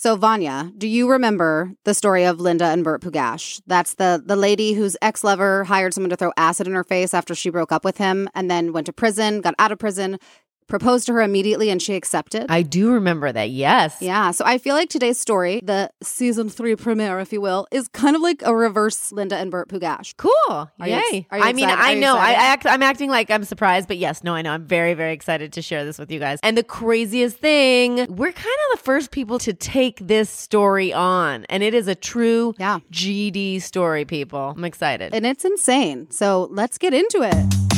So 0.00 0.14
Vanya, 0.14 0.70
do 0.78 0.86
you 0.86 1.10
remember 1.10 1.72
the 1.82 1.92
story 1.92 2.22
of 2.22 2.38
Linda 2.38 2.66
and 2.66 2.84
Burt 2.84 3.02
Pugach? 3.02 3.60
That's 3.66 3.94
the 3.94 4.22
the 4.24 4.36
lady 4.36 4.74
whose 4.74 4.96
ex 5.02 5.24
lover 5.24 5.64
hired 5.64 5.92
someone 5.92 6.10
to 6.10 6.16
throw 6.16 6.30
acid 6.36 6.68
in 6.68 6.74
her 6.74 6.84
face 6.84 7.12
after 7.12 7.34
she 7.34 7.50
broke 7.50 7.72
up 7.72 7.84
with 7.84 7.98
him, 7.98 8.28
and 8.32 8.48
then 8.48 8.72
went 8.72 8.86
to 8.86 8.92
prison, 8.92 9.40
got 9.40 9.56
out 9.58 9.72
of 9.72 9.80
prison, 9.80 10.20
proposed 10.68 11.06
to 11.06 11.12
her 11.14 11.22
immediately, 11.22 11.70
and 11.70 11.80
she 11.82 11.94
accepted. 11.94 12.46
I 12.50 12.62
do 12.62 12.92
remember 12.92 13.32
that. 13.32 13.50
Yes. 13.50 13.96
yeah, 14.00 14.30
so 14.30 14.44
I 14.44 14.58
feel 14.58 14.74
like 14.74 14.88
today's 14.90 15.18
story, 15.18 15.60
the 15.64 15.90
season 16.02 16.48
three 16.48 16.76
premiere, 16.76 17.18
if 17.20 17.32
you 17.32 17.40
will, 17.40 17.66
is 17.70 17.88
kind 17.88 18.14
of 18.14 18.22
like 18.22 18.42
a 18.42 18.54
reverse 18.54 19.10
Linda 19.12 19.36
and 19.36 19.50
Burt 19.50 19.68
Pugach. 19.68 20.16
Cool. 20.16 20.30
Are 20.48 20.70
you 20.80 20.94
Yay. 20.94 21.00
ex- 21.02 21.26
are 21.30 21.38
you 21.38 21.44
I 21.44 21.52
mean. 21.52 21.68
I 21.68 21.94
know. 21.94 22.16
I, 22.16 22.30
I 22.30 22.32
act, 22.32 22.66
I'm 22.66 22.82
acting 22.82 23.10
like 23.10 23.30
I'm 23.30 23.44
surprised, 23.44 23.88
but 23.88 23.96
yes, 23.96 24.22
no, 24.22 24.34
I 24.34 24.42
know. 24.42 24.52
I'm 24.52 24.64
very, 24.66 24.94
very 24.94 25.12
excited 25.12 25.52
to 25.54 25.62
share 25.62 25.84
this 25.84 25.98
with 25.98 26.10
you 26.10 26.18
guys. 26.18 26.38
And 26.42 26.56
the 26.56 26.62
craziest 26.62 27.38
thing, 27.38 27.96
we're 28.14 28.32
kind 28.32 28.56
of 28.72 28.78
the 28.78 28.84
first 28.84 29.10
people 29.10 29.38
to 29.40 29.52
take 29.54 29.98
this 30.06 30.28
story 30.30 30.92
on. 30.92 31.44
And 31.48 31.62
it 31.62 31.74
is 31.74 31.88
a 31.88 31.94
true 31.94 32.54
Yeah. 32.58 32.80
GD 32.92 33.62
story, 33.62 34.04
people. 34.04 34.54
I'm 34.56 34.64
excited. 34.64 35.14
And 35.14 35.24
it's 35.26 35.44
insane. 35.44 36.10
So 36.10 36.48
let's 36.50 36.78
get 36.78 36.92
into 36.94 37.22
it. 37.22 37.77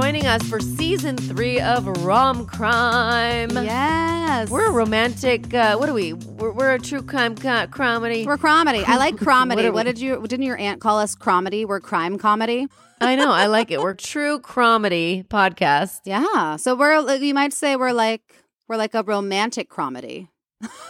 Joining 0.00 0.28
us 0.28 0.44
for 0.48 0.60
season 0.60 1.16
three 1.16 1.60
of 1.60 1.84
Rom 2.04 2.46
Crime. 2.46 3.50
Yes. 3.50 4.48
We're 4.48 4.66
a 4.66 4.70
romantic, 4.70 5.52
uh, 5.52 5.76
what 5.76 5.88
are 5.88 5.92
we? 5.92 6.12
We're, 6.12 6.52
we're 6.52 6.74
a 6.74 6.78
true 6.78 7.02
crime 7.02 7.34
co- 7.34 7.66
comedy. 7.66 8.24
We're 8.24 8.38
comedy. 8.38 8.84
I 8.86 8.96
like 8.96 9.16
comedy. 9.18 9.64
What 9.64 9.74
what, 9.74 9.86
did 9.86 9.98
you 9.98 10.24
didn't 10.24 10.46
your 10.46 10.56
aunt 10.56 10.80
call 10.80 11.00
us 11.00 11.16
comedy? 11.16 11.64
We're 11.64 11.80
crime 11.80 12.16
comedy. 12.16 12.68
I 13.00 13.16
know. 13.16 13.32
I 13.32 13.46
like 13.46 13.72
it. 13.72 13.80
We're 13.80 13.94
true 13.94 14.38
comedy 14.38 15.24
podcast. 15.28 16.02
Yeah. 16.04 16.54
So 16.56 16.76
we're 16.76 17.16
you 17.16 17.34
might 17.34 17.52
say 17.52 17.74
we're 17.74 17.92
like 17.92 18.22
we're 18.68 18.76
like 18.76 18.94
a 18.94 19.02
romantic 19.02 19.68
comedy. 19.68 20.28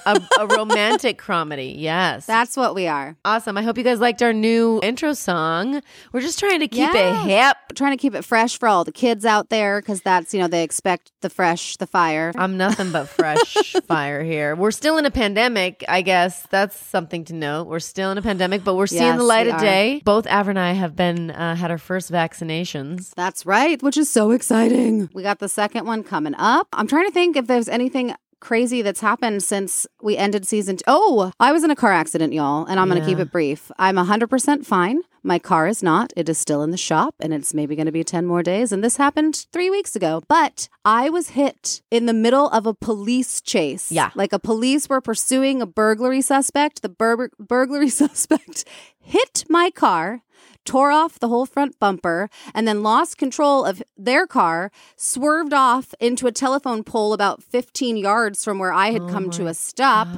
A, 0.06 0.20
a 0.40 0.46
romantic 0.46 1.18
comedy. 1.18 1.74
Yes. 1.78 2.24
That's 2.24 2.56
what 2.56 2.74
we 2.74 2.86
are. 2.86 3.16
awesome. 3.24 3.58
I 3.58 3.62
hope 3.62 3.76
you 3.76 3.84
guys 3.84 4.00
liked 4.00 4.22
our 4.22 4.32
new 4.32 4.80
intro 4.82 5.12
song. 5.12 5.82
We're 6.12 6.22
just 6.22 6.38
trying 6.38 6.60
to 6.60 6.68
keep 6.68 6.88
it 6.94 7.14
hip. 7.26 7.56
trying 7.74 7.92
to 7.92 8.00
keep 8.00 8.14
it 8.14 8.24
fresh 8.24 8.58
for 8.58 8.66
all 8.68 8.84
the 8.84 8.92
kids 8.92 9.26
out 9.26 9.50
there 9.50 9.80
because 9.82 10.00
that's 10.00 10.32
you 10.32 10.40
know 10.40 10.48
they 10.48 10.62
expect 10.62 11.12
the 11.20 11.28
fresh, 11.28 11.76
the 11.76 11.86
fire. 11.86 12.32
I'm 12.36 12.56
nothing 12.56 12.90
but 12.92 13.08
fresh 13.08 13.54
fire 13.86 14.22
here. 14.24 14.56
We're 14.56 14.70
still 14.70 14.96
in 14.96 15.04
a 15.04 15.10
pandemic, 15.10 15.84
I 15.88 16.00
guess. 16.00 16.46
That's 16.50 16.74
something 16.76 17.24
to 17.26 17.34
note. 17.34 17.66
We're 17.66 17.78
still 17.80 18.10
in 18.10 18.16
a 18.16 18.22
pandemic, 18.22 18.64
but 18.64 18.74
we're 18.74 18.86
seeing 18.86 19.02
Yes, 19.02 19.18
the 19.18 19.24
light 19.24 19.48
of 19.48 19.54
are. 19.54 19.60
day. 19.60 20.00
Both 20.04 20.26
Aver 20.26 20.50
and 20.50 20.58
I 20.58 20.72
have 20.72 20.96
been 20.96 21.30
uh, 21.30 21.54
had 21.56 21.70
our 21.70 21.76
first 21.78 22.10
vaccinations. 22.10 23.12
That's 23.14 23.44
right, 23.44 23.82
which 23.82 23.98
is 23.98 24.10
so 24.10 24.30
exciting. 24.30 25.10
We 25.12 25.22
got 25.22 25.38
the 25.40 25.48
second 25.48 25.86
one 25.86 26.02
coming 26.04 26.34
up. 26.36 26.68
I'm 26.72 26.86
trying 26.86 27.06
to 27.06 27.12
think 27.12 27.36
if 27.36 27.46
there's 27.46 27.68
anything 27.68 28.14
crazy 28.40 28.82
that's 28.82 29.00
happened 29.00 29.42
since 29.42 29.86
we 30.02 30.16
ended 30.16 30.46
season 30.46 30.76
two. 30.76 30.84
Oh, 30.86 31.32
I 31.40 31.52
was 31.52 31.64
in 31.64 31.70
a 31.70 31.76
car 31.76 31.92
accident, 31.92 32.32
y'all, 32.32 32.64
and 32.66 32.78
I'm 32.78 32.88
going 32.88 33.00
to 33.00 33.06
keep 33.06 33.18
it 33.18 33.32
brief. 33.32 33.70
I'm 33.78 33.96
100% 33.96 34.64
fine. 34.64 35.00
My 35.22 35.38
car 35.38 35.66
is 35.66 35.82
not. 35.82 36.12
It 36.16 36.28
is 36.28 36.38
still 36.38 36.62
in 36.62 36.70
the 36.70 36.76
shop, 36.76 37.14
and 37.20 37.34
it's 37.34 37.52
maybe 37.52 37.76
going 37.76 37.86
to 37.86 37.92
be 37.92 38.04
10 38.04 38.24
more 38.24 38.42
days. 38.42 38.72
And 38.72 38.82
this 38.82 38.96
happened 38.96 39.46
three 39.52 39.68
weeks 39.68 39.96
ago. 39.96 40.22
But 40.28 40.68
I 40.84 41.10
was 41.10 41.30
hit 41.30 41.82
in 41.90 42.06
the 42.06 42.14
middle 42.14 42.48
of 42.50 42.66
a 42.66 42.74
police 42.74 43.40
chase. 43.40 43.90
Yeah. 43.90 44.10
Like 44.14 44.32
a 44.32 44.38
police 44.38 44.88
were 44.88 45.00
pursuing 45.00 45.60
a 45.60 45.66
burglary 45.66 46.22
suspect. 46.22 46.82
The 46.82 46.88
bur- 46.88 47.30
burglary 47.38 47.88
suspect 47.90 48.64
hit 49.00 49.44
my 49.48 49.70
car 49.70 50.22
tore 50.64 50.90
off 50.90 51.18
the 51.18 51.28
whole 51.28 51.46
front 51.46 51.78
bumper, 51.78 52.28
and 52.54 52.68
then 52.68 52.82
lost 52.82 53.16
control 53.16 53.64
of 53.64 53.82
their 53.96 54.26
car, 54.26 54.70
swerved 54.96 55.52
off 55.52 55.94
into 56.00 56.26
a 56.26 56.32
telephone 56.32 56.84
pole 56.84 57.12
about 57.12 57.42
15 57.42 57.96
yards 57.96 58.44
from 58.44 58.58
where 58.58 58.72
I 58.72 58.90
had 58.90 59.08
come 59.08 59.30
to 59.30 59.46
a 59.46 59.54
stop. 59.54 60.08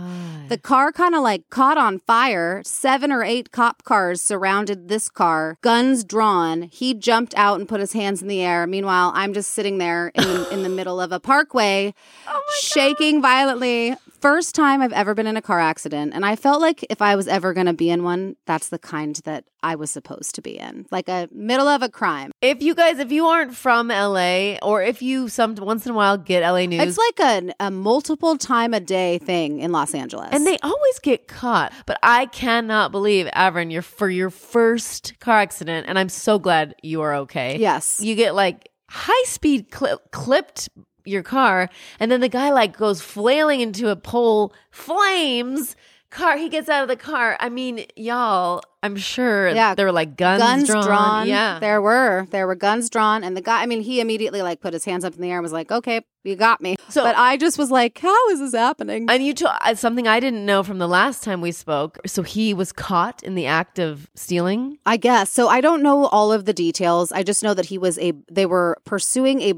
The 0.48 0.58
car 0.58 0.90
kind 0.90 1.14
of 1.14 1.22
like 1.22 1.48
caught 1.50 1.78
on 1.78 2.00
fire. 2.00 2.62
Seven 2.64 3.12
or 3.12 3.22
eight 3.22 3.52
cop 3.52 3.84
cars 3.84 4.20
surrounded 4.20 4.88
this 4.88 5.08
car, 5.08 5.56
guns 5.60 6.02
drawn. 6.02 6.62
He 6.62 6.94
jumped 6.94 7.34
out 7.36 7.60
and 7.60 7.68
put 7.68 7.80
his 7.80 7.92
hands 7.92 8.20
in 8.20 8.28
the 8.28 8.42
air. 8.42 8.66
Meanwhile, 8.66 9.12
I'm 9.14 9.32
just 9.32 9.52
sitting 9.52 9.78
there 9.78 10.08
in 10.14 10.24
the, 10.24 10.48
in 10.50 10.62
the 10.64 10.68
middle 10.68 11.00
of 11.00 11.12
a 11.12 11.20
parkway, 11.20 11.94
shaking 12.60 13.22
violently. 13.22 13.94
First 14.20 14.54
time 14.54 14.82
I've 14.82 14.92
ever 14.92 15.14
been 15.14 15.26
in 15.26 15.36
a 15.38 15.42
car 15.42 15.60
accident. 15.60 16.12
And 16.14 16.26
I 16.26 16.36
felt 16.36 16.60
like 16.60 16.84
if 16.90 17.00
I 17.00 17.16
was 17.16 17.26
ever 17.26 17.54
going 17.54 17.66
to 17.66 17.72
be 17.72 17.88
in 17.88 18.02
one, 18.04 18.36
that's 18.46 18.68
the 18.68 18.78
kind 18.78 19.16
that 19.24 19.44
I 19.62 19.76
was 19.76 19.90
supposed 19.90 20.34
to 20.34 20.42
be 20.42 20.58
in, 20.58 20.86
like 20.90 21.08
a 21.08 21.28
middle 21.32 21.68
of 21.68 21.82
a 21.82 21.88
crime. 21.88 22.30
If 22.42 22.62
you 22.62 22.74
guys, 22.74 22.98
if 22.98 23.10
you 23.12 23.26
aren't 23.26 23.54
from 23.54 23.88
LA, 23.88 24.56
or 24.62 24.82
if 24.82 25.00
you 25.00 25.28
some 25.28 25.54
once 25.54 25.86
in 25.86 25.92
a 25.92 25.94
while 25.94 26.18
get 26.18 26.42
LA 26.42 26.66
news, 26.66 26.82
It's 26.82 26.98
like 26.98 27.20
a, 27.60 27.66
a 27.66 27.70
multiple 27.70 28.36
time 28.36 28.74
a 28.74 28.80
day 28.80 29.18
thing 29.18 29.60
in 29.60 29.72
Los 29.72 29.94
Angeles. 29.94 30.28
and 30.32 30.46
they 30.46 30.58
always 30.62 30.98
get 30.98 31.26
caught. 31.26 31.72
But 31.86 31.98
I 32.02 32.26
cannot 32.26 32.92
believe, 32.92 33.26
Avern, 33.34 33.72
you're 33.72 33.82
for 33.82 34.10
your 34.10 34.30
first 34.30 35.18
car 35.20 35.40
accident, 35.40 35.86
and 35.88 35.98
I'm 35.98 36.08
so 36.10 36.38
glad 36.38 36.74
you 36.82 37.00
are 37.02 37.14
okay. 37.16 37.58
Yes. 37.58 38.00
you 38.02 38.14
get 38.14 38.34
like 38.34 38.68
high 38.90 39.24
speed 39.24 39.70
clip, 39.70 40.10
clipped 40.10 40.68
your 41.04 41.22
car, 41.22 41.68
and 41.98 42.10
then 42.10 42.20
the 42.20 42.28
guy 42.28 42.50
like 42.50 42.76
goes 42.76 43.00
flailing 43.00 43.60
into 43.60 43.88
a 43.88 43.96
pole, 43.96 44.52
flames. 44.70 45.76
Car, 46.10 46.36
he 46.36 46.48
gets 46.48 46.68
out 46.68 46.82
of 46.82 46.88
the 46.88 46.96
car. 46.96 47.36
I 47.38 47.48
mean, 47.50 47.86
y'all, 47.94 48.62
I'm 48.82 48.96
sure 48.96 49.50
Yeah. 49.50 49.76
there 49.76 49.86
were 49.86 49.92
like 49.92 50.16
guns, 50.16 50.42
guns 50.42 50.66
drawn. 50.66 50.84
drawn. 50.84 51.28
Yeah, 51.28 51.60
There 51.60 51.80
were. 51.80 52.26
There 52.32 52.48
were 52.48 52.56
guns 52.56 52.90
drawn. 52.90 53.22
And 53.22 53.36
the 53.36 53.40
guy, 53.40 53.62
I 53.62 53.66
mean, 53.66 53.80
he 53.80 54.00
immediately 54.00 54.42
like 54.42 54.60
put 54.60 54.72
his 54.72 54.84
hands 54.84 55.04
up 55.04 55.14
in 55.14 55.20
the 55.20 55.30
air 55.30 55.36
and 55.36 55.44
was 55.44 55.52
like, 55.52 55.70
okay, 55.70 56.00
you 56.24 56.34
got 56.34 56.60
me. 56.60 56.74
So- 56.88 57.04
but 57.04 57.14
I 57.16 57.36
just 57.36 57.58
was 57.58 57.70
like, 57.70 57.96
how 58.00 58.28
is 58.30 58.40
this 58.40 58.54
happening? 58.54 59.06
And 59.08 59.24
you 59.24 59.34
told 59.34 59.52
uh, 59.60 59.76
something 59.76 60.08
I 60.08 60.18
didn't 60.18 60.44
know 60.44 60.64
from 60.64 60.78
the 60.78 60.88
last 60.88 61.22
time 61.22 61.40
we 61.40 61.52
spoke. 61.52 61.98
So 62.06 62.24
he 62.24 62.54
was 62.54 62.72
caught 62.72 63.22
in 63.22 63.36
the 63.36 63.46
act 63.46 63.78
of 63.78 64.10
stealing. 64.16 64.78
I 64.84 64.96
guess. 64.96 65.30
So 65.30 65.46
I 65.46 65.60
don't 65.60 65.80
know 65.80 66.06
all 66.06 66.32
of 66.32 66.44
the 66.44 66.52
details. 66.52 67.12
I 67.12 67.22
just 67.22 67.44
know 67.44 67.54
that 67.54 67.66
he 67.66 67.78
was 67.78 68.00
a, 68.00 68.14
they 68.28 68.46
were 68.46 68.78
pursuing 68.84 69.42
a 69.42 69.54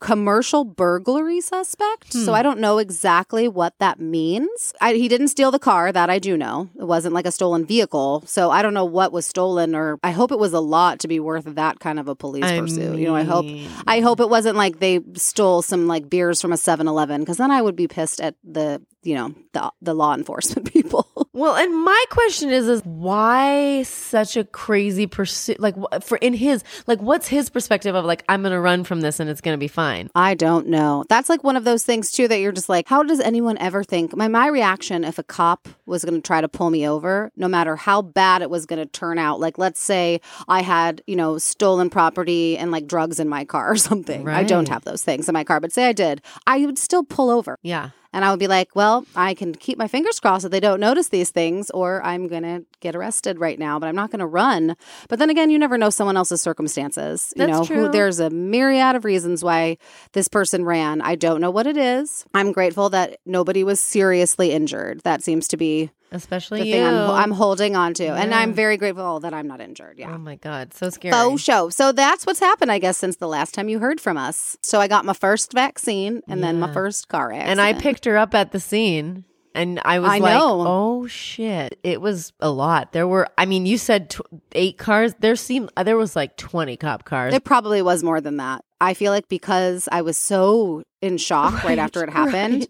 commercial 0.00 0.64
burglary 0.64 1.40
suspect. 1.40 2.14
Hmm. 2.14 2.24
So 2.24 2.34
I 2.34 2.42
don't 2.42 2.58
know 2.58 2.78
exactly 2.78 3.46
what 3.46 3.78
that 3.78 4.00
means. 4.00 4.72
I, 4.80 4.94
he 4.94 5.08
didn't 5.08 5.28
steal 5.28 5.50
the 5.50 5.58
car, 5.58 5.92
that 5.92 6.10
I 6.10 6.18
do 6.18 6.36
know. 6.36 6.70
It 6.78 6.84
wasn't 6.84 7.14
like 7.14 7.26
a 7.26 7.30
stolen 7.30 7.66
vehicle. 7.66 8.22
So 8.26 8.50
I 8.50 8.62
don't 8.62 8.74
know 8.74 8.84
what 8.84 9.12
was 9.12 9.26
stolen 9.26 9.74
or 9.74 9.98
I 10.02 10.10
hope 10.10 10.32
it 10.32 10.38
was 10.38 10.52
a 10.52 10.60
lot 10.60 11.00
to 11.00 11.08
be 11.08 11.20
worth 11.20 11.44
that 11.44 11.80
kind 11.80 11.98
of 11.98 12.08
a 12.08 12.14
police 12.14 12.44
I 12.44 12.58
pursuit. 12.58 12.98
You 12.98 13.06
know, 13.06 13.14
I 13.14 13.24
hope 13.24 13.46
I 13.86 14.00
hope 14.00 14.20
it 14.20 14.30
wasn't 14.30 14.56
like 14.56 14.80
they 14.80 15.00
stole 15.14 15.62
some 15.62 15.86
like 15.86 16.08
beers 16.08 16.40
from 16.40 16.52
a 16.52 16.56
7-Eleven 16.56 17.24
cuz 17.26 17.36
then 17.36 17.50
I 17.50 17.60
would 17.60 17.76
be 17.76 17.86
pissed 17.86 18.20
at 18.20 18.34
the 18.42 18.82
you 19.02 19.14
know, 19.14 19.34
the 19.52 19.72
the 19.80 19.94
law 19.94 20.14
enforcement 20.14 20.70
people. 20.72 21.06
Well, 21.32 21.56
and 21.56 21.84
my 21.84 22.04
question 22.10 22.50
is, 22.50 22.68
is 22.68 22.82
why 22.84 23.82
such 23.84 24.36
a 24.36 24.44
crazy 24.44 25.06
pursuit? 25.06 25.60
Like, 25.60 25.74
for 26.02 26.18
in 26.18 26.34
his, 26.34 26.62
like, 26.86 27.00
what's 27.00 27.28
his 27.28 27.48
perspective 27.48 27.94
of 27.94 28.04
like, 28.04 28.24
I'm 28.28 28.42
going 28.42 28.52
to 28.52 28.60
run 28.60 28.84
from 28.84 29.00
this 29.00 29.20
and 29.20 29.30
it's 29.30 29.40
going 29.40 29.54
to 29.54 29.58
be 29.58 29.68
fine? 29.68 30.10
I 30.14 30.34
don't 30.34 30.66
know. 30.66 31.04
That's 31.08 31.28
like 31.28 31.42
one 31.42 31.56
of 31.56 31.64
those 31.64 31.84
things 31.84 32.10
too 32.10 32.28
that 32.28 32.40
you're 32.40 32.52
just 32.52 32.68
like, 32.68 32.88
how 32.88 33.02
does 33.02 33.20
anyone 33.20 33.56
ever 33.58 33.84
think? 33.84 34.14
My 34.14 34.28
my 34.28 34.48
reaction 34.48 35.04
if 35.04 35.18
a 35.18 35.22
cop 35.22 35.68
was 35.86 36.04
going 36.04 36.20
to 36.20 36.26
try 36.26 36.40
to 36.40 36.48
pull 36.48 36.68
me 36.68 36.86
over, 36.86 37.30
no 37.36 37.48
matter 37.48 37.76
how 37.76 38.02
bad 38.02 38.42
it 38.42 38.50
was 38.50 38.66
going 38.66 38.80
to 38.80 38.86
turn 38.86 39.18
out. 39.18 39.40
Like, 39.40 39.56
let's 39.56 39.80
say 39.80 40.20
I 40.48 40.62
had 40.62 41.02
you 41.06 41.16
know 41.16 41.38
stolen 41.38 41.90
property 41.90 42.58
and 42.58 42.70
like 42.70 42.86
drugs 42.86 43.20
in 43.20 43.28
my 43.28 43.44
car 43.44 43.70
or 43.70 43.76
something. 43.76 44.28
I 44.28 44.42
don't 44.42 44.68
have 44.68 44.84
those 44.84 45.02
things 45.02 45.28
in 45.28 45.32
my 45.32 45.44
car, 45.44 45.60
but 45.60 45.72
say 45.72 45.86
I 45.86 45.92
did, 45.92 46.22
I 46.46 46.66
would 46.66 46.78
still 46.78 47.04
pull 47.04 47.30
over. 47.30 47.56
Yeah. 47.62 47.90
And 48.12 48.24
I 48.24 48.30
would 48.30 48.40
be 48.40 48.48
like, 48.48 48.74
well, 48.74 49.06
I 49.14 49.34
can 49.34 49.54
keep 49.54 49.78
my 49.78 49.86
fingers 49.86 50.18
crossed 50.18 50.42
that 50.42 50.48
they 50.48 50.60
don't 50.60 50.80
notice 50.80 51.08
these 51.08 51.30
things, 51.30 51.70
or 51.70 52.02
I'm 52.02 52.26
going 52.26 52.42
to 52.42 52.64
get 52.80 52.96
arrested 52.96 53.38
right 53.38 53.58
now, 53.58 53.78
but 53.78 53.88
I'm 53.88 53.94
not 53.94 54.10
going 54.10 54.20
to 54.20 54.26
run. 54.26 54.76
But 55.08 55.18
then 55.18 55.30
again, 55.30 55.50
you 55.50 55.58
never 55.58 55.78
know 55.78 55.90
someone 55.90 56.16
else's 56.16 56.40
circumstances. 56.40 57.32
You 57.36 57.46
That's 57.46 57.58
know, 57.58 57.64
true. 57.64 57.86
Who, 57.86 57.92
there's 57.92 58.18
a 58.18 58.30
myriad 58.30 58.96
of 58.96 59.04
reasons 59.04 59.44
why 59.44 59.78
this 60.12 60.28
person 60.28 60.64
ran. 60.64 61.00
I 61.00 61.14
don't 61.14 61.40
know 61.40 61.50
what 61.50 61.66
it 61.66 61.76
is. 61.76 62.24
I'm 62.34 62.52
grateful 62.52 62.90
that 62.90 63.18
nobody 63.24 63.62
was 63.62 63.80
seriously 63.80 64.52
injured. 64.52 65.00
That 65.04 65.22
seems 65.22 65.46
to 65.48 65.56
be 65.56 65.90
Especially 66.12 66.60
the 66.60 66.66
you. 66.66 66.72
thing 66.74 66.84
I'm, 66.84 67.10
I'm 67.10 67.30
holding 67.30 67.76
on 67.76 67.94
to. 67.94 68.06
And 68.08 68.34
I'm 68.34 68.52
very 68.52 68.76
grateful 68.76 69.20
that 69.20 69.32
I'm 69.32 69.46
not 69.46 69.60
injured. 69.60 69.98
Yeah. 69.98 70.14
Oh 70.14 70.18
my 70.18 70.36
God. 70.36 70.74
So 70.74 70.90
scary. 70.90 71.14
Oh, 71.16 71.36
show. 71.36 71.70
So 71.70 71.92
that's 71.92 72.26
what's 72.26 72.40
happened, 72.40 72.72
I 72.72 72.78
guess, 72.78 72.98
since 72.98 73.16
the 73.16 73.28
last 73.28 73.54
time 73.54 73.68
you 73.68 73.78
heard 73.78 74.00
from 74.00 74.16
us. 74.16 74.56
So 74.62 74.80
I 74.80 74.88
got 74.88 75.04
my 75.04 75.12
first 75.12 75.52
vaccine 75.52 76.22
and 76.28 76.42
then 76.42 76.58
my 76.58 76.72
first 76.72 77.08
car 77.08 77.30
accident. 77.32 77.50
and 77.50 77.60
I 77.60 77.74
picked 77.74 78.04
her 78.06 78.16
up 78.16 78.34
at 78.34 78.52
the 78.52 78.60
scene. 78.60 79.24
And 79.52 79.80
I 79.84 79.98
was 79.98 80.10
I 80.12 80.18
like, 80.18 80.32
know. 80.32 80.64
"Oh 80.64 81.06
shit!" 81.08 81.80
It 81.82 82.00
was 82.00 82.32
a 82.38 82.48
lot. 82.52 82.92
There 82.92 83.08
were, 83.08 83.26
I 83.36 83.46
mean, 83.46 83.66
you 83.66 83.78
said 83.78 84.10
tw- 84.10 84.20
eight 84.52 84.78
cars. 84.78 85.12
There 85.18 85.34
seemed 85.34 85.72
uh, 85.76 85.82
there 85.82 85.96
was 85.96 86.14
like 86.14 86.36
twenty 86.36 86.76
cop 86.76 87.04
cars. 87.04 87.34
It 87.34 87.42
probably 87.42 87.82
was 87.82 88.04
more 88.04 88.20
than 88.20 88.36
that. 88.36 88.64
I 88.80 88.94
feel 88.94 89.10
like 89.10 89.28
because 89.28 89.88
I 89.90 90.02
was 90.02 90.16
so 90.16 90.84
in 91.02 91.18
shock 91.18 91.64
right, 91.64 91.80
after 91.80 92.04
it 92.04 92.10
happened. 92.10 92.68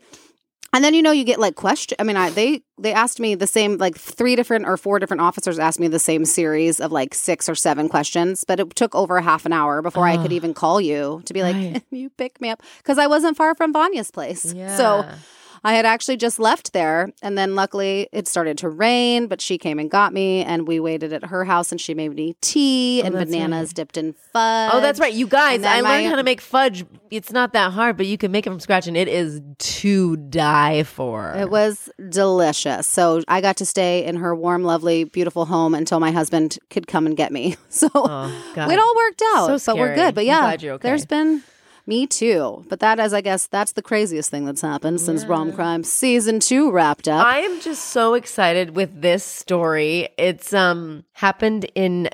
And 0.73 0.85
then 0.85 0.95
you 0.95 1.03
know 1.03 1.11
you 1.11 1.25
get 1.25 1.41
like 1.41 1.57
question. 1.57 1.97
I 1.99 2.05
mean, 2.05 2.17
I, 2.17 2.31
they 2.31 2.63
they 2.79 2.93
asked 2.93 3.19
me 3.19 3.35
the 3.35 3.47
same 3.47 3.77
like 3.79 3.97
three 3.97 4.37
different 4.37 4.67
or 4.67 4.77
four 4.77 4.99
different 5.01 5.21
officers 5.21 5.59
asked 5.59 5.81
me 5.81 5.89
the 5.89 5.99
same 5.99 6.25
series 6.25 6.79
of 6.79 6.93
like 6.93 7.13
six 7.13 7.49
or 7.49 7.55
seven 7.57 7.89
questions, 7.89 8.45
but 8.45 8.61
it 8.61 8.75
took 8.77 8.95
over 8.95 9.17
a 9.17 9.23
half 9.23 9.45
an 9.47 9.53
hour 9.53 9.83
before 9.83 10.07
I 10.07 10.17
could 10.17 10.33
even 10.33 10.55
call 10.55 10.81
you 10.81 11.23
to 11.25 11.35
be 11.35 11.43
like, 11.43 11.57
Right. 11.57 11.83
"You 11.91 12.11
pick 12.11 12.41
me 12.41 12.51
up," 12.51 12.63
because 12.79 12.99
I 12.99 13.09
wasn't 13.09 13.37
far 13.37 13.55
from 13.57 13.73
Vanya's 13.73 14.11
place. 14.13 14.43
So 14.43 14.55
Yeah. 14.55 15.17
I 15.63 15.75
had 15.75 15.85
actually 15.87 16.17
just 16.17 16.39
left 16.39 16.73
there, 16.73 17.13
and 17.23 17.37
then 17.37 17.55
luckily 17.55 18.09
it 18.13 18.27
started 18.29 18.57
to 18.59 18.69
rain, 18.69 19.27
but 19.27 19.41
she 19.41 19.59
came 19.59 19.79
and 19.79 19.91
got 19.91 20.13
me, 20.13 20.43
and 20.45 20.67
we 20.67 20.81
waited 20.81 21.13
at 21.13 21.25
her 21.27 21.45
house, 21.45 21.71
and 21.71 21.81
she 21.81 21.93
made 21.95 22.15
me 22.15 22.35
tea 22.41 23.01
Oh, 23.03 23.07
and 23.07 23.15
bananas 23.15 23.69
right. 23.71 23.75
dipped 23.75 23.97
in 23.97 24.15
fudge. 24.33 24.71
Oh, 24.75 24.81
that's 24.81 24.99
right. 24.99 25.13
You 25.13 25.27
guys, 25.27 25.63
I 25.65 25.81
learned 25.83 26.05
my- 26.05 26.11
how 26.11 26.17
to 26.17 26.23
make 26.23 26.41
fudge. 26.41 26.85
It's 27.11 27.33
not 27.33 27.53
that 27.53 27.73
hard, 27.73 27.97
but 27.97 28.07
you 28.07 28.17
can 28.17 28.31
make 28.33 28.47
it 28.47 28.51
from 28.51 28.61
scratch 28.61 28.87
and 28.87 28.97
it 28.97 29.09
is 29.09 29.41
to 29.59 30.17
die 30.17 30.85
for. 30.85 31.35
It 31.37 31.51
was 31.51 31.91
delicious. 32.09 32.87
So 32.87 33.23
I 33.29 33.41
got 33.41 33.57
to 33.59 33.67
stay 33.67 34.05
in 34.05 34.17
her 34.17 34.35
warm, 34.35 34.63
lovely, 34.63 35.05
beautiful 35.05 35.45
home 35.47 35.75
until 35.75 35.99
my 36.01 36.11
husband 36.13 36.59
could 36.71 36.87
come 36.87 37.07
and 37.07 37.17
get 37.17 37.33
me. 37.33 37.57
So 37.71 37.89
Oh, 37.95 38.53
it 38.57 38.79
all 38.79 38.95
worked 38.97 39.23
out. 39.35 39.61
So 39.61 39.73
but 39.75 39.79
we're 39.81 39.95
good. 39.95 40.15
But 40.15 40.25
yeah, 40.27 40.55
okay. 40.55 40.77
there's 40.83 41.07
been 41.07 41.43
me 41.91 42.07
too. 42.07 42.65
But 42.69 42.79
that 42.81 43.01
is, 43.01 43.13
I 43.13 43.21
guess, 43.21 43.49
that's 43.49 43.73
the 43.73 43.83
craziest 43.83 44.31
thing 44.31 44.45
that's 44.47 44.63
happened 44.63 45.01
since 45.01 45.27
Rom 45.27 45.53
Crime 45.53 45.83
season 45.83 46.39
two 46.39 46.71
wrapped 46.71 47.09
up. 47.09 47.27
I 47.27 47.41
am 47.41 47.61
just 47.61 47.87
so 47.87 48.15
excited 48.15 48.77
with 48.77 49.03
this 49.03 49.25
story. 49.25 50.09
It's 50.17 50.55
um 50.55 51.05
happened 51.13 51.67
in 51.75 52.09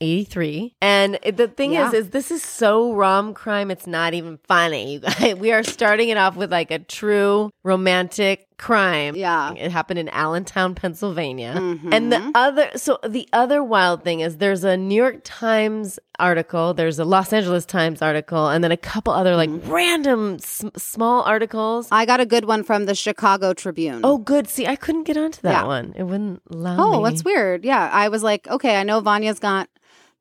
1983. 0.00 0.74
And 0.80 1.18
the 1.36 1.48
thing 1.48 1.72
Yeah. 1.72 1.88
is 1.88 1.94
is 1.94 2.10
this 2.10 2.30
is 2.30 2.42
so 2.42 2.92
rom 2.92 3.34
crime 3.34 3.70
it's 3.70 3.86
not 3.86 4.14
even 4.14 4.38
funny. 4.46 5.00
We 5.38 5.52
are 5.52 5.62
starting 5.62 6.08
it 6.10 6.16
off 6.16 6.36
with 6.36 6.50
like 6.52 6.70
a 6.70 6.78
true 6.78 7.50
romantic 7.62 8.46
crime. 8.56 9.16
Yeah. 9.16 9.52
It 9.54 9.70
happened 9.72 9.98
in 9.98 10.08
Allentown, 10.10 10.74
Pennsylvania. 10.74 11.54
Mhm. 11.56 11.92
And 11.92 12.12
the 12.12 12.30
other, 12.34 12.70
so 12.76 12.98
the 13.06 13.28
other 13.32 13.62
wild 13.64 14.04
thing 14.04 14.20
is 14.20 14.36
there's 14.38 14.64
a 14.64 14.76
New 14.76 14.94
York 14.94 15.20
Times 15.24 15.98
article, 16.18 16.72
there's 16.74 16.98
a 16.98 17.04
Los 17.04 17.32
Angeles 17.32 17.66
Times 17.66 18.00
article, 18.00 18.48
and 18.48 18.62
then 18.62 18.70
a 18.70 18.76
couple 18.76 19.12
other 19.12 19.34
like 19.36 19.50
Mm-hmm. 19.50 19.70
random 19.72 20.34
s- 20.34 20.64
small 20.76 21.22
articles. 21.22 21.88
I 21.90 22.06
got 22.06 22.20
a 22.20 22.26
good 22.26 22.44
one 22.44 22.62
from 22.62 22.86
the 22.86 22.94
Chicago 22.94 23.52
Tribune. 23.54 24.00
Oh, 24.04 24.18
good. 24.18 24.46
See, 24.48 24.66
I 24.66 24.76
couldn't 24.76 25.04
get 25.04 25.16
onto 25.16 25.40
that 25.42 25.62
Yeah. 25.62 25.66
one. 25.66 25.92
It 25.96 26.04
wouldn't 26.04 26.42
allow 26.50 26.76
Oh, 26.78 27.02
me. 27.02 27.10
that's 27.10 27.24
weird. 27.24 27.64
Yeah. 27.64 27.90
I 27.92 28.08
was 28.08 28.22
like, 28.22 28.46
okay, 28.48 28.76
I 28.76 28.84
know 28.84 29.00
Vanya's 29.00 29.38
got 29.40 29.68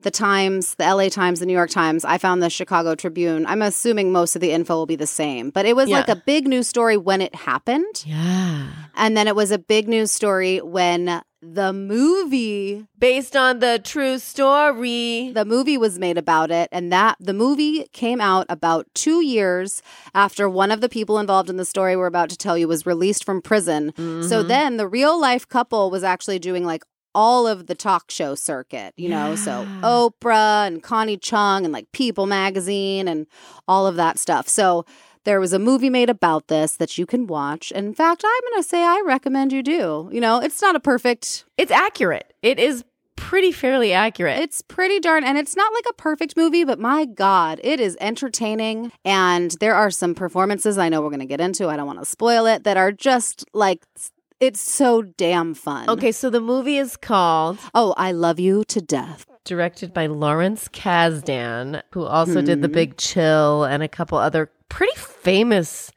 the 0.03 0.11
Times, 0.11 0.75
the 0.75 0.85
LA 0.85 1.09
Times, 1.09 1.39
the 1.39 1.45
New 1.45 1.53
York 1.53 1.69
Times. 1.69 2.05
I 2.05 2.17
found 2.17 2.41
the 2.43 2.49
Chicago 2.49 2.95
Tribune. 2.95 3.45
I'm 3.45 3.61
assuming 3.61 4.11
most 4.11 4.35
of 4.35 4.41
the 4.41 4.51
info 4.51 4.75
will 4.75 4.85
be 4.85 4.95
the 4.95 5.07
same, 5.07 5.49
but 5.49 5.65
it 5.65 5.75
was 5.75 5.89
Yeah. 5.89 5.97
like 5.97 6.09
a 6.09 6.15
big 6.15 6.47
news 6.47 6.67
story 6.67 6.97
when 6.97 7.21
it 7.21 7.33
happened. 7.35 8.03
Yeah. 8.05 8.67
And 8.95 9.17
then 9.17 9.27
it 9.27 9.35
was 9.35 9.51
a 9.51 9.57
big 9.57 9.87
news 9.87 10.11
story 10.11 10.59
when 10.61 11.21
the 11.45 11.73
movie 11.73 12.85
Based 12.97 13.35
on 13.35 13.59
the 13.59 13.77
true 13.83 14.17
story. 14.17 15.31
the 15.33 15.43
movie 15.43 15.77
was 15.77 15.99
made 15.99 16.17
about 16.17 16.51
it 16.51 16.69
and 16.71 16.89
that 16.93 17.17
the 17.19 17.33
movie 17.33 17.85
came 17.91 18.21
out 18.21 18.45
about 18.47 18.87
2 18.93 19.19
years 19.21 19.81
after 20.13 20.47
one 20.47 20.71
of 20.71 20.79
the 20.79 20.87
people 20.87 21.19
involved 21.19 21.49
in 21.49 21.57
the 21.57 21.65
story 21.65 21.97
we're 21.97 22.07
about 22.07 22.29
to 22.29 22.37
tell 22.37 22.57
you 22.57 22.67
was 22.67 22.85
released 22.85 23.25
from 23.25 23.41
prison. 23.41 23.91
So 23.97 24.03
mm-hmm. 24.03 24.47
then 24.47 24.77
the 24.77 24.87
real 24.87 25.19
life 25.19 25.45
couple 25.47 25.91
was 25.91 26.03
actually 26.03 26.39
doing 26.39 26.63
like 26.63 26.83
all 27.15 27.47
of 27.47 27.67
the 27.67 27.75
talk 27.75 28.09
show 28.09 28.35
circuit, 28.35 28.93
you 28.97 29.09
know, 29.09 29.35
so 29.35 29.65
Oprah 29.81 30.67
and 30.67 30.81
Connie 30.81 31.17
Chung 31.17 31.63
and 31.63 31.73
like 31.73 31.91
People 31.91 32.25
magazine 32.25 33.07
and 33.07 33.27
all 33.67 33.85
of 33.87 33.95
that 33.95 34.17
stuff. 34.17 34.47
So 34.47 34.85
there 35.23 35.39
was 35.39 35.53
a 35.53 35.59
movie 35.59 35.89
made 35.89 36.09
about 36.09 36.47
this 36.47 36.75
that 36.77 36.97
you 36.97 37.05
can 37.05 37.27
watch. 37.27 37.71
And 37.73 37.87
in 37.87 37.93
fact, 37.93 38.23
I'm 38.25 38.51
going 38.51 38.61
to 38.61 38.67
say 38.67 38.83
I 38.83 39.01
recommend 39.05 39.53
you 39.53 39.63
do. 39.63 40.09
You 40.11 40.19
know, 40.19 40.39
it's 40.39 40.61
not 40.61 40.75
a 40.75 40.79
perfect 40.79 41.45
it's 41.57 41.71
accurate. 41.71 42.33
It 42.41 42.59
is 42.59 42.83
pretty 43.15 43.51
fairly 43.51 43.93
accurate. 43.93 44.39
it's 44.39 44.61
pretty 44.61 44.99
darn, 44.99 45.23
and 45.23 45.37
it's 45.37 45.55
not 45.55 45.73
like 45.73 45.85
a 45.89 45.93
perfect 45.93 46.35
movie, 46.35 46.63
but 46.63 46.79
my 46.79 47.05
God, 47.05 47.59
it 47.63 47.79
is 47.79 47.97
entertaining. 48.01 48.91
And 49.05 49.51
there 49.59 49.75
are 49.75 49.91
some 49.91 50.13
performances 50.13 50.77
I 50.77 50.89
know 50.89 51.01
we're 51.01 51.09
going 51.09 51.19
to 51.19 51.25
get 51.25 51.39
into. 51.39 51.69
I 51.69 51.77
don't 51.77 51.87
want 51.87 51.99
to 51.99 52.05
spoil 52.05 52.45
it, 52.45 52.63
that 52.63 52.75
are 52.75 52.91
just 52.91 53.45
like, 53.53 53.85
it's 54.45 54.61
so 54.61 55.01
damn 55.01 55.53
fun. 55.53 55.89
okay, 55.89 56.11
so 56.11 56.29
the 56.29 56.41
movie 56.41 56.77
is 56.77 56.95
called 56.97 57.57
Oh, 57.73 57.93
I 57.97 58.11
love 58.11 58.39
you 58.39 58.63
to 58.65 58.81
death. 58.81 59.25
directed 59.45 59.93
by 59.93 60.05
Lawrence 60.07 60.67
Kasdan, 60.69 61.81
who 61.91 62.03
also 62.05 62.41
did 62.41 62.57
Hmm. 62.59 62.61
The 62.61 62.69
Big 62.69 62.97
Chill 62.97 63.63
and 63.63 63.83
a 63.83 63.87
couple 63.87 64.17
other 64.17 64.49
pretty 64.69 64.95
famous 64.97 65.91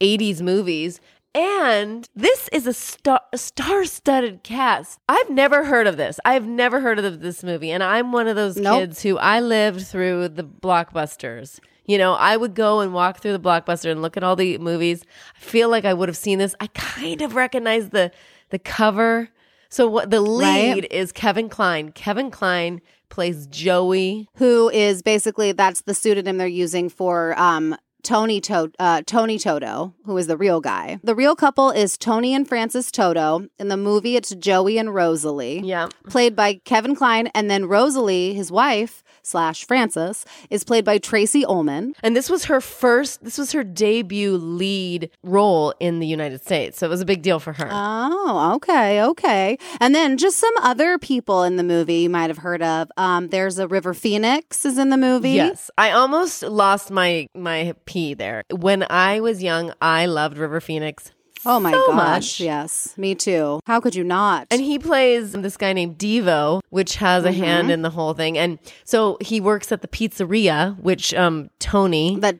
80s 0.00 0.40
movies. 0.42 1.00
And 1.34 2.08
this 2.16 2.48
is 2.52 2.66
a 2.66 2.72
star 2.72 3.20
star-studded 3.34 4.42
cast. 4.42 4.98
I've 5.08 5.30
never 5.30 5.64
heard 5.64 5.86
of 5.86 5.96
this. 5.96 6.18
I've 6.24 6.44
never 6.46 6.80
heard 6.80 6.98
of 6.98 7.20
this 7.20 7.44
movie, 7.44 7.70
and 7.70 7.84
I'm 7.84 8.10
one 8.10 8.26
of 8.26 8.34
those 8.34 8.56
Nope. 8.56 8.80
kids 8.80 9.02
who 9.02 9.16
I 9.18 9.38
lived 9.40 9.86
through 9.86 10.28
the 10.30 10.42
blockbusters. 10.42 11.60
You 11.90 11.98
know, 11.98 12.12
I 12.14 12.36
would 12.36 12.54
go 12.54 12.80
and 12.80 12.94
walk 12.94 13.18
through 13.20 13.32
the 13.32 13.40
blockbuster 13.40 13.90
and 13.90 14.00
look 14.00 14.16
at 14.16 14.22
all 14.22 14.36
the 14.36 14.58
movies. 14.58 15.02
I 15.36 15.40
feel 15.40 15.68
like 15.68 15.84
I 15.84 15.92
would 15.92 16.08
have 16.08 16.16
seen 16.16 16.38
this. 16.38 16.54
I 16.60 16.68
kind 16.68 17.20
of 17.20 17.34
recognize 17.34 17.90
the 17.90 18.12
the 18.50 18.58
cover. 18.60 19.28
So 19.68 19.88
what 19.88 20.10
the 20.10 20.20
Right. 20.22 20.74
lead 20.74 20.88
is 20.90 21.10
Kevin 21.10 21.48
Kline. 21.48 21.90
Kevin 21.92 22.30
Kline 22.30 22.80
plays 23.08 23.46
Joey. 23.48 24.28
Who 24.36 24.68
is 24.70 25.02
basically, 25.02 25.50
that's 25.52 25.80
the 25.82 25.94
pseudonym 25.94 26.36
they're 26.38 26.46
using 26.66 26.88
for 26.88 27.36
um, 27.38 27.76
Tony, 28.02 28.40
to- 28.42 28.72
uh, 28.78 29.02
Tony 29.06 29.38
Toto, 29.38 29.92
who 30.04 30.16
is 30.16 30.26
the 30.26 30.36
real 30.36 30.60
guy. 30.60 30.98
The 31.04 31.14
real 31.14 31.34
couple 31.36 31.70
is 31.70 31.98
Tony 31.98 32.34
and 32.34 32.48
Frances 32.48 32.90
Toto. 32.90 33.46
In 33.58 33.68
the 33.68 33.76
movie, 33.76 34.16
it's 34.16 34.34
Joey 34.34 34.78
and 34.78 34.94
Rosalie. 34.94 35.60
Yeah. 35.64 35.88
played 36.08 36.34
by 36.34 36.54
Kevin 36.64 36.94
Kline, 36.96 37.26
and 37.34 37.50
then 37.50 37.66
Rosalie, 37.66 38.32
his 38.34 38.50
wife 38.50 39.02
slash 39.30 39.64
Frances, 39.64 40.24
is 40.50 40.64
played 40.64 40.84
by 40.84 40.98
Tracey 40.98 41.44
Ullman. 41.44 41.94
And 42.02 42.16
this 42.16 42.28
was 42.28 42.44
her 42.46 42.60
first, 42.60 43.22
this 43.24 43.38
was 43.38 43.52
her 43.52 43.64
debut 43.64 44.36
lead 44.36 45.10
role 45.22 45.72
in 45.80 46.00
the 46.00 46.06
United 46.06 46.42
States. 46.42 46.78
So 46.78 46.86
it 46.86 46.90
was 46.90 47.00
a 47.00 47.06
big 47.06 47.22
deal 47.22 47.38
for 47.38 47.52
her. 47.52 47.68
Oh, 47.70 48.54
okay, 48.56 49.02
okay. 49.02 49.58
And 49.80 49.94
then 49.94 50.18
just 50.18 50.38
some 50.38 50.54
other 50.60 50.98
people 50.98 51.44
in 51.44 51.56
the 51.56 51.62
movie 51.62 52.00
you 52.00 52.10
might 52.10 52.30
have 52.30 52.38
heard 52.38 52.62
of. 52.62 52.90
Um, 52.96 53.28
there's 53.28 53.58
a 53.58 53.68
River 53.68 53.94
Phoenix 53.94 54.64
is 54.64 54.78
in 54.78 54.90
the 54.90 54.96
movie. 54.96 55.30
Yes, 55.30 55.70
I 55.78 55.92
almost 55.92 56.42
lost 56.42 56.90
my 56.90 57.28
my 57.34 57.74
pee 57.84 58.14
there. 58.14 58.44
When 58.50 58.84
I 58.90 59.20
was 59.20 59.42
young, 59.42 59.72
I 59.80 60.06
loved 60.06 60.38
River 60.38 60.60
Phoenix. 60.60 61.12
Oh 61.46 61.58
my 61.60 61.72
so 61.72 61.86
gosh. 61.86 61.96
much. 61.96 62.40
Yes, 62.40 62.94
me 62.98 63.14
too. 63.14 63.60
How 63.66 63.80
could 63.80 63.94
you 63.94 64.04
not? 64.04 64.46
And 64.50 64.60
he 64.60 64.78
plays 64.78 65.32
this 65.32 65.56
guy 65.56 65.72
named 65.72 65.98
Devo, 65.98 66.60
which 66.70 66.96
has 66.96 67.24
a 67.24 67.28
Mm-hmm. 67.30 67.42
hand 67.42 67.70
in 67.70 67.82
the 67.82 67.90
whole 67.90 68.12
thing. 68.14 68.36
And 68.36 68.58
so 68.84 69.16
he 69.20 69.40
works 69.40 69.72
at 69.72 69.80
the 69.82 69.88
pizzeria, 69.88 70.78
which 70.80 71.14
um 71.14 71.50
Tony 71.58 72.16
that 72.20 72.38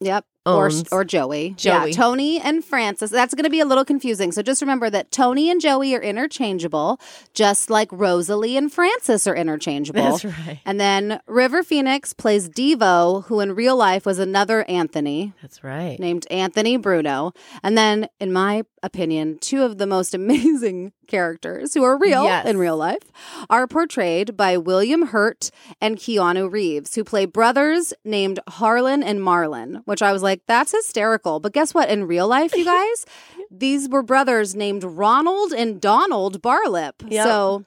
Yep. 0.00 0.24
Or 0.44 0.70
or 0.90 1.04
Joey. 1.04 1.54
Joey. 1.56 1.90
Yeah, 1.90 1.96
Tony 1.96 2.40
and 2.40 2.64
Frances. 2.64 3.10
That's 3.10 3.32
going 3.32 3.44
to 3.44 3.50
be 3.50 3.60
a 3.60 3.64
little 3.64 3.84
confusing. 3.84 4.32
So 4.32 4.42
just 4.42 4.60
remember 4.60 4.90
that 4.90 5.12
Tony 5.12 5.50
and 5.50 5.60
Joey 5.60 5.94
are 5.94 6.02
interchangeable, 6.02 6.98
just 7.32 7.70
like 7.70 7.88
Rosalie 7.92 8.56
and 8.56 8.72
Frances 8.72 9.26
are 9.28 9.36
interchangeable. 9.36 10.02
That's 10.18 10.24
right. 10.24 10.60
And 10.64 10.80
then 10.80 11.20
River 11.28 11.62
Phoenix 11.62 12.12
plays 12.12 12.48
Devo, 12.48 13.24
who 13.26 13.38
in 13.38 13.54
real 13.54 13.76
life 13.76 14.04
was 14.04 14.18
another 14.18 14.64
Anthony 14.68 15.32
That's 15.42 15.62
right. 15.62 15.98
named 16.00 16.26
Anthony 16.30 16.76
Bruno. 16.76 17.32
And 17.62 17.78
then, 17.78 18.08
in 18.18 18.32
my 18.32 18.64
opinion, 18.82 19.38
two 19.40 19.62
of 19.62 19.78
the 19.78 19.86
most 19.86 20.14
amazing 20.22 20.92
characters 21.06 21.74
who 21.74 21.82
are 21.84 21.98
real 21.98 22.24
Yes. 22.24 22.46
in 22.46 22.56
real 22.58 22.76
life 22.76 23.10
are 23.50 23.66
portrayed 23.66 24.36
by 24.36 24.56
William 24.56 25.06
Hurt 25.08 25.50
and 25.80 25.96
Keanu 25.96 26.50
Reeves, 26.50 26.94
who 26.94 27.04
play 27.04 27.24
brothers 27.26 27.92
named 28.04 28.40
Harlan 28.48 29.02
and 29.02 29.20
Marlon, 29.20 29.82
which 29.84 30.02
I 30.02 30.12
was 30.12 30.22
like, 30.22 30.42
that's 30.46 30.72
hysterical. 30.72 31.38
But 31.40 31.52
guess 31.52 31.74
what? 31.74 31.88
In 31.90 32.06
real 32.06 32.26
life, 32.28 32.56
you 32.56 32.64
guys, 32.76 33.04
these 33.50 33.88
were 33.88 34.02
brothers 34.02 34.54
named 34.54 34.82
Ronald 34.84 35.52
and 35.52 35.80
Donald 35.80 36.40
Barlip. 36.42 36.92
Yep. 37.08 37.24
So, 37.24 37.64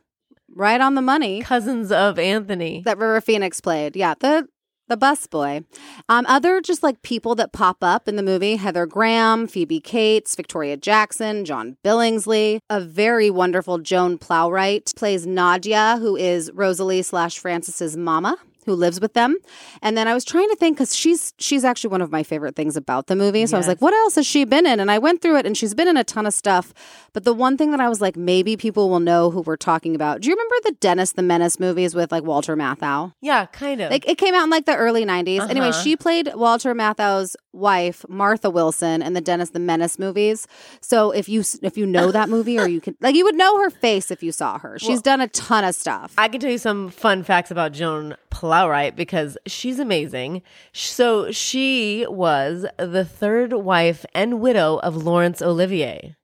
right 0.53 0.79
on 0.81 0.95
the 0.95 1.01
money 1.01 1.41
Cousins 1.41 1.91
of 1.91 2.17
Anthony. 2.17 2.81
that 2.85 2.97
River 2.97 3.19
Phoenix 3.21 3.59
played. 3.61 3.95
Yeah, 3.95 4.15
the 4.19 4.47
the 4.87 4.97
bus 4.97 5.27
boy. 5.27 5.61
Um, 6.09 6.25
other 6.27 6.61
just 6.61 6.83
like 6.83 7.01
people 7.01 7.35
that 7.35 7.53
pop 7.53 7.77
up 7.81 8.07
in 8.07 8.15
the 8.15 8.23
movie: 8.23 8.55
Heather 8.55 8.85
Graham, 8.85 9.47
Phoebe 9.47 9.79
Cates, 9.79 10.35
Victoria 10.35 10.77
Jackson, 10.77 11.45
John 11.45 11.77
Billingsley. 11.83 12.59
A 12.69 12.79
very 12.81 13.29
wonderful 13.29 13.77
Joan 13.77 14.17
Plowright 14.17 14.95
plays 14.95 15.25
Nadia, 15.25 15.97
who 15.99 16.15
is 16.15 16.51
Rosalie 16.53 17.01
slash 17.01 17.39
Frances's 17.39 17.97
mama. 17.97 18.37
Who 18.65 18.73
lives 18.73 18.99
with 18.99 19.13
them? 19.13 19.37
And 19.81 19.97
then 19.97 20.07
I 20.07 20.13
was 20.13 20.25
trying 20.25 20.49
to 20.49 20.55
think 20.55 20.77
because 20.77 20.95
she's 20.95 21.33
she's 21.37 21.63
actually 21.63 21.91
one 21.91 22.01
of 22.01 22.11
my 22.11 22.23
favorite 22.23 22.55
things 22.55 22.75
about 22.75 23.07
the 23.07 23.15
movie. 23.15 23.45
So 23.45 23.55
I 23.57 23.59
was 23.59 23.67
like, 23.67 23.81
what 23.81 23.93
else 23.93 24.15
has 24.15 24.25
she 24.25 24.43
been 24.45 24.65
in? 24.65 24.79
And 24.79 24.89
I 24.91 24.97
went 24.97 25.21
through 25.21 25.37
it, 25.37 25.45
and 25.45 25.55
she's 25.55 25.73
been 25.73 25.87
in 25.87 25.97
a 25.97 26.03
ton 26.03 26.25
of 26.25 26.33
stuff. 26.33 26.73
But 27.13 27.23
the 27.23 27.33
one 27.33 27.57
thing 27.57 27.71
that 27.71 27.79
I 27.79 27.87
was 27.89 28.01
like, 28.01 28.15
maybe 28.17 28.57
people 28.57 28.89
will 28.89 28.99
know 28.99 29.29
who 29.31 29.41
we're 29.41 29.55
talking 29.57 29.95
about. 29.95 30.21
Do 30.21 30.29
you 30.29 30.35
remember 30.35 30.55
the 30.63 30.71
Dennis 30.79 31.11
the 31.13 31.21
Menace 31.21 31.59
movies 31.59 31.95
with 31.95 32.11
like 32.11 32.23
Walter 32.23 32.55
Matthau? 32.57 33.13
yeah, 33.21 33.45
kind 33.47 33.81
of. 33.81 33.91
Like 33.91 34.07
it 34.07 34.17
came 34.17 34.33
out 34.35 34.43
in 34.43 34.49
like 34.49 34.65
the 34.65 34.75
early 34.75 35.05
90s. 35.05 35.47
Anyway, 35.49 35.69
Uh-huh. 35.69 35.81
she 35.83 35.95
played 35.95 36.31
Walter 36.35 36.73
Matthau's 36.75 37.35
wife, 37.55 38.05
Martha 38.09 38.49
Wilson, 38.49 39.01
in 39.01 39.13
the 39.13 39.21
Dennis 39.21 39.49
the 39.51 39.59
Menace 39.59 39.97
movies. 39.97 40.47
So 40.81 41.11
if 41.11 41.27
you 41.29 41.43
if 41.61 41.77
you 41.77 41.85
know 41.85 42.11
that 42.11 42.29
movie 42.29 42.59
or 42.59 42.67
you 42.67 42.81
can 42.81 42.95
like 43.01 43.15
you 43.15 43.23
would 43.23 43.35
know 43.35 43.59
her 43.61 43.69
face 43.69 44.11
if 44.11 44.21
you 44.21 44.31
saw 44.31 44.59
her. 44.59 44.77
She's 44.79 44.89
Well- 44.89 45.01
done 45.01 45.21
a 45.21 45.27
ton 45.29 45.63
of 45.63 45.73
stuff. 45.75 46.13
I 46.17 46.27
can 46.27 46.39
tell 46.41 46.51
you 46.51 46.57
some 46.57 46.89
fun 46.89 47.23
facts 47.23 47.51
about 47.51 47.71
Joan 47.71 48.15
Plowright 48.29 48.95
because 48.95 49.37
she's 49.47 49.79
amazing. 49.79 50.41
So 50.73 51.31
she 51.31 52.05
was 52.09 52.65
the 52.77 53.05
third 53.05 53.53
wife 53.53 54.05
and 54.13 54.41
widow 54.41 54.77
of 54.79 54.95
Laurence 54.97 55.41
Olivier. 55.41 56.15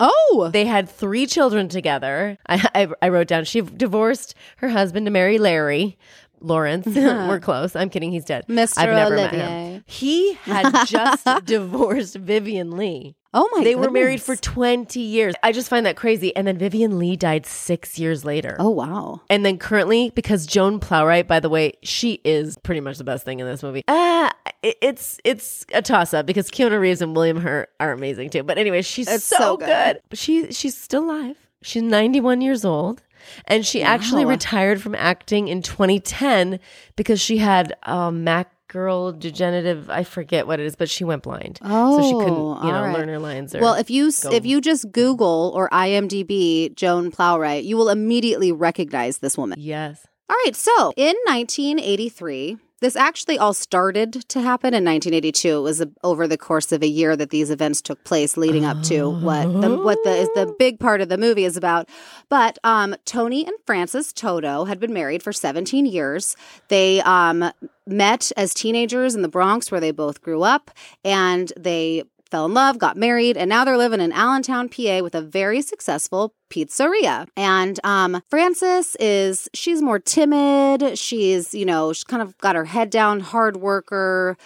oh, 0.00 0.50
They 0.52 0.64
had 0.66 0.88
three 0.88 1.26
children 1.26 1.68
together. 1.68 2.36
I, 2.48 2.68
I, 2.74 2.88
I 3.02 3.08
wrote 3.08 3.28
down 3.28 3.44
she 3.44 3.60
divorced 3.60 4.34
her 4.58 4.70
husband 4.70 5.06
to 5.06 5.10
marry 5.12 5.38
Larry. 5.38 5.96
Lawrence, 6.44 6.86
we're 6.94 7.40
close. 7.40 7.74
I'm 7.74 7.90
kidding. 7.90 8.12
He's 8.12 8.24
dead. 8.24 8.46
Mr. 8.48 8.78
I've 8.78 8.90
never 8.90 9.16
met 9.16 9.32
him. 9.32 9.84
He 9.86 10.34
had 10.34 10.72
just 10.86 11.26
divorced 11.44 12.16
Vivien 12.16 12.70
Leigh. 12.72 13.14
oh 13.34 13.48
my! 13.52 13.58
God. 13.58 13.66
They 13.66 13.74
were 13.74 13.90
married 13.90 14.20
goodness. 14.20 14.38
for 14.40 14.42
20 14.54 15.00
years. 15.00 15.34
I 15.42 15.52
just 15.52 15.68
find 15.68 15.84
that 15.86 15.96
crazy. 15.96 16.34
And 16.36 16.46
then 16.46 16.56
Vivien 16.58 16.98
Leigh 16.98 17.16
died 17.16 17.46
six 17.46 17.98
years 17.98 18.24
later. 18.24 18.56
Oh 18.58 18.70
wow! 18.70 19.20
And 19.28 19.44
then 19.44 19.58
currently, 19.58 20.10
because 20.14 20.46
Joan 20.46 20.80
Plowright, 20.80 21.26
by 21.26 21.40
the 21.40 21.48
way, 21.48 21.72
she 21.82 22.20
is 22.24 22.56
pretty 22.58 22.80
much 22.80 22.98
the 22.98 23.04
best 23.04 23.24
thing 23.24 23.40
in 23.40 23.46
this 23.46 23.62
movie. 23.62 23.82
Ah, 23.88 24.32
it- 24.62 24.78
it's 24.80 25.18
it's 25.24 25.66
a 25.74 25.82
toss 25.82 26.14
up 26.14 26.26
because 26.26 26.50
Keanu 26.50 26.78
Reeves 26.78 27.02
and 27.02 27.14
William 27.16 27.38
Hurt 27.40 27.70
are 27.80 27.92
amazing 27.92 28.30
too. 28.30 28.42
But 28.42 28.58
anyway, 28.58 28.82
she's 28.82 29.08
It's 29.08 29.24
so, 29.24 29.36
so 29.36 29.56
good. 29.56 29.66
good. 30.08 30.18
She 30.18 30.52
she's 30.52 30.76
still 30.76 31.04
alive. 31.04 31.36
She's 31.62 31.82
91 31.82 32.40
years 32.42 32.64
old. 32.64 33.02
And 33.46 33.64
she 33.66 33.82
actually 33.82 34.24
retired 34.24 34.80
from 34.82 34.94
acting 34.94 35.48
in 35.48 35.62
2010 35.62 36.60
because 36.96 37.20
she 37.20 37.38
had 37.38 37.74
um, 37.84 38.24
macro 38.24 39.12
degenerative. 39.12 39.88
I 39.90 40.02
forget 40.04 40.46
what 40.46 40.60
it 40.60 40.66
is, 40.66 40.76
but 40.76 40.88
she 40.90 41.04
went 41.04 41.22
blind, 41.22 41.58
oh 41.62 42.00
so 42.00 42.08
she 42.08 42.14
couldn't, 42.14 42.34
Oh, 42.34 42.58
you 42.66 42.72
know, 42.72 42.82
right. 42.82 42.94
learn 42.98 43.08
her 43.08 43.18
lines. 43.18 43.54
Or, 43.54 43.60
Well, 43.60 43.74
if 43.74 43.90
you 43.90 44.10
go- 44.22 44.32
if 44.32 44.44
you 44.46 44.60
just 44.60 44.90
Google 44.92 45.52
or 45.54 45.68
IMDb 45.70 46.74
Joan 46.74 47.10
Plowright, 47.12 47.64
you 47.64 47.76
will 47.76 47.88
immediately 47.88 48.50
recognize 48.52 49.18
this 49.18 49.36
woman. 49.38 49.58
yes, 49.60 50.06
All 50.28 50.36
right, 50.44 50.56
so 50.56 50.92
in 50.96 51.14
1983, 51.26 52.56
this 52.84 52.96
actually 52.96 53.38
all 53.38 53.54
started 53.54 54.12
to 54.28 54.42
happen 54.42 54.74
in 54.74 54.84
1982. 54.84 55.56
It 55.56 55.60
was 55.60 55.80
a, 55.80 55.88
over 56.02 56.28
the 56.28 56.36
course 56.36 56.70
of 56.70 56.82
a 56.82 56.86
year 56.86 57.16
that 57.16 57.30
these 57.30 57.48
events 57.48 57.80
took 57.80 58.04
place, 58.04 58.36
leading 58.36 58.66
up 58.66 58.82
to 58.84 59.08
what 59.08 59.44
the 59.62 59.78
what 59.78 59.98
the 60.04 60.10
is 60.10 60.28
the 60.34 60.54
big 60.58 60.78
part 60.78 61.00
of 61.00 61.08
the 61.08 61.16
movie 61.16 61.46
is 61.46 61.56
about. 61.56 61.88
But 62.28 62.58
um, 62.62 62.94
Tony 63.06 63.46
and 63.46 63.56
Frances 63.64 64.12
Toto 64.12 64.66
had 64.66 64.80
been 64.80 64.92
married 64.92 65.22
for 65.22 65.32
17 65.32 65.86
years. 65.86 66.36
They 66.68 67.00
um, 67.00 67.50
met 67.86 68.30
as 68.36 68.52
teenagers 68.52 69.14
in 69.14 69.22
the 69.22 69.28
Bronx, 69.28 69.70
where 69.70 69.80
they 69.80 69.90
both 69.90 70.20
grew 70.20 70.42
up, 70.42 70.70
and 71.02 71.54
they 71.56 72.02
fell 72.34 72.46
in 72.46 72.54
love, 72.54 72.80
got 72.80 72.96
married, 72.96 73.36
and 73.36 73.48
now 73.48 73.64
they're 73.64 73.78
living 73.78 74.00
in 74.00 74.10
Allentown, 74.10 74.68
PA, 74.68 74.98
with 75.02 75.14
a 75.14 75.22
very 75.22 75.62
successful 75.62 76.34
pizzeria. 76.50 77.28
And 77.36 77.78
um, 77.84 78.22
Frances 78.28 78.96
is 78.98 79.48
she's 79.54 79.80
more 79.80 80.00
timid. 80.00 80.98
She's 80.98 81.54
you 81.54 81.64
know 81.64 81.92
she's 81.92 82.02
kind 82.02 82.20
of 82.20 82.36
got 82.38 82.56
her 82.56 82.64
head 82.64 82.90
down, 82.90 83.20
hard 83.20 83.58
worker. 83.58 84.36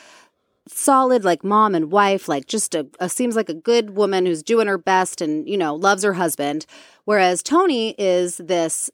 Solid, 0.70 1.24
like 1.24 1.42
mom 1.42 1.74
and 1.74 1.90
wife, 1.90 2.28
like 2.28 2.46
just 2.46 2.74
a, 2.74 2.86
a 3.00 3.08
seems 3.08 3.34
like 3.36 3.48
a 3.48 3.54
good 3.54 3.96
woman 3.96 4.26
who's 4.26 4.42
doing 4.42 4.66
her 4.66 4.76
best 4.76 5.22
and 5.22 5.48
you 5.48 5.56
know 5.56 5.74
loves 5.74 6.02
her 6.02 6.12
husband. 6.12 6.66
Whereas 7.06 7.42
Tony 7.42 7.94
is 7.96 8.36
this 8.36 8.90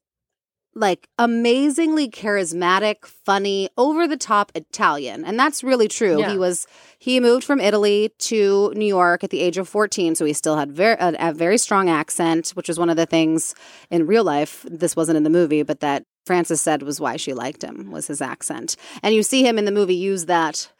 like 0.74 1.08
amazingly 1.18 2.08
charismatic, 2.08 3.06
funny, 3.06 3.68
over 3.76 4.06
the 4.06 4.16
top 4.16 4.52
Italian. 4.54 5.24
And 5.24 5.38
that's 5.38 5.62
really 5.62 5.88
true. 5.88 6.20
Yeah. 6.20 6.30
He 6.30 6.38
was 6.38 6.66
he 6.98 7.20
moved 7.20 7.44
from 7.44 7.60
Italy 7.60 8.12
to 8.18 8.72
New 8.74 8.86
York 8.86 9.22
at 9.24 9.30
the 9.30 9.40
age 9.40 9.58
of 9.58 9.68
14, 9.68 10.14
so 10.14 10.24
he 10.24 10.32
still 10.32 10.56
had 10.56 10.72
very 10.72 10.96
a, 10.98 11.14
a 11.18 11.32
very 11.32 11.58
strong 11.58 11.88
accent, 11.88 12.50
which 12.50 12.68
was 12.68 12.78
one 12.78 12.90
of 12.90 12.96
the 12.96 13.06
things 13.06 13.54
in 13.90 14.06
real 14.06 14.24
life. 14.24 14.64
This 14.68 14.96
wasn't 14.96 15.16
in 15.16 15.22
the 15.22 15.30
movie, 15.30 15.62
but 15.62 15.80
that 15.80 16.04
Frances 16.24 16.62
said 16.62 16.82
was 16.82 17.00
why 17.00 17.16
she 17.16 17.34
liked 17.34 17.62
him 17.62 17.90
was 17.90 18.06
his 18.06 18.20
accent. 18.20 18.76
And 19.02 19.14
you 19.14 19.22
see 19.22 19.46
him 19.46 19.58
in 19.58 19.66
the 19.66 19.72
movie 19.72 19.94
use 19.94 20.26
that 20.26 20.70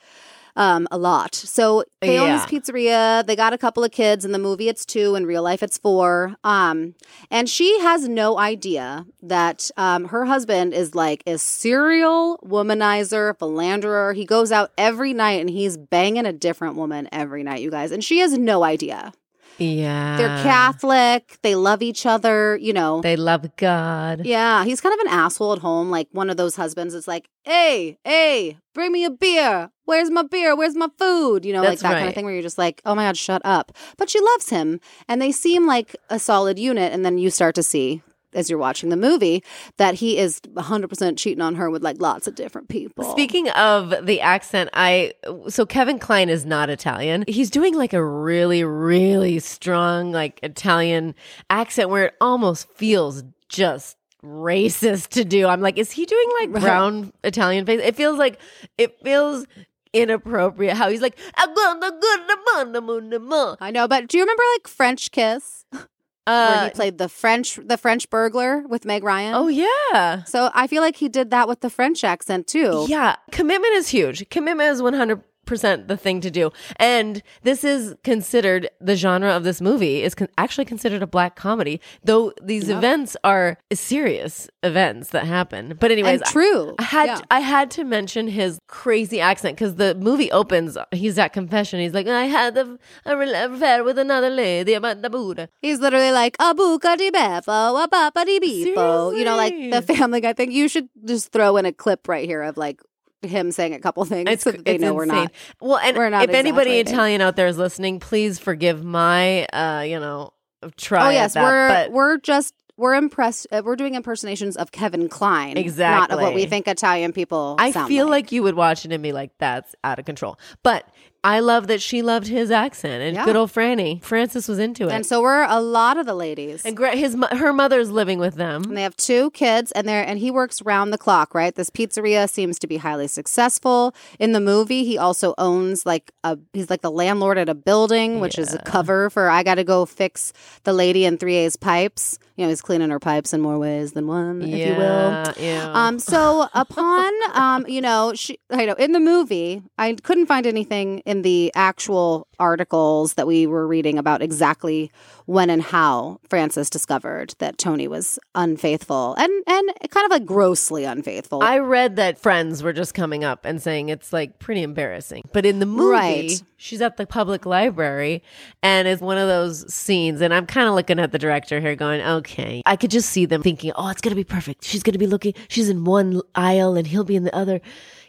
um, 0.57 0.87
a 0.91 0.99
lot. 0.99 1.35
So 1.35 1.85
they 2.01 2.19
own 2.19 2.33
this 2.33 2.43
Yeah. 2.51 2.59
pizzeria. 2.61 3.27
They 3.27 3.35
got 3.37 3.53
a 3.53 3.59
couple 3.59 3.83
of 3.85 3.91
kids. 3.91 4.25
In 4.25 4.33
the 4.33 4.39
movie, 4.39 4.69
it's 4.69 4.85
two. 4.85 5.15
In 5.15 5.27
real 5.27 5.43
life, 5.43 5.63
it's 5.63 5.79
four. 5.79 6.37
Um, 6.45 6.95
and 7.31 7.49
she 7.49 7.81
has 7.81 8.09
no 8.09 8.39
idea 8.39 9.07
that 9.23 9.71
um, 9.77 10.07
her 10.07 10.27
husband 10.27 10.73
is 10.75 10.95
like 10.95 11.23
a 11.27 11.39
serial 11.39 12.39
womanizer, 12.45 13.37
philanderer. 13.39 14.13
He 14.15 14.25
goes 14.25 14.53
out 14.53 14.71
every 14.79 15.13
night 15.13 15.41
and 15.41 15.51
he's 15.51 15.77
banging 15.77 16.27
a 16.27 16.33
different 16.33 16.77
woman 16.77 17.09
every 17.13 17.43
night, 17.43 17.61
you 17.61 17.71
guys. 17.71 17.91
And 17.91 18.03
she 18.05 18.19
has 18.19 18.37
no 18.39 18.63
idea. 18.65 19.13
yeah, 19.59 20.17
They're 20.17 20.43
Catholic. 20.43 21.39
They 21.43 21.55
love 21.55 21.81
each 21.83 22.07
other. 22.07 22.57
You 22.61 22.73
know. 22.73 23.01
They 23.01 23.17
love 23.17 23.55
God. 23.57 24.25
Yeah, 24.25 24.65
he's 24.65 24.81
kind 24.81 24.93
of 24.93 25.01
an 25.07 25.13
asshole 25.13 25.53
at 25.53 25.61
home. 25.61 25.91
Like 25.91 26.09
one 26.13 26.29
of 26.31 26.37
those 26.37 26.57
husbands 26.57 26.95
is 26.95 27.07
like, 27.09 27.29
hey, 27.45 27.99
hey, 28.05 28.59
bring 28.75 28.93
me 28.93 29.05
a 29.05 29.11
beer. 29.11 29.71
Where's 29.85 30.11
my 30.11 30.23
beer? 30.23 30.57
Where's 30.57 30.77
my 30.77 30.89
food? 30.99 31.45
You 31.45 31.53
know, 31.53 31.61
like 31.61 31.71
That's 31.71 31.83
that 31.83 31.95
kind 31.95 32.09
of 32.09 32.15
thing 32.15 32.25
where 32.25 32.35
you're 32.35 32.43
just 32.43 32.59
like, 32.59 32.81
oh 32.85 32.95
my 32.95 33.05
God, 33.05 33.17
shut 33.17 33.43
up. 33.45 33.73
But 33.97 34.09
she 34.11 34.21
loves 34.21 34.49
him 34.49 34.81
and 35.09 35.21
they 35.21 35.33
seem 35.33 35.67
like 35.67 35.95
a 36.11 36.19
solid 36.19 36.59
unit. 36.59 36.93
And 36.93 37.05
then 37.05 37.19
you 37.19 37.31
start 37.31 37.55
to 37.57 37.63
see 37.63 38.03
as 38.33 38.51
you're 38.51 38.59
watching 38.59 38.89
the 38.89 38.97
movie 38.97 39.45
that 39.77 39.95
he 39.95 40.19
is 40.19 40.41
100% 40.41 41.17
cheating 41.17 41.41
on 41.41 41.55
her 41.55 41.71
with 41.71 41.85
like 41.85 42.01
lots 42.01 42.27
of 42.27 42.35
different 42.35 42.69
people. 42.69 43.05
Speaking 43.13 43.49
of 43.51 43.95
the 44.07 44.21
accent, 44.21 44.71
I 44.73 45.13
so 45.49 45.65
Kevin 45.65 45.99
Kline 46.01 46.29
is 46.29 46.45
not 46.45 46.69
Italian. 46.69 47.25
He's 47.29 47.49
doing 47.51 47.75
like 47.75 47.93
a 47.93 48.05
really, 48.05 48.65
really 48.65 49.39
strong 49.39 50.11
like 50.13 50.41
Italian 50.43 51.15
accent 51.49 51.91
where 51.91 52.07
it 52.07 52.15
almost 52.21 52.69
feels 52.71 53.23
just 53.49 53.97
racist 54.25 55.09
to 55.11 55.25
do. 55.25 55.47
I'm 55.47 55.61
like, 55.61 55.79
is 55.79 55.93
he 55.93 56.05
doing 56.07 56.29
like 56.41 56.49
Right. 56.55 56.63
brown 56.63 57.13
Italian 57.23 57.67
face? 57.67 57.81
It 57.85 57.95
feels 57.95 58.19
like 58.19 58.41
it 58.79 58.99
feels 59.05 59.47
inappropriate 59.95 60.77
how 60.77 60.91
he's 60.91 61.01
like 61.01 61.19
"I'm 61.37 61.55
gonna 61.55 61.91
go 61.91 62.17
to 62.17 62.37
mon- 62.55 62.73
the 62.73 62.81
moon, 62.81 63.11
the 63.11 63.21
moon." 63.21 63.57
I 63.61 63.71
know, 63.71 63.89
but 63.89 64.09
do 64.09 64.19
you 64.19 64.25
remember 64.25 64.43
like 64.57 64.69
French 64.69 65.11
Kiss 65.11 65.65
where 65.73 65.87
Uh, 66.27 66.65
he 66.65 66.71
played 66.71 66.99
the 66.99 67.09
French 67.09 67.59
the 67.63 67.77
French 67.79 68.09
burglar 68.11 68.65
with 68.69 68.85
Meg 68.85 69.05
Ryan? 69.05 69.35
oh 69.35 69.49
yeah. 69.49 70.25
So 70.25 70.51
I 70.55 70.67
feel 70.67 70.83
like 70.83 70.97
he 70.97 71.09
did 71.09 71.31
that 71.31 71.49
with 71.49 71.61
the 71.61 71.71
French 71.71 72.03
accent 72.05 72.47
too. 72.47 72.87
Yeah, 72.89 73.17
commitment 73.31 73.75
is 73.75 73.89
huge. 73.89 74.29
Commitment 74.31 74.71
is 74.71 74.83
100 74.83 75.23
percent 75.47 75.89
the 75.89 75.97
thing 75.97 76.21
to 76.21 76.31
do. 76.31 76.51
And 76.77 77.23
this 77.43 77.65
is 77.65 77.95
considered 78.05 78.69
the 78.81 78.97
genre 78.97 79.31
of 79.31 79.45
this 79.45 79.61
movie 79.61 80.03
is 80.03 80.15
con- 80.15 80.29
actually 80.39 80.65
considered 80.65 81.03
a 81.03 81.07
black 81.07 81.37
comedy, 81.37 81.81
though 82.03 82.33
these 82.43 82.69
events 82.69 83.17
are 83.25 83.59
serious 83.73 84.49
events 84.63 85.11
that 85.11 85.27
happen. 85.27 85.77
But 85.79 85.91
anyways, 85.91 86.21
And 86.23 86.31
true. 86.31 86.75
I, 86.79 86.83
I 86.83 86.85
had 86.85 87.07
Yeah. 87.07 87.21
I 87.31 87.41
had 87.41 87.71
to 87.73 87.85
mention 87.85 88.29
his 88.29 88.59
crazy 88.69 89.21
accent 89.21 89.57
because 89.57 89.75
the 89.77 89.95
movie 89.95 90.31
opens. 90.31 90.77
He's 90.93 91.19
at 91.19 91.33
confession. 91.33 91.81
He's 91.81 91.93
like, 91.95 92.07
I 92.07 92.25
had 92.25 92.57
a, 92.57 92.79
a 93.05 93.15
affair 93.47 93.85
with 93.85 93.99
another 93.99 94.31
lady 94.31 94.75
about 94.75 95.03
the 95.03 95.11
Buddha. 95.11 95.49
He's 95.61 95.81
literally 95.81 96.13
like 96.13 96.37
a 96.39 96.55
Buca 96.55 96.97
di 96.97 97.11
Beppo, 97.11 97.83
a 97.83 97.89
papa 97.89 98.25
di. 98.25 98.35
You 98.45 99.25
know, 99.25 99.37
like 99.37 99.55
the 99.71 99.83
family 99.83 100.21
guy 100.21 100.33
thing. 100.33 100.53
You 100.53 100.69
should 100.69 100.89
just 101.05 101.33
throw 101.33 101.57
in 101.57 101.67
a 101.67 101.73
clip 101.73 102.09
right 102.09 102.27
here 102.27 102.43
of 102.43 102.57
like 102.57 102.81
him 103.29 103.51
saying 103.51 103.75
a 103.75 103.81
couple 103.81 104.05
things 104.05 104.43
so 104.43 104.51
that 104.53 104.65
they 104.65 104.75
it's 104.75 104.83
know 104.83 104.95
we're 104.95 105.05
not. 105.05 105.25
insane. 105.25 105.37
Well, 105.61 105.79
and 105.79 105.97
we're 105.97 106.11
not 106.11 106.29
if 106.29 106.35
anybody. 106.35 106.79
Italian 106.79 107.21
out 107.21 107.37
there 107.37 107.47
is 107.47 107.59
listening, 107.59 108.01
please 108.01 108.39
forgive 108.39 108.85
my, 108.85 109.45
uh, 109.47 109.85
you 109.87 109.99
know, 110.01 110.33
try. 110.77 111.09
Oh 111.09 111.11
yes, 111.11 111.35
that, 111.35 111.43
we're 111.43 111.69
but 111.69 111.93
we're 111.93 112.19
just 112.19 112.55
we're 112.77 112.95
impressed. 112.95 113.47
Uh, 113.53 113.63
we're 113.65 113.77
doing 113.77 113.95
impersonations 113.95 114.57
of 114.57 114.73
Kevin 114.73 115.09
Kline, 115.09 115.57
exactly, 115.57 116.01
not 116.01 116.11
of 116.11 116.21
what 116.21 116.35
we 116.35 116.47
think 116.47 116.67
Italian 116.67 117.13
people. 117.13 117.57
I 117.59 117.73
feel 117.73 118.07
like. 118.07 118.25
like 118.25 118.33
you 118.33 118.43
would 118.43 118.55
watch 118.57 118.85
it 118.85 118.93
and 118.93 119.03
be 119.03 119.13
like, 119.13 119.31
"That's 119.39 119.75
out 119.85 119.99
of 119.99 120.05
control." 120.05 120.39
But 120.63 120.89
I 121.25 121.41
love 121.41 121.69
that 121.69 121.81
she 121.81 122.03
loved 122.03 122.27
his 122.29 122.51
accent, 122.51 123.03
and 123.03 123.17
Yeah. 123.17 123.25
good 123.25 123.35
old 123.35 123.51
Franny 123.51 124.03
Frances 124.03 124.47
was 124.47 124.59
into 124.59 124.85
it. 124.89 124.93
and 124.93 125.07
so 125.07 125.23
we're 125.23 125.43
a 125.49 125.59
lot 125.61 125.97
of 125.97 126.05
the 126.05 126.15
ladies. 126.15 126.63
and 126.67 126.79
his 126.79 127.17
her 127.33 127.53
mother's 127.53 127.91
living 127.91 128.19
with 128.19 128.35
them. 128.35 128.63
And 128.65 128.77
they 128.77 128.83
have 128.83 128.97
two 128.97 129.31
kids, 129.31 129.73
and 129.73 129.89
they're 129.89 130.05
and 130.07 130.19
he 130.19 130.31
works 130.31 130.61
round 130.63 130.93
the 130.93 130.99
clock, 130.99 131.35
right? 131.35 131.55
This 131.55 131.71
pizzeria 131.71 132.29
seems 132.29 132.59
to 132.59 132.67
be 132.67 132.77
highly 132.77 133.09
successful. 133.09 133.95
In 134.19 134.33
the 134.33 134.41
movie, 134.41 134.85
he 134.85 134.99
also 134.99 135.35
owns 135.39 135.87
like 135.87 136.13
a 136.23 136.39
he's 136.53 136.69
like 136.69 136.83
the 136.83 136.91
landlord 136.91 137.39
at 137.39 137.49
a 137.49 137.55
building, 137.55 138.21
which 138.21 138.39
is 138.39 138.53
a 138.53 138.59
cover 138.59 139.09
for 139.09 139.31
I 139.31 139.43
got 139.43 139.55
to 139.57 139.65
go 139.65 139.87
fix 139.87 140.33
the 140.65 140.73
lady 140.75 141.07
in 141.07 141.17
three 141.17 141.37
A's 141.37 141.57
pipes. 141.57 142.19
You 142.37 142.45
know, 142.45 142.49
he's 142.49 142.61
cleaning 142.63 142.91
her 142.91 142.99
pipes 142.99 143.33
in 143.33 143.41
more 143.41 143.59
ways 143.59 143.93
than 143.93 144.07
one, 144.09 144.43
if 144.43 144.49
you 144.49 144.75
will. 144.75 144.79
Yeah, 144.79 145.33
yeah. 145.39 145.73
Um, 145.73 145.99
so 146.01 146.49
upon, 146.55 147.13
um, 147.33 147.65
you 147.69 147.81
know, 147.81 148.13
she, 148.15 148.39
I 148.51 148.67
know 148.67 148.73
in 148.75 148.91
the 148.93 148.99
movie, 149.01 149.63
I 149.79 149.93
couldn't 150.03 150.27
find 150.27 150.45
anything 150.47 150.99
in 151.01 151.23
the 151.23 151.53
actual 151.55 152.27
articles 152.41 153.15
that 153.15 153.29
we 153.29 153.47
were 153.47 153.67
reading 153.69 153.99
about 153.99 154.21
exactly 154.21 154.91
when 155.27 155.49
and 155.49 155.63
how 155.63 156.19
Frances 156.29 156.69
discovered 156.69 157.35
that 157.39 157.57
Tony 157.57 157.87
was 157.87 158.19
unfaithful 158.35 159.15
and 159.15 159.31
and 159.47 159.71
kind 159.91 160.05
of 160.05 160.11
like 160.11 160.27
grossly 160.27 160.85
unfaithful. 160.85 161.43
I 161.43 161.59
read 161.59 161.97
that 161.97 162.19
friends 162.19 162.63
were 162.63 162.73
just 162.73 162.93
coming 162.95 163.23
up 163.25 163.45
and 163.45 163.63
saying 163.63 163.89
it's 163.89 164.13
like 164.13 164.39
pretty 164.41 164.63
embarrassing. 164.63 165.23
But 165.33 165.47
in 165.47 165.61
the 165.61 165.67
movie, 165.67 165.91
Right. 165.91 166.43
she's 166.57 166.83
at 166.83 166.97
the 166.97 167.07
public 167.07 167.47
library 167.47 168.23
and 168.63 168.87
it's 168.89 169.01
one 169.01 169.17
of 169.19 169.29
those 169.29 169.73
scenes. 169.73 170.21
And 170.21 170.35
I'm 170.35 170.47
kind 170.47 170.69
of 170.69 170.75
looking 170.75 170.99
at 170.99 171.13
the 171.13 171.19
director 171.19 171.61
here 171.61 171.77
going, 171.77 172.01
okay. 172.25 172.63
I 172.67 172.77
could 172.77 172.91
just 172.91 173.11
see 173.11 173.27
them 173.27 173.43
thinking, 173.43 173.73
oh, 173.77 173.89
it's 173.89 174.01
going 174.01 174.11
to 174.13 174.17
be 174.17 174.25
perfect. 174.25 174.65
She's 174.65 174.83
going 174.83 174.93
to 174.95 174.99
be 174.99 175.07
looking, 175.07 175.35
she's 175.49 175.69
in 175.69 175.85
one 175.85 176.21
aisle 176.35 176.77
and 176.77 176.87
he'll 176.87 177.05
be 177.05 177.17
in 177.17 177.25
the 177.25 177.35
other, 177.35 177.61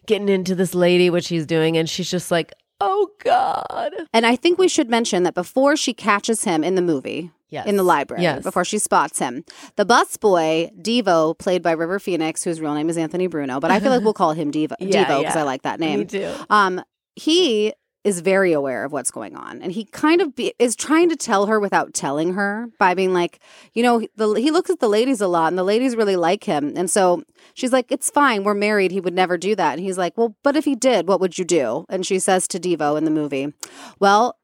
getting 0.07 0.29
into 0.29 0.55
this 0.55 0.73
lady, 0.73 1.09
what 1.09 1.23
she's 1.23 1.45
doing. 1.45 1.77
And 1.77 1.89
she's 1.89 2.09
just 2.09 2.31
like, 2.31 2.53
oh 2.81 3.09
God. 3.23 3.93
and 4.13 4.25
I 4.25 4.35
think 4.35 4.57
we 4.59 4.67
should 4.67 4.89
mention 4.89 5.23
that 5.23 5.33
before 5.33 5.75
she 5.77 5.93
catches 5.93 6.43
him 6.43 6.63
in 6.63 6.75
the 6.75 6.81
movie, 6.81 7.31
Yes. 7.49 7.67
in 7.67 7.77
the 7.77 7.83
library, 7.83 8.23
Yes. 8.23 8.43
before 8.43 8.65
she 8.65 8.79
spots 8.79 9.19
him, 9.19 9.45
the 9.77 9.85
busboy 9.85 10.71
Devo, 10.81 11.37
played 11.37 11.61
by 11.61 11.71
River 11.71 11.99
Phoenix, 11.99 12.43
whose 12.43 12.59
real 12.59 12.73
name 12.73 12.89
is 12.89 12.97
Anthony 12.97 13.27
Bruno, 13.27 13.59
but 13.59 13.71
I 13.71 13.79
feel 13.79 13.91
like 13.91 14.01
we'll 14.03 14.13
call 14.13 14.33
him 14.33 14.51
Devo 14.51 14.73
Yeah, 14.79 15.05
Devo 15.05 15.19
because 15.19 15.35
yeah. 15.35 15.41
I 15.41 15.43
like 15.43 15.61
that 15.61 15.79
name. 15.79 15.99
Me 15.99 16.05
too. 16.05 16.33
Um, 16.49 16.81
he 17.15 17.71
is 18.05 18.21
very 18.21 18.53
aware 18.53 18.85
of 18.85 18.93
what's 18.93 19.11
going 19.11 19.35
on, 19.35 19.61
and 19.61 19.73
he 19.73 19.83
kind 19.83 20.21
of 20.21 20.35
be, 20.35 20.53
is 20.59 20.75
trying 20.75 21.09
to 21.09 21.15
tell 21.15 21.47
her 21.47 21.59
without 21.59 21.93
telling 21.93 22.35
her 22.35 22.69
by 22.79 22.93
being 22.93 23.13
like, 23.13 23.39
you 23.73 23.83
know, 23.83 24.07
the, 24.15 24.33
he 24.35 24.51
looks 24.51 24.69
at 24.69 24.79
the 24.79 24.87
ladies 24.87 25.19
a 25.19 25.27
lot, 25.27 25.47
and 25.47 25.57
the 25.57 25.63
ladies 25.63 25.95
really 25.95 26.15
like 26.15 26.43
him, 26.43 26.71
and 26.77 26.89
so 26.89 27.23
she's 27.55 27.73
like, 27.73 27.91
"It's 27.91 28.09
fine, 28.09 28.43
we're 28.43 28.53
married. 28.53 28.91
He 28.91 29.01
would 29.01 29.15
never 29.15 29.37
do 29.37 29.55
that." 29.55 29.73
And 29.73 29.81
he's 29.81 29.97
like, 29.97 30.17
"Well, 30.17 30.35
but 30.43 30.55
if 30.55 30.65
he 30.65 30.75
did, 30.75 31.07
what 31.07 31.19
would 31.19 31.37
you 31.37 31.43
do?" 31.43 31.85
And 31.89 32.05
she 32.05 32.19
says 32.19 32.47
to 32.49 32.59
Devo 32.59 32.97
in 32.97 33.03
the 33.03 33.11
movie, 33.11 33.53
"Well." 33.99 34.37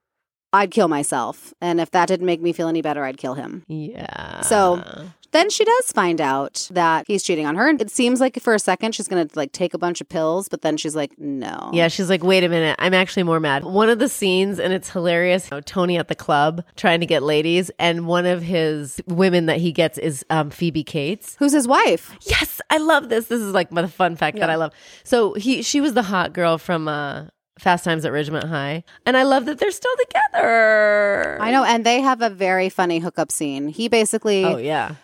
I'd 0.54 0.70
kill 0.72 0.90
myself. 0.90 1.54
And 1.62 1.80
if 1.80 1.92
that 1.92 2.10
didn't 2.10 2.26
make 2.26 2.42
me 2.42 2.52
feel 2.52 2.68
any 2.68 2.82
better, 2.82 3.06
I'd 3.06 3.16
kill 3.16 3.36
him. 3.36 3.64
Yeah. 3.70 4.42
So 4.42 4.84
then 5.32 5.50
she 5.50 5.64
does 5.64 5.92
find 5.92 6.20
out 6.22 6.68
that 6.72 7.06
he's 7.08 7.24
cheating 7.24 7.46
on 7.46 7.56
her. 7.56 7.70
And 7.70 7.82
it 7.82 7.90
seems 7.90 8.20
like 8.20 8.40
for 8.42 8.54
a 8.54 8.60
second 8.60 8.94
she's 8.96 9.08
going 9.08 9.28
to 9.28 9.40
like 9.40 9.52
take 9.52 9.74
a 9.74 9.78
bunch 9.78 10.02
of 10.02 10.10
pills, 10.10 10.50
but 10.50 10.62
then 10.62 10.78
she's 10.78 10.96
like, 10.96 11.18
no. 11.18 11.72
Yeah, 11.74 11.88
she's 11.88 12.10
like, 12.10 12.24
wait 12.24 12.44
a 12.44 12.50
minute, 12.50 12.76
I'm 12.80 12.94
actually 12.94 13.24
more 13.24 13.40
mad. 13.40 13.64
One 13.64 13.90
of 13.90 14.00
the 14.00 14.10
scenes, 14.10 14.60
and 14.60 14.74
it's 14.74 14.90
hilarious, 14.90 15.50
you 15.50 15.58
know, 15.58 15.62
Tony 15.62 15.98
at 15.98 16.08
the 16.08 16.16
club 16.16 16.64
trying 16.76 17.00
to 17.00 17.06
get 17.06 17.24
ladies, 17.24 17.72
and 17.80 18.08
one 18.08 18.26
of 18.26 18.42
his 18.42 19.02
women 19.08 19.46
that 19.48 19.58
he 19.58 19.72
gets 19.72 19.98
is 19.98 20.26
um, 20.30 20.50
Phoebe 20.50 20.84
Cates. 20.84 21.36
Who's 21.40 21.54
his 21.54 21.68
wife? 21.68 22.16
Yes, 22.22 22.62
I 22.70 22.78
love 22.78 23.10
this. 23.10 23.28
This 23.28 23.42
is 23.42 23.54
like 23.54 23.72
my 23.72 23.88
fun 23.88 24.16
fact 24.16 24.38
that 24.40 24.50
I 24.50 24.56
love. 24.56 24.74
So 25.04 25.34
he, 25.34 25.62
she 25.62 25.82
was 25.82 25.94
the 25.94 26.04
hot 26.04 26.34
girl 26.34 26.58
from 26.58 26.88
uh, 26.88 27.26
Fast 27.60 27.84
Times 27.84 28.06
at 28.06 28.12
Ridgemont 28.12 28.48
High, 28.48 28.84
and 29.06 29.16
I 29.16 29.24
love 29.24 29.46
that 29.46 29.60
they're 29.60 29.72
still 29.72 29.92
together. 30.08 31.38
I 31.40 31.52
know. 31.52 31.64
And 31.64 31.86
they 31.86 32.02
have 32.02 32.22
a 32.22 32.30
very 32.30 32.70
funny 32.70 33.00
hookup 33.00 33.32
scene. 33.32 33.68
He 33.68 33.88
basically 33.88 34.44
Oh 34.46 34.58
yeah, 34.58 34.96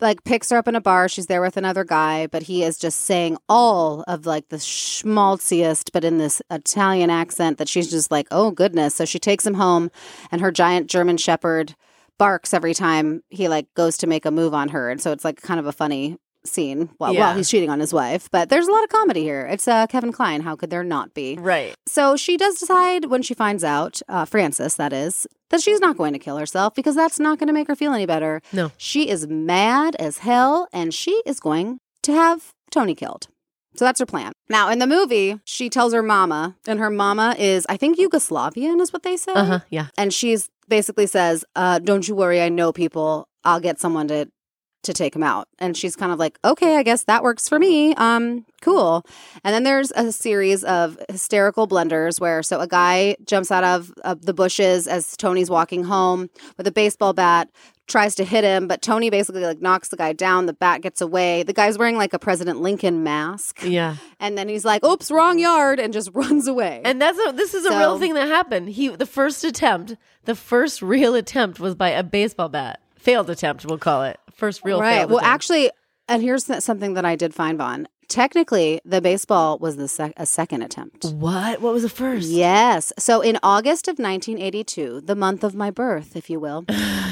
like 0.00 0.24
picks 0.24 0.50
her 0.50 0.56
up 0.56 0.68
in 0.68 0.74
a 0.74 0.80
bar. 0.80 1.08
She's 1.08 1.26
there 1.26 1.40
with 1.40 1.56
another 1.56 1.84
guy, 1.84 2.26
but 2.26 2.44
he 2.44 2.62
is 2.62 2.78
just 2.78 3.00
saying 3.00 3.36
all 3.48 4.02
of 4.08 4.26
like 4.26 4.48
the 4.48 4.58
schmaltziest, 4.58 5.92
but 5.92 6.04
in 6.04 6.18
this 6.18 6.40
Italian 6.50 7.10
accent 7.10 7.58
that 7.58 7.68
she's 7.68 7.90
just 7.90 8.10
like, 8.10 8.26
oh 8.30 8.50
goodness. 8.50 8.94
So 8.94 9.04
she 9.04 9.18
takes 9.18 9.46
him 9.46 9.54
home, 9.54 9.90
and 10.30 10.40
her 10.40 10.50
giant 10.50 10.88
German 10.88 11.16
Shepherd 11.16 11.74
barks 12.18 12.52
every 12.52 12.74
time 12.74 13.22
he 13.30 13.48
like 13.48 13.72
goes 13.74 13.96
to 13.98 14.06
make 14.06 14.26
a 14.26 14.30
move 14.30 14.54
on 14.54 14.68
her, 14.68 14.90
and 14.90 15.00
so 15.00 15.12
it's 15.12 15.24
like 15.24 15.40
kind 15.40 15.60
of 15.60 15.66
a 15.66 15.72
funny 15.72 16.18
scene 16.44 16.90
while, 16.98 17.12
Yeah. 17.12 17.20
while 17.28 17.36
he's 17.36 17.48
cheating 17.50 17.70
on 17.70 17.80
his 17.80 17.92
wife. 17.92 18.28
But 18.30 18.48
there's 18.48 18.66
a 18.66 18.72
lot 18.72 18.82
of 18.84 18.90
comedy 18.90 19.22
here. 19.22 19.46
It's 19.46 19.68
uh, 19.68 19.86
Kevin 19.86 20.12
Kline. 20.12 20.40
How 20.42 20.56
could 20.56 20.70
there 20.70 20.82
not 20.84 21.14
be? 21.14 21.36
right. 21.38 21.74
So 21.86 22.16
she 22.16 22.36
does 22.36 22.58
decide 22.58 23.06
when 23.06 23.22
she 23.22 23.34
finds 23.34 23.64
out, 23.64 24.00
uh, 24.08 24.24
Frances, 24.24 24.76
that 24.76 24.92
is, 24.92 25.26
that 25.50 25.60
she's 25.60 25.80
not 25.80 25.96
going 25.96 26.12
to 26.12 26.18
kill 26.18 26.36
herself 26.38 26.74
because 26.74 26.94
that's 26.94 27.18
not 27.18 27.38
going 27.38 27.48
to 27.48 27.52
make 27.52 27.66
her 27.68 27.74
feel 27.76 27.92
any 27.92 28.06
better. 28.06 28.40
No. 28.52 28.70
She 28.76 29.08
is 29.08 29.26
mad 29.26 29.96
as 29.96 30.18
hell 30.18 30.68
and 30.72 30.94
she 30.94 31.20
is 31.26 31.40
going 31.40 31.78
to 32.04 32.12
have 32.12 32.52
Tony 32.70 32.94
killed. 32.94 33.26
So 33.76 33.84
that's 33.84 34.00
her 34.00 34.06
plan. 34.06 34.32
Now, 34.48 34.68
in 34.70 34.78
the 34.80 34.86
movie, 34.86 35.38
she 35.44 35.68
tells 35.70 35.92
her 35.92 36.02
mama, 36.02 36.56
and 36.66 36.80
her 36.80 36.90
mama 36.90 37.36
is, 37.38 37.66
I 37.68 37.76
think, 37.76 37.98
Yugoslavian, 37.98 38.80
is 38.80 38.92
what 38.92 39.04
they 39.04 39.16
say. 39.16 39.32
Uh 39.32 39.44
huh. 39.44 39.60
Yeah. 39.70 39.86
And 39.96 40.12
she's 40.12 40.48
basically 40.68 41.06
says, 41.06 41.44
uh, 41.54 41.78
Don't 41.78 42.06
you 42.08 42.14
worry, 42.16 42.40
I 42.42 42.48
know 42.48 42.72
people. 42.72 43.28
I'll 43.44 43.60
get 43.60 43.78
someone 43.80 44.08
to 44.08 44.28
to 44.82 44.92
take 44.92 45.14
him 45.14 45.22
out. 45.22 45.48
And 45.58 45.76
she's 45.76 45.96
kind 45.96 46.12
of 46.12 46.18
like, 46.18 46.38
okay, 46.44 46.76
I 46.76 46.82
guess 46.82 47.04
that 47.04 47.22
works 47.22 47.48
for 47.48 47.58
me. 47.58 47.94
Um, 47.96 48.46
cool. 48.62 49.04
And 49.44 49.54
then 49.54 49.62
there's 49.62 49.92
a 49.92 50.10
series 50.12 50.64
of 50.64 50.98
hysterical 51.08 51.66
blunders 51.66 52.18
where 52.20 52.42
so 52.42 52.60
a 52.60 52.66
guy 52.66 53.16
jumps 53.24 53.50
out 53.50 53.64
of, 53.64 53.92
of 54.04 54.24
the 54.24 54.34
bushes 54.34 54.86
as 54.86 55.16
Tony's 55.16 55.50
walking 55.50 55.84
home 55.84 56.30
with 56.56 56.66
a 56.66 56.72
baseball 56.72 57.12
bat, 57.12 57.50
tries 57.90 58.14
to 58.14 58.24
hit 58.24 58.44
him, 58.44 58.68
but 58.68 58.80
Tony 58.80 59.10
basically 59.10 59.44
like 59.44 59.60
knocks 59.60 59.88
the 59.88 59.96
guy 59.96 60.12
down. 60.12 60.46
The 60.46 60.52
bat 60.52 60.80
gets 60.80 61.00
away. 61.00 61.42
The 61.42 61.52
guy's 61.52 61.76
wearing 61.76 61.96
like 61.96 62.14
a 62.14 62.18
President 62.18 62.60
Lincoln 62.60 63.02
mask. 63.02 63.62
Yeah. 63.64 63.96
And 64.18 64.38
then 64.38 64.48
he's 64.48 64.64
like, 64.64 64.84
oops, 64.84 65.10
wrong 65.10 65.38
yard, 65.38 65.80
and 65.80 65.92
just 65.92 66.10
runs 66.14 66.46
away. 66.46 66.80
And 66.84 67.02
that's 67.02 67.18
a, 67.28 67.32
this 67.32 67.52
is 67.52 67.66
a 67.66 67.76
real 67.78 67.98
thing 67.98 68.14
that 68.14 68.28
happened. 68.28 68.70
He 68.70 68.88
the 68.88 69.06
first 69.06 69.44
attempt, 69.44 69.96
the 70.24 70.34
first 70.34 70.80
real 70.80 71.14
attempt 71.14 71.60
was 71.60 71.74
by 71.74 71.90
a 71.90 72.02
baseball 72.02 72.48
bat. 72.48 72.80
Failed 72.96 73.30
attempt, 73.30 73.64
we'll 73.64 73.78
call 73.78 74.04
it. 74.04 74.19
First 74.34 74.62
real 74.64 74.80
right. 74.80 75.08
Well, 75.08 75.18
attempt. 75.18 75.34
actually, 75.34 75.70
and 76.08 76.22
here's 76.22 76.44
something 76.64 76.94
that 76.94 77.04
I 77.04 77.16
did 77.16 77.34
find, 77.34 77.58
Vaughn. 77.58 77.86
Technically, 78.08 78.80
the 78.84 79.00
baseball 79.00 79.56
was 79.60 79.76
the 79.76 79.86
sec- 79.86 80.14
a 80.16 80.26
second 80.26 80.62
attempt. 80.62 81.04
what? 81.12 81.60
What 81.60 81.72
was 81.72 81.84
the 81.84 81.88
first? 81.88 82.28
Yes. 82.28 82.92
So 82.98 83.20
in 83.20 83.38
August 83.40 83.86
of 83.86 84.00
1982, 84.00 85.02
the 85.02 85.14
month 85.14 85.44
of 85.44 85.54
my 85.54 85.70
birth, 85.70 86.16
if 86.16 86.28
you 86.28 86.40
will, 86.40 86.64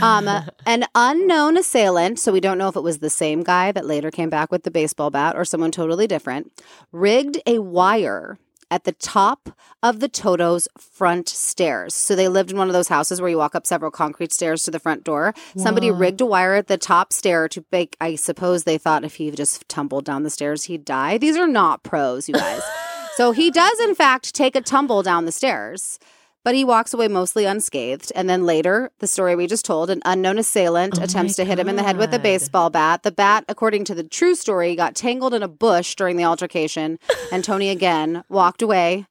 um, 0.03 0.29
an 0.67 0.87
unknown 0.97 1.57
assailant, 1.57 2.19
so 2.19 2.33
we 2.33 2.41
don't 2.41 2.59
know 2.59 2.67
if 2.67 2.75
it 2.75 2.83
was 2.83 2.99
the 2.99 3.11
same 3.11 3.45
guy 3.45 3.71
that 3.71 3.87
later 3.87 4.11
came 4.11 4.29
back 4.29 4.51
with 4.51 4.65
the 4.65 4.73
baseball 4.73 5.11
bat 5.11 5.37
or 5.37 5.45
someone 5.45 5.71
totally 5.71 6.09
different, 6.09 6.51
rigged 6.91 7.39
a 7.47 7.61
wire 7.61 8.37
at 8.71 8.85
the 8.85 8.93
top 8.93 9.51
of 9.83 10.01
the 10.01 10.09
Toto's 10.09 10.69
front 10.79 11.29
stairs. 11.29 11.95
So 11.95 12.15
they 12.15 12.29
lived 12.29 12.51
in 12.51 12.59
one 12.59 12.69
of 12.69 12.73
those 12.73 12.89
houses 12.89 13.21
where 13.21 13.31
you 13.31 13.39
walk 13.39 13.55
up 13.55 13.67
several 13.67 13.91
concrete 13.91 14.33
stairs 14.33 14.63
to 14.65 14.71
the 14.71 14.79
front 14.81 15.05
door. 15.05 15.35
Somebody 15.57 15.91
rigged 15.91 16.21
a 16.21 16.27
wire 16.27 16.55
at 16.55 16.67
the 16.67 16.79
top 16.79 17.13
stair 17.13 17.49
to 17.49 17.65
make, 17.73 17.97
I 18.01 18.15
suppose 18.17 18.65
they 18.65 18.79
thought 18.79 19.05
if 19.05 19.17
he 19.17 19.31
just 19.31 19.69
tumbled 19.69 20.05
down 20.05 20.23
the 20.23 20.31
stairs, 20.31 20.65
he'd 20.65 20.85
die. 20.85 21.19
These 21.19 21.37
are 21.37 21.49
not 21.49 21.83
pros, 21.83 22.29
you 22.29 22.35
guys. 22.35 22.63
so 23.17 23.33
he 23.33 23.51
does, 23.51 23.79
in 23.81 23.95
fact, 23.95 24.35
take 24.35 24.57
a 24.57 24.61
tumble 24.61 25.03
down 25.03 25.25
the 25.25 25.33
stairs. 25.33 25.99
But 26.45 26.55
he 26.55 26.65
walks 26.65 26.95
away 26.95 27.09
mostly 27.09 27.45
unscathed. 27.45 28.13
And 28.15 28.29
then 28.31 28.47
later, 28.47 28.91
the 29.01 29.07
story 29.07 29.35
we 29.35 29.47
just 29.47 29.65
told, 29.65 29.91
an 29.91 30.01
unknown 30.05 30.39
assailant 30.39 30.99
Oh 30.99 31.03
attempts 31.03 31.37
to 31.37 31.45
hit 31.45 31.59
him 31.59 31.69
in 31.69 31.77
the 31.77 31.83
head 31.83 31.99
with 31.99 32.15
a 32.15 32.19
baseball 32.19 32.71
bat. 32.71 33.03
The 33.03 33.11
bat, 33.11 33.45
according 33.49 33.85
to 33.85 33.95
the 33.95 34.05
true 34.05 34.35
story, 34.35 34.75
got 34.75 34.95
tangled 34.95 35.35
in 35.35 35.43
a 35.43 35.49
bush 35.49 35.95
during 35.95 36.17
the 36.17 36.25
altercation. 36.25 36.99
And 37.31 37.45
Tony 37.45 37.69
again 37.69 38.25
walked 38.31 38.63
away 38.63 39.07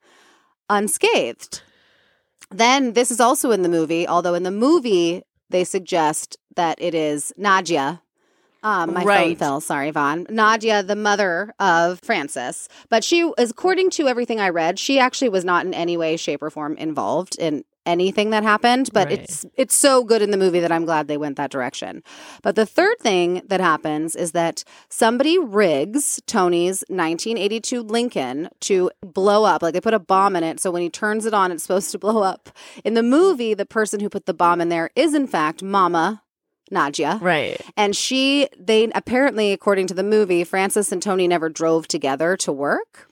unscathed. 0.69 1.61
Then 2.49 2.93
this 2.93 3.11
is 3.11 3.19
also 3.19 3.51
in 3.51 3.61
the 3.61 3.69
movie, 3.69 4.07
although 4.07 4.33
in 4.33 4.43
the 4.43 4.51
movie 4.51 5.23
they 5.49 5.63
suggest 5.63 6.37
that 6.55 6.81
it 6.81 6.95
is 6.95 7.31
Nadia. 7.37 8.01
Um, 8.67 8.93
my 8.93 8.99
phone 9.01 9.07
Right. 9.07 9.37
fell. 9.37 9.61
Sorry, 9.61 9.91
Vaughn. 9.91 10.25
Nadia, 10.29 10.83
the 10.83 10.95
mother 10.95 11.53
of 11.59 11.99
Frances, 12.01 12.67
but 12.89 13.03
she, 13.03 13.21
is 13.37 13.51
according 13.51 13.89
to 13.91 14.07
everything 14.07 14.39
I 14.41 14.49
read, 14.49 14.77
she 14.77 14.99
actually 14.99 15.29
was 15.29 15.45
not 15.45 15.65
in 15.65 15.73
any 15.73 15.95
way, 15.95 16.17
shape, 16.17 16.41
or 16.43 16.49
form 16.49 16.75
involved 16.75 17.37
in 17.39 17.63
anything 17.85 18.31
that 18.31 18.43
happened. 18.43 18.89
But 18.91 19.07
Right. 19.07 19.19
it's 19.21 19.45
it's 19.55 19.73
so 19.75 20.03
good 20.03 20.21
in 20.21 20.31
the 20.31 20.37
movie 20.37 20.59
that 20.59 20.73
I'm 20.73 20.83
glad 20.83 21.07
they 21.07 21.15
went 21.15 21.37
that 21.37 21.49
direction. 21.49 22.03
But 22.43 22.57
the 22.57 22.65
third 22.65 22.99
thing 22.99 23.41
that 23.47 23.61
happens 23.61 24.13
is 24.17 24.33
that 24.33 24.65
somebody 24.89 25.39
rigs 25.39 26.21
Tony's 26.27 26.83
1982 26.89 27.81
Lincoln 27.81 28.49
to 28.61 28.91
blow 29.01 29.45
up. 29.45 29.61
Like 29.61 29.73
they 29.73 29.79
put 29.79 29.93
a 29.93 29.99
bomb 29.99 30.35
in 30.35 30.43
it. 30.43 30.59
So 30.59 30.69
when 30.71 30.81
he 30.81 30.89
turns 30.89 31.25
it 31.25 31.33
on, 31.33 31.49
it's 31.53 31.63
supposed 31.63 31.91
to 31.91 31.97
blow 31.99 32.21
up. 32.23 32.49
In 32.83 32.93
the 32.95 33.03
movie, 33.03 33.53
the 33.53 33.65
person 33.65 34.01
who 34.01 34.09
put 34.09 34.25
the 34.25 34.33
bomb 34.33 34.59
in 34.59 34.67
there 34.67 34.89
is, 34.97 35.13
in 35.13 35.25
fact, 35.25 35.63
Mama 35.63 36.21
Nadia. 36.71 37.19
Right. 37.21 37.59
And 37.75 37.95
she, 37.95 38.47
they 38.57 38.89
apparently, 38.95 39.51
according 39.51 39.87
to 39.87 39.93
the 39.93 40.03
movie, 40.03 40.43
Frances 40.43 40.91
and 40.91 41.01
Tony 41.01 41.27
never 41.27 41.49
drove 41.49 41.87
together 41.87 42.37
to 42.37 42.51
work. 42.51 43.06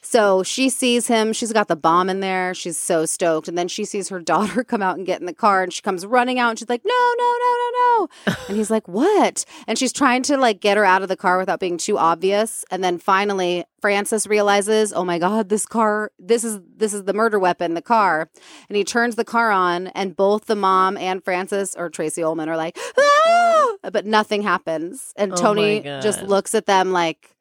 So 0.00 0.42
she 0.42 0.68
sees 0.68 1.06
him. 1.06 1.32
She's 1.32 1.52
got 1.52 1.68
the 1.68 1.76
bomb 1.76 2.08
in 2.08 2.20
there. 2.20 2.54
She's 2.54 2.78
so 2.78 3.06
stoked. 3.06 3.48
And 3.48 3.56
then 3.56 3.68
she 3.68 3.84
sees 3.84 4.08
her 4.08 4.20
daughter 4.34 4.64
come 4.64 4.82
out 4.82 4.96
and 4.96 5.06
get 5.06 5.20
in 5.20 5.26
the 5.26 5.34
car 5.34 5.62
and 5.62 5.72
she 5.72 5.82
comes 5.82 6.06
running 6.06 6.38
out 6.38 6.50
and 6.50 6.58
she's 6.58 6.68
like, 6.68 6.84
no, 6.84 7.12
no, 7.18 7.34
no, 7.40 7.54
no, 7.56 7.70
no. 7.70 8.34
And 8.48 8.56
he's 8.56 8.70
like, 8.70 8.86
what? 8.88 9.44
And 9.66 9.78
she's 9.78 9.92
trying 9.92 10.22
to 10.24 10.36
like 10.36 10.60
get 10.60 10.76
her 10.76 10.84
out 10.84 11.02
of 11.02 11.08
the 11.08 11.16
car 11.16 11.38
without 11.38 11.60
being 11.60 11.78
too 11.78 11.96
obvious. 11.98 12.64
And 12.70 12.84
then 12.84 12.98
finally, 12.98 13.64
Frances 13.80 14.26
realizes, 14.26 14.92
oh 14.92 15.04
my 15.04 15.18
God, 15.18 15.48
this 15.48 15.66
car, 15.66 16.10
this 16.18 16.44
is 16.44 16.60
this 16.76 16.94
is 16.94 17.04
the 17.04 17.12
murder 17.12 17.38
weapon, 17.38 17.74
the 17.74 17.82
car. 17.82 18.30
And 18.68 18.76
he 18.76 18.84
turns 18.84 19.16
the 19.16 19.24
car 19.24 19.50
on, 19.50 19.88
and 19.88 20.16
both 20.16 20.46
the 20.46 20.56
mom 20.56 20.96
and 20.96 21.22
Frances 21.22 21.74
or 21.74 21.90
Tracey 21.90 22.22
Ullman 22.22 22.48
are 22.48 22.56
like, 22.56 22.78
ah! 22.98 23.74
but 23.92 24.06
nothing 24.06 24.42
happens. 24.42 25.12
And 25.16 25.32
Oh 25.32 25.36
Tony 25.36 25.80
just 25.82 26.22
looks 26.22 26.54
at 26.54 26.66
them 26.66 26.92
like, 26.92 27.36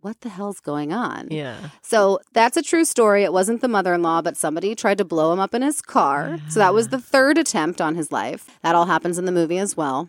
what 0.00 0.20
the 0.20 0.28
hell's 0.28 0.60
going 0.60 0.92
on? 0.92 1.28
Yeah. 1.30 1.56
So 1.82 2.20
that's 2.32 2.56
a 2.56 2.62
true 2.62 2.84
story. 2.84 3.24
It 3.24 3.32
wasn't 3.32 3.60
the 3.60 3.68
mother 3.68 3.94
in 3.94 4.02
law, 4.02 4.22
but 4.22 4.36
somebody 4.36 4.74
tried 4.74 4.98
to 4.98 5.04
blow 5.04 5.32
him 5.32 5.40
up 5.40 5.54
in 5.54 5.62
his 5.62 5.82
car. 5.82 6.38
So 6.48 6.60
that 6.60 6.74
was 6.74 6.88
the 6.88 7.00
third 7.00 7.38
attempt 7.38 7.80
on 7.80 7.94
his 7.94 8.10
life. 8.10 8.58
That 8.62 8.74
all 8.74 8.86
happens 8.86 9.18
in 9.18 9.24
the 9.24 9.32
movie 9.32 9.58
as 9.58 9.76
well. 9.76 10.08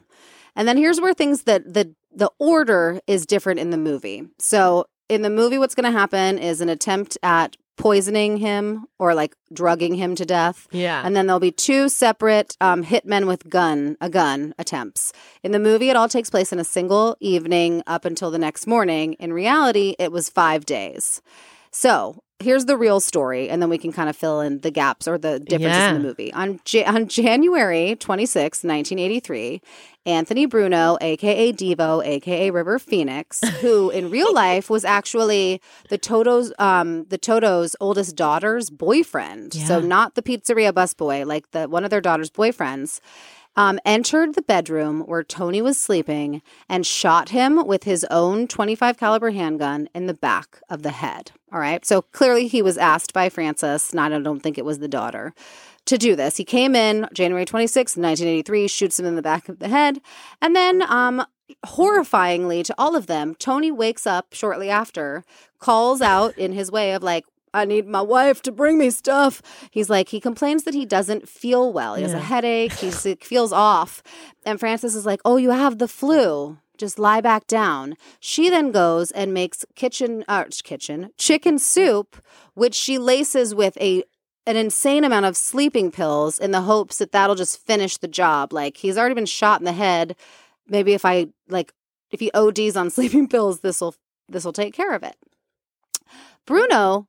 And 0.55 0.67
then 0.67 0.77
here's 0.77 0.99
where 0.99 1.13
things 1.13 1.43
that 1.43 1.73
the 1.73 1.93
the 2.13 2.31
order 2.39 2.99
is 3.07 3.25
different 3.25 3.59
in 3.59 3.69
the 3.69 3.77
movie. 3.77 4.27
So 4.37 4.85
in 5.07 5.21
the 5.21 5.29
movie, 5.29 5.57
what's 5.57 5.75
going 5.75 5.91
to 5.91 5.97
happen 5.97 6.37
is 6.37 6.61
an 6.61 6.69
attempt 6.69 7.17
at 7.23 7.55
poisoning 7.81 8.37
him 8.37 8.85
or 8.99 9.15
like 9.15 9.35
drugging 9.51 9.95
him 9.95 10.13
to 10.15 10.23
death. 10.23 10.67
Yeah. 10.71 11.01
And 11.03 11.15
then 11.15 11.25
there'll 11.25 11.39
be 11.39 11.51
two 11.51 11.89
separate 11.89 12.55
um, 12.61 12.83
hitmen 12.83 13.25
with 13.25 13.49
gun, 13.49 13.97
a 13.99 14.07
gun 14.07 14.53
attempts. 14.59 15.11
In 15.41 15.51
the 15.51 15.59
movie, 15.59 15.89
it 15.89 15.95
all 15.95 16.07
takes 16.07 16.29
place 16.29 16.53
in 16.53 16.59
a 16.59 16.63
single 16.63 17.17
evening 17.19 17.81
up 17.87 18.05
until 18.05 18.29
the 18.29 18.37
next 18.37 18.67
morning. 18.67 19.13
In 19.13 19.33
reality, 19.33 19.95
it 19.97 20.11
was 20.11 20.29
five 20.29 20.63
days. 20.65 21.23
So 21.71 22.21
here's 22.41 22.65
the 22.65 22.77
real 22.77 22.99
story, 22.99 23.49
and 23.49 23.61
then 23.61 23.69
we 23.69 23.77
can 23.77 23.91
kind 23.91 24.09
of 24.09 24.15
fill 24.15 24.41
in 24.41 24.59
the 24.61 24.71
gaps 24.71 25.07
or 25.07 25.17
the 25.17 25.39
differences 25.39 25.83
in 25.95 26.01
the 26.01 26.07
movie. 26.07 26.33
On, 26.33 26.59
Ja- 26.69 26.91
on 26.91 27.07
January 27.07 27.95
26, 27.95 28.63
1983, 28.63 29.61
Anthony 30.05 30.45
Bruno, 30.47 30.97
aka 31.01 31.53
Devo, 31.53 32.03
aka 32.05 32.49
River 32.49 32.79
Phoenix, 32.79 33.39
who 33.61 33.89
in 33.91 34.09
real 34.09 34.33
life 34.33 34.69
was 34.69 34.83
actually 34.83 35.61
the 35.89 35.97
Toto's 35.97 36.51
um 36.59 37.05
the 37.05 37.17
Toto's 37.17 37.75
oldest 37.79 38.15
daughter's 38.15 38.69
boyfriend. 38.69 39.53
So 39.53 39.79
not 39.79 40.15
the 40.15 40.21
pizzeria 40.23 40.71
busboy, 40.71 41.25
like 41.25 41.51
the 41.51 41.67
one 41.69 41.83
of 41.83 41.89
their 41.91 42.01
daughter's 42.01 42.31
boyfriends. 42.31 42.99
Um, 43.57 43.79
entered 43.85 44.35
the 44.35 44.41
bedroom 44.41 45.01
where 45.01 45.23
Tony 45.23 45.61
was 45.61 45.77
sleeping 45.77 46.41
and 46.69 46.85
shot 46.85 47.29
him 47.29 47.67
with 47.67 47.83
his 47.83 48.05
own 48.09 48.47
25 48.47 48.97
caliber 48.97 49.31
handgun 49.31 49.89
in 49.93 50.07
the 50.07 50.13
back 50.13 50.61
of 50.69 50.83
the 50.83 50.91
head. 50.91 51.31
All 51.51 51.59
right. 51.59 51.85
So 51.85 52.01
clearly 52.01 52.47
he 52.47 52.61
was 52.61 52.77
asked 52.77 53.13
by 53.13 53.27
Frances, 53.27 53.93
not 53.93 54.13
I 54.13 54.19
don't 54.19 54.39
think 54.39 54.57
it 54.57 54.63
was 54.63 54.79
the 54.79 54.87
daughter, 54.87 55.33
to 55.85 55.97
do 55.97 56.15
this. 56.15 56.37
He 56.37 56.45
came 56.45 56.75
in 56.75 57.09
January 57.13 57.43
26, 57.43 57.97
1983, 57.97 58.67
shoots 58.69 58.99
him 58.99 59.05
in 59.05 59.15
the 59.15 59.21
back 59.21 59.49
of 59.49 59.59
the 59.59 59.67
head, 59.67 59.99
and 60.41 60.55
then 60.55 60.81
um 60.83 61.25
horrifyingly 61.65 62.63
to 62.63 62.75
all 62.77 62.95
of 62.95 63.07
them, 63.07 63.35
Tony 63.35 63.71
wakes 63.71 64.07
up 64.07 64.27
shortly 64.33 64.69
after, 64.69 65.23
calls 65.59 66.01
out 66.01 66.37
in 66.37 66.53
his 66.53 66.71
way 66.71 66.93
of 66.93 67.03
like, 67.03 67.25
I 67.53 67.65
need 67.65 67.87
my 67.87 68.01
wife 68.01 68.41
to 68.43 68.51
bring 68.51 68.77
me 68.77 68.89
stuff. 68.89 69.41
He's 69.71 69.89
like, 69.89 70.09
he 70.09 70.19
complains 70.19 70.63
that 70.63 70.73
he 70.73 70.85
doesn't 70.85 71.27
feel 71.27 71.71
well. 71.73 71.95
He 71.95 72.03
has 72.03 72.13
a 72.13 72.19
headache. 72.19 72.73
He's, 72.73 73.03
he 73.03 73.15
feels 73.15 73.51
off. 73.51 74.01
And 74.45 74.59
Frances 74.59 74.95
is 74.95 75.05
like, 75.05 75.21
Oh, 75.25 75.37
you 75.37 75.51
have 75.51 75.77
the 75.77 75.87
flu. 75.87 76.57
Just 76.77 76.97
lie 76.97 77.21
back 77.21 77.45
down. 77.45 77.95
She 78.19 78.49
then 78.49 78.71
goes 78.71 79.11
and 79.11 79.33
makes 79.33 79.65
kitchen, 79.75 80.25
uh, 80.27 80.45
kitchen, 80.63 81.11
chicken 81.17 81.59
soup, 81.59 82.23
which 82.55 82.73
she 82.73 82.97
laces 82.97 83.53
with 83.53 83.77
a 83.79 84.03
an 84.47 84.55
insane 84.55 85.03
amount 85.03 85.27
of 85.27 85.37
sleeping 85.37 85.91
pills 85.91 86.39
in 86.39 86.49
the 86.49 86.61
hopes 86.61 86.97
that 86.97 87.11
that'll 87.11 87.35
just 87.35 87.63
finish 87.67 87.97
the 87.97 88.07
job. 88.07 88.51
Like 88.51 88.77
he's 88.77 88.97
already 88.97 89.13
been 89.13 89.27
shot 89.27 89.61
in 89.61 89.65
the 89.65 89.73
head. 89.73 90.15
Maybe 90.67 90.93
if 90.93 91.05
I 91.05 91.27
like 91.47 91.73
if 92.09 92.19
he 92.19 92.31
ODs 92.31 92.75
on 92.75 92.89
sleeping 92.97 93.27
pills, 93.27 93.59
this 93.59 93.81
will 93.81 93.95
this 94.27 94.43
will 94.43 94.53
take 94.53 94.73
care 94.73 94.95
of 94.95 95.03
it. 95.03 95.15
Bruno 96.47 97.07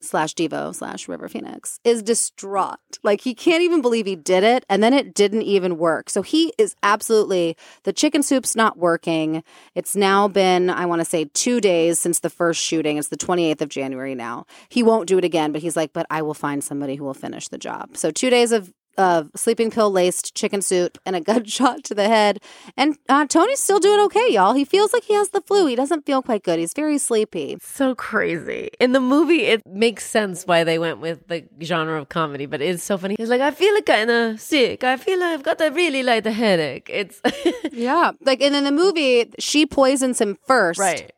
slash 0.00 0.34
Devo 0.34 0.74
slash 0.74 1.08
River 1.08 1.28
Phoenix 1.28 1.80
is 1.84 2.02
distraught. 2.02 2.78
Like 3.02 3.20
he 3.20 3.34
can't 3.34 3.62
even 3.62 3.82
believe 3.82 4.06
he 4.06 4.16
did 4.16 4.44
it, 4.44 4.64
and 4.68 4.82
then 4.82 4.92
it 4.92 5.14
didn't 5.14 5.42
even 5.42 5.78
work. 5.78 6.10
So 6.10 6.22
he 6.22 6.52
is 6.58 6.74
absolutely 6.82 7.56
the 7.84 7.92
chicken 7.92 8.22
soup's 8.22 8.56
not 8.56 8.78
working. 8.78 9.42
It's 9.74 9.96
now 9.96 10.28
been 10.28 10.70
I 10.70 10.86
want 10.86 11.00
to 11.00 11.04
say 11.04 11.26
two 11.32 11.60
days 11.60 11.98
since 11.98 12.20
the 12.20 12.30
first 12.30 12.60
shooting. 12.60 12.96
It's 12.96 13.08
the 13.08 13.16
twenty 13.16 13.50
eighth 13.50 13.62
of 13.62 13.68
January 13.68 14.14
now. 14.14 14.46
He 14.68 14.82
won't 14.82 15.08
do 15.08 15.18
it 15.18 15.24
again, 15.24 15.52
but 15.52 15.62
he's 15.62 15.76
like, 15.76 15.92
but 15.92 16.06
I 16.10 16.22
will 16.22 16.34
find 16.34 16.62
somebody 16.62 16.96
who 16.96 17.04
will 17.04 17.14
finish 17.14 17.48
the 17.48 17.58
job. 17.58 17.96
So 17.96 18.10
two 18.10 18.30
days 18.30 18.52
of 18.52 18.72
of 18.98 19.30
sleeping 19.36 19.70
pill 19.70 19.90
laced 19.90 20.34
chicken 20.34 20.62
soup 20.62 20.98
and 21.06 21.14
a 21.16 21.20
gunshot 21.30 21.84
to 21.84 21.94
the 21.94 22.08
head. 22.08 22.40
And 22.76 22.96
uh, 23.08 23.26
Tony's 23.26 23.60
still 23.60 23.78
doing 23.78 24.00
okay, 24.06 24.28
y'all. 24.30 24.52
He 24.54 24.64
feels 24.64 24.92
like 24.92 25.04
he 25.04 25.14
has 25.14 25.30
the 25.30 25.40
flu. 25.42 25.66
He 25.66 25.76
doesn't 25.76 26.06
feel 26.06 26.22
quite 26.22 26.42
good. 26.42 26.58
He's 26.58 26.72
very 26.72 26.98
sleepy. 26.98 27.58
so 27.62 27.94
crazy. 27.94 28.70
In 28.80 28.92
the 28.92 29.00
movie, 29.00 29.42
it 29.46 29.66
makes 29.66 30.04
sense 30.06 30.44
why 30.44 30.64
they 30.64 30.78
went 30.78 31.00
with 31.00 31.26
the 31.28 31.44
genre 31.62 32.00
of 32.00 32.08
comedy, 32.08 32.46
but 32.46 32.60
it's 32.60 32.82
so 32.82 32.96
funny. 32.98 33.16
He's 33.18 33.28
like, 33.28 33.40
I 33.40 33.50
feel 33.50 33.74
like 33.74 33.86
kind 33.86 34.10
of 34.10 34.40
sick. 34.40 34.84
I 34.84 34.96
feel 34.96 35.18
like 35.20 35.34
I've 35.34 35.42
got 35.42 35.60
a 35.60 35.70
really 35.70 36.02
light 36.02 36.24
headache. 36.26 36.88
It's 36.92 37.20
Yeah. 37.72 38.12
Like, 38.22 38.40
and 38.42 38.54
in 38.56 38.64
the 38.64 38.72
movie, 38.72 39.30
she 39.38 39.66
poisons 39.66 40.20
him 40.20 40.38
first. 40.46 40.80
right. 40.80 41.12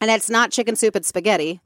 And 0.00 0.10
it's 0.10 0.28
not 0.28 0.50
chicken 0.50 0.74
soup, 0.74 0.96
it's 0.96 1.06
spaghetti. 1.08 1.60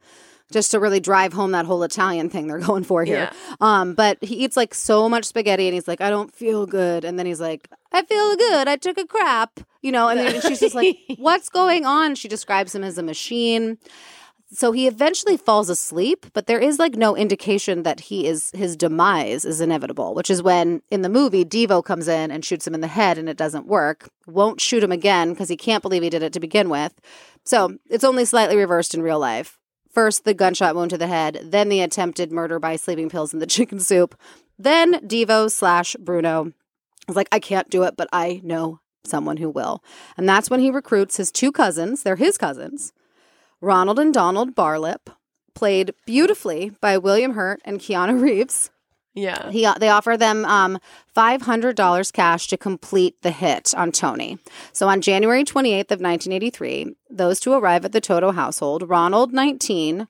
Just 0.53 0.71
to 0.71 0.81
really 0.81 1.01
drive 1.01 1.33
home 1.33 1.51
that 1.53 1.67
whole 1.67 1.83
Italian 1.83 2.31
thing 2.31 2.47
they're 2.47 2.59
going 2.73 2.85
for 2.85 3.05
here. 3.05 3.31
Um, 3.61 3.95
but 3.95 4.23
he 4.23 4.37
eats 4.37 4.57
like 4.57 4.75
so 4.75 5.09
much 5.09 5.25
spaghetti 5.25 5.67
and 5.67 5.75
he's 5.75 5.89
like, 5.89 6.01
I 6.01 6.09
don't 6.11 6.33
feel 6.33 6.67
good. 6.67 7.05
And 7.05 7.19
then 7.19 7.27
he's 7.27 7.41
like, 7.41 7.69
I 7.93 8.03
feel 8.03 8.37
good. 8.37 8.69
I 8.69 8.77
took 8.77 8.99
a 8.99 9.07
crap. 9.07 9.61
You 9.83 9.93
know, 9.93 10.09
and 10.09 10.19
then 10.19 10.41
she's 10.47 10.61
just 10.61 10.75
like, 10.75 10.97
What's 11.19 11.49
going 11.49 11.85
on? 11.85 12.15
She 12.15 12.29
describes 12.29 12.75
him 12.75 12.85
as 12.85 12.99
a 12.99 13.03
machine. 13.03 13.79
So 14.53 14.71
he 14.71 14.87
eventually 14.87 15.37
falls 15.37 15.69
asleep, 15.69 16.27
but 16.33 16.47
there 16.47 16.61
is 16.61 16.79
like 16.79 16.95
no 16.95 17.17
indication 17.17 17.83
that 17.83 17.99
he 17.99 18.27
is 18.27 18.53
his 18.53 18.77
demise 18.77 19.45
is 19.45 19.61
inevitable, 19.61 20.15
which 20.15 20.31
is 20.31 20.43
when 20.43 20.83
in 20.91 21.03
the 21.03 21.09
movie 21.09 21.45
Devo 21.45 21.85
comes 21.85 22.07
in 22.07 22.31
and 22.31 22.45
shoots 22.45 22.67
him 22.67 22.75
in 22.75 22.81
the 22.81 22.87
head 22.87 23.19
and 23.19 23.29
it 23.29 23.37
doesn't 23.37 23.67
work. 23.67 24.09
Won't 24.27 24.61
shoot 24.61 24.85
him 24.85 24.93
again 24.93 25.31
because 25.33 25.49
he 25.49 25.57
can't 25.57 25.83
believe 25.83 26.03
he 26.03 26.11
did 26.11 26.23
it 26.23 26.33
to 26.33 26.41
begin 26.41 26.69
with. 26.69 26.95
So 27.45 27.77
it's 27.91 28.05
only 28.05 28.25
slightly 28.25 28.57
reversed 28.57 28.95
in 28.95 29.03
real 29.03 29.19
life. 29.19 29.59
First, 29.97 30.27
the 30.27 30.35
gunshot 30.35 30.75
wound 30.75 30.91
to 30.91 30.99
the 30.99 31.07
head, 31.07 31.41
then 31.43 31.71
the 31.71 31.81
attempted 31.81 32.31
murder 32.31 32.59
by 32.59 32.77
sleeping 32.77 33.09
pills 33.09 33.33
in 33.33 33.39
the 33.39 33.47
chicken 33.57 33.81
soup, 33.81 34.15
then 34.59 35.01
Devo 35.01 35.51
slash 35.51 35.97
Bruno 35.99 36.53
was 37.09 37.17
like, 37.17 37.31
I 37.33 37.39
can't 37.39 37.71
do 37.71 37.83
it, 37.85 37.97
but 37.97 38.07
I 38.13 38.43
know 38.45 38.81
someone 39.07 39.39
who 39.39 39.49
will. 39.49 39.83
And 40.19 40.29
that's 40.29 40.51
when 40.51 40.61
he 40.61 40.71
recruits 40.71 41.17
his 41.17 41.33
two 41.33 41.51
cousins. 41.51 42.03
They're 42.03 42.17
his 42.17 42.37
cousins, 42.37 42.93
Ronald 43.63 43.99
and 43.99 44.13
Donald 44.13 44.55
Barlip, 44.55 45.07
played 45.55 45.95
beautifully 46.05 46.73
by 46.83 46.99
William 46.99 47.33
Hurt 47.33 47.63
and 47.65 47.81
Keanu 47.81 48.21
Reeves. 48.23 48.71
Yeah. 49.17 49.51
He 49.51 49.67
they 49.81 49.89
offer 49.89 50.17
them 50.17 50.45
um, 50.45 50.79
five 51.07 51.43
hundred 51.43 51.75
dollars 51.75 52.13
cash 52.13 52.49
to 52.49 52.57
complete 52.59 53.23
the 53.23 53.31
hit 53.31 53.75
on 53.75 53.91
Tony. 53.91 54.39
So 54.73 54.89
on 54.89 55.01
January 55.01 55.43
twenty 55.43 55.73
eighth 55.73 55.91
of 55.91 56.01
nineteen 56.01 56.33
eighty 56.33 56.51
three, 56.51 56.95
those 57.09 57.41
two 57.41 57.55
arrive 57.55 57.87
at 57.87 57.93
the 57.93 58.01
Toto 58.01 58.31
household. 58.33 58.89
Ronald 58.89 59.33
nineteen 59.33 60.07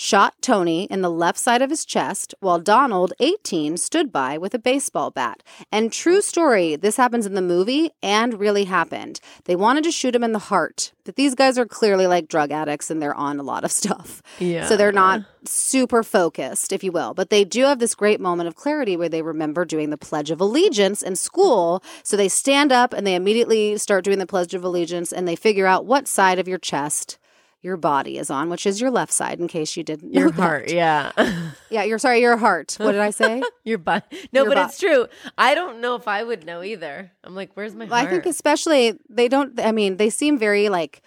shot 0.00 0.32
Tony 0.40 0.84
in 0.84 1.02
the 1.02 1.10
left 1.10 1.40
side 1.40 1.60
of 1.60 1.70
his 1.70 1.84
chest, 1.84 2.32
while 2.38 2.60
Donald 2.60 3.12
eighteen 3.18 3.76
stood 3.76 4.12
by 4.12 4.38
with 4.38 4.54
a 4.54 4.58
baseball 4.58 5.10
bat. 5.10 5.42
And 5.72 5.92
true 5.92 6.22
story, 6.22 6.76
this 6.76 6.96
happens 6.96 7.26
in 7.26 7.34
the 7.34 7.42
movie 7.42 7.90
and 8.00 8.38
really 8.38 8.62
happened. 8.62 9.18
They 9.46 9.56
wanted 9.56 9.82
to 9.82 9.90
shoot 9.90 10.14
him 10.14 10.22
in 10.22 10.30
the 10.30 10.38
heart, 10.38 10.92
but 11.04 11.16
these 11.16 11.34
guys 11.34 11.58
are 11.58 11.66
clearly 11.66 12.06
like 12.06 12.28
drug 12.28 12.52
addicts 12.52 12.92
and 12.92 13.02
they're 13.02 13.12
on 13.12 13.40
a 13.40 13.42
lot 13.42 13.64
of 13.64 13.72
stuff. 13.82 14.22
Yeah. 14.38 14.66
So 14.66 14.76
they're 14.76 14.92
not 14.92 15.22
super 15.44 16.04
focused, 16.04 16.70
if 16.72 16.84
you 16.84 16.92
will, 16.92 17.12
but 17.12 17.30
they 17.30 17.42
do 17.42 17.64
have 17.64 17.80
this 17.80 17.96
great 17.96 18.20
moment 18.20 18.46
of 18.46 18.54
clarity 18.54 18.96
where 18.96 19.08
they 19.08 19.22
remember 19.22 19.64
doing 19.64 19.90
the 19.90 19.98
Pledge 19.98 20.30
of 20.30 20.40
Allegiance 20.40 21.02
in 21.02 21.16
school. 21.16 21.82
So 22.04 22.16
they 22.16 22.28
stand 22.28 22.70
up 22.70 22.92
and 22.92 23.04
they 23.04 23.16
immediately 23.16 23.76
start 23.78 24.04
doing 24.04 24.20
the 24.20 24.26
Pledge 24.26 24.54
of 24.54 24.62
Allegiance 24.62 25.12
and 25.12 25.26
they 25.26 25.34
figure 25.34 25.66
out 25.66 25.86
what 25.86 26.06
side 26.06 26.38
of 26.38 26.46
your 26.46 26.58
chest 26.58 27.18
your 27.60 27.76
body 27.76 28.18
is 28.18 28.30
on, 28.30 28.50
which 28.50 28.66
is 28.66 28.80
your 28.80 28.90
left 28.90 29.12
side, 29.12 29.40
in 29.40 29.48
case 29.48 29.76
you 29.76 29.82
didn't 29.82 30.12
know 30.12 30.20
Your 30.20 30.32
heart, 30.32 30.70
yeah. 30.70 31.12
Yeah, 31.70 31.82
you're 31.82 31.98
sorry, 31.98 32.20
your 32.20 32.36
heart. 32.36 32.76
What 32.78 32.92
did 32.92 33.00
I 33.00 33.10
say? 33.10 33.42
Your 33.64 33.78
butt. 33.78 34.10
No, 34.32 34.42
Your 34.42 34.50
but 34.50 34.54
butt. 34.54 34.70
it's 34.70 34.80
true. 34.80 35.06
I 35.36 35.54
don't 35.54 35.80
know 35.80 35.94
if 35.96 36.08
I 36.08 36.22
would 36.22 36.46
know 36.46 36.62
either. 36.62 37.10
I'm 37.22 37.34
like, 37.34 37.50
where's 37.54 37.74
my 37.74 37.84
Well, 37.84 37.94
I 37.94 38.06
think 38.06 38.24
especially 38.24 38.98
they 39.10 39.28
don't. 39.28 39.60
I 39.60 39.72
mean, 39.72 39.98
they 39.98 40.08
seem 40.08 40.38
very 40.38 40.70
like 40.70 41.02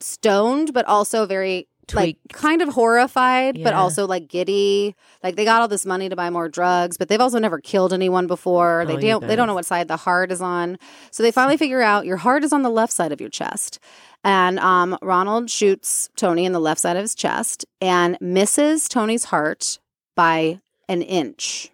stoned, 0.00 0.72
but 0.72 0.86
also 0.86 1.26
very 1.26 1.67
like 1.94 2.16
kind 2.32 2.62
of 2.62 2.68
horrified, 2.70 3.62
but 3.64 3.74
also 3.74 4.06
like 4.06 4.28
giddy. 4.28 4.94
Like 5.22 5.36
they 5.36 5.44
got 5.44 5.60
all 5.62 5.68
this 5.68 5.86
money 5.86 6.08
to 6.08 6.16
buy 6.16 6.30
more 6.30 6.48
drugs, 6.48 6.96
but 6.96 7.08
they've 7.08 7.20
also 7.20 7.38
never 7.38 7.58
killed 7.60 7.92
anyone 7.92 8.26
before. 8.26 8.84
They 8.86 8.94
Oh, 8.94 9.00
don't. 9.00 9.26
They 9.26 9.36
don't 9.36 9.46
know 9.46 9.54
what 9.54 9.66
side 9.66 9.88
the 9.88 9.96
heart 9.96 10.30
is 10.32 10.40
on. 10.40 10.78
So 11.10 11.22
they 11.22 11.30
finally 11.32 11.56
figure 11.56 11.82
out 11.82 12.06
your 12.06 12.18
heart 12.18 12.44
is 12.44 12.52
on 12.52 12.62
the 12.62 12.70
left 12.70 12.92
side 12.92 13.12
of 13.12 13.20
your 13.20 13.30
chest. 13.30 13.78
And 14.24 14.58
um, 14.58 14.98
Ronald 15.02 15.48
shoots 15.50 16.10
Tony 16.16 16.44
in 16.44 16.52
the 16.52 16.60
left 16.60 16.80
side 16.80 16.96
of 16.96 17.02
his 17.02 17.14
chest 17.14 17.64
and 17.80 18.18
misses 18.20 18.88
Tony's 18.88 19.24
heart 19.24 19.78
by 20.16 20.60
an 20.88 21.02
inch. 21.02 21.70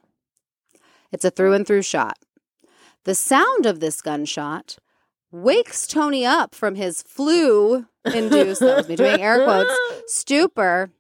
It's 1.11 1.25
a 1.25 1.31
through 1.31 1.55
and 1.55 1.67
through 1.67 1.83
shot. 1.83 2.19
The 3.05 3.15
sound 3.15 3.67
of 3.67 3.81
this 3.81 4.01
gunshot 4.03 4.77
wakes 5.43 5.87
Tony 5.87 6.25
up 6.25 6.55
from 6.55 6.77
his 6.77 7.03
flu 7.03 7.87
induced, 8.05 8.61
that 8.61 8.77
was 8.77 8.89
me 8.89 8.97
doing 8.97 9.21
air 9.21 9.45
quotes, 9.45 9.75
stupor. 10.07 10.91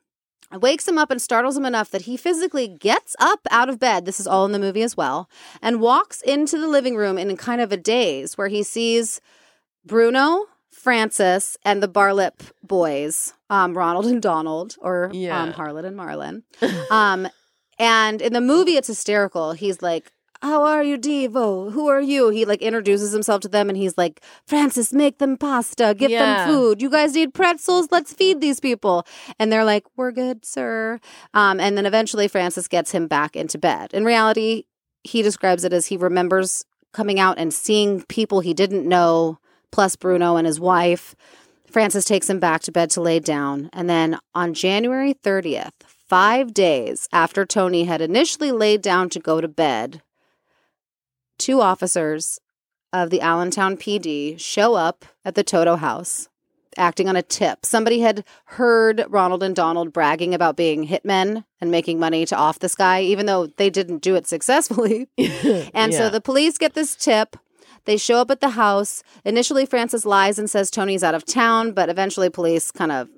Wakes 0.52 0.86
him 0.86 0.98
up 0.98 1.10
and 1.10 1.20
startles 1.20 1.56
him 1.56 1.64
enough 1.64 1.90
that 1.90 2.02
he 2.02 2.16
physically 2.16 2.68
gets 2.68 3.16
up 3.18 3.40
out 3.50 3.68
of 3.68 3.80
bed. 3.80 4.04
This 4.04 4.20
is 4.20 4.26
all 4.26 4.44
in 4.44 4.52
the 4.52 4.58
movie 4.58 4.82
as 4.82 4.96
well, 4.96 5.28
and 5.62 5.80
walks 5.80 6.20
into 6.22 6.58
the 6.58 6.68
living 6.68 6.96
room 6.96 7.18
in 7.18 7.36
kind 7.36 7.60
of 7.60 7.72
a 7.72 7.76
daze 7.76 8.36
where 8.38 8.46
he 8.48 8.62
sees 8.62 9.20
Bruno, 9.84 10.46
Frances, 10.70 11.56
and 11.64 11.82
the 11.82 11.88
Barlip 11.88 12.34
boys, 12.62 13.34
um, 13.50 13.76
Ronald 13.76 14.06
and 14.06 14.22
Donald, 14.22 14.76
or 14.80 15.10
Yeah. 15.12 15.42
um, 15.42 15.52
Harlan 15.52 15.84
and 15.86 15.96
Marlon. 15.96 16.42
Um, 16.90 17.26
and 17.78 18.22
in 18.22 18.32
the 18.32 18.40
movie, 18.40 18.76
it's 18.76 18.86
hysterical. 18.88 19.52
He's 19.52 19.82
like, 19.82 20.12
how 20.44 20.62
are 20.64 20.83
you, 20.85 20.98
Devo? 20.98 21.72
Who 21.72 21.88
are 21.88 22.00
you? 22.00 22.28
He 22.28 22.44
like 22.44 22.61
introduces 22.62 23.12
himself 23.12 23.40
to 23.42 23.48
them 23.48 23.68
and 23.68 23.78
he's 23.78 23.96
like, 23.96 24.20
Frances, 24.46 24.92
make 24.92 25.18
them 25.18 25.37
pasta, 25.37 25.94
give 25.96 26.11
Yeah. 26.11 26.46
them 26.46 26.54
food. 26.54 26.83
You 26.83 26.90
guys 26.90 27.14
need 27.14 27.33
pretzels. 27.35 27.88
Let's 27.90 28.12
feed 28.12 28.40
these 28.40 28.61
people. 28.61 29.07
And 29.38 29.50
they're 29.50 29.64
like, 29.64 29.85
we're 29.96 30.12
good, 30.12 30.44
sir. 30.44 31.00
Um, 31.33 31.61
and 31.61 31.76
then 31.76 31.87
eventually 31.87 32.28
Frances 32.28 32.68
gets 32.68 32.92
him 32.92 33.07
back 33.09 33.35
into 33.35 33.59
bed. 33.59 33.92
In 33.94 34.04
reality, 34.04 34.64
he 35.02 35.22
describes 35.22 35.64
it 35.64 35.72
as 35.72 35.87
he 35.87 35.96
remembers 35.96 36.64
coming 36.92 37.18
out 37.18 37.38
and 37.38 37.52
seeing 37.52 38.02
people 38.02 38.40
he 38.40 38.54
didn't 38.54 38.87
know, 38.88 39.38
plus 39.72 39.96
Bruno 39.96 40.37
and 40.37 40.46
his 40.46 40.61
wife. 40.61 41.14
Frances 41.66 42.04
takes 42.04 42.30
him 42.30 42.38
back 42.38 42.61
to 42.62 42.70
bed 42.72 42.90
to 42.90 43.00
lay 43.00 43.18
down. 43.18 43.68
And 43.72 43.90
then 43.90 44.18
on 44.35 44.54
January 44.54 45.14
30th, 45.14 45.72
five 45.87 46.54
days 46.54 47.09
after 47.12 47.44
Tony 47.44 47.85
had 47.85 48.00
initially 48.00 48.52
laid 48.52 48.80
down 48.83 49.09
to 49.09 49.18
go 49.18 49.40
to 49.40 49.48
bed, 49.48 50.02
two 51.38 51.60
officers 51.60 52.38
of 52.92 53.10
the 53.10 53.20
Allentown 53.20 53.76
PD 53.76 54.38
show 54.38 54.74
up 54.74 55.04
at 55.24 55.34
the 55.34 55.42
Toto 55.42 55.76
house 55.76 56.28
acting 56.76 57.08
on 57.08 57.16
a 57.16 57.22
tip. 57.22 57.64
Somebody 57.64 58.00
had 58.00 58.24
heard 58.46 59.04
Ronald 59.08 59.42
and 59.42 59.54
Donald 59.54 59.92
bragging 59.92 60.34
about 60.34 60.56
being 60.56 60.88
hitmen 60.88 61.44
and 61.60 61.70
making 61.70 61.98
money 61.98 62.26
to 62.26 62.36
off 62.36 62.58
this 62.58 62.74
guy, 62.74 63.00
even 63.02 63.26
though 63.26 63.46
they 63.46 63.70
didn't 63.70 63.98
do 63.98 64.14
it 64.14 64.26
successfully. 64.26 65.08
And 65.74 65.92
so 65.92 66.10
the 66.10 66.20
police 66.20 66.58
get 66.58 66.74
this 66.74 66.94
tip. 66.94 67.36
They 67.84 67.96
show 67.96 68.16
up 68.16 68.30
at 68.30 68.40
the 68.40 68.50
house. 68.50 69.02
Initially, 69.24 69.66
Frances 69.66 70.06
lies 70.06 70.38
and 70.38 70.48
says 70.48 70.70
Tony's 70.70 71.02
out 71.02 71.14
of 71.14 71.24
town, 71.24 71.72
but 71.72 71.88
eventually, 71.88 72.30
police 72.30 72.70
kind 72.70 72.92
of 72.92 73.08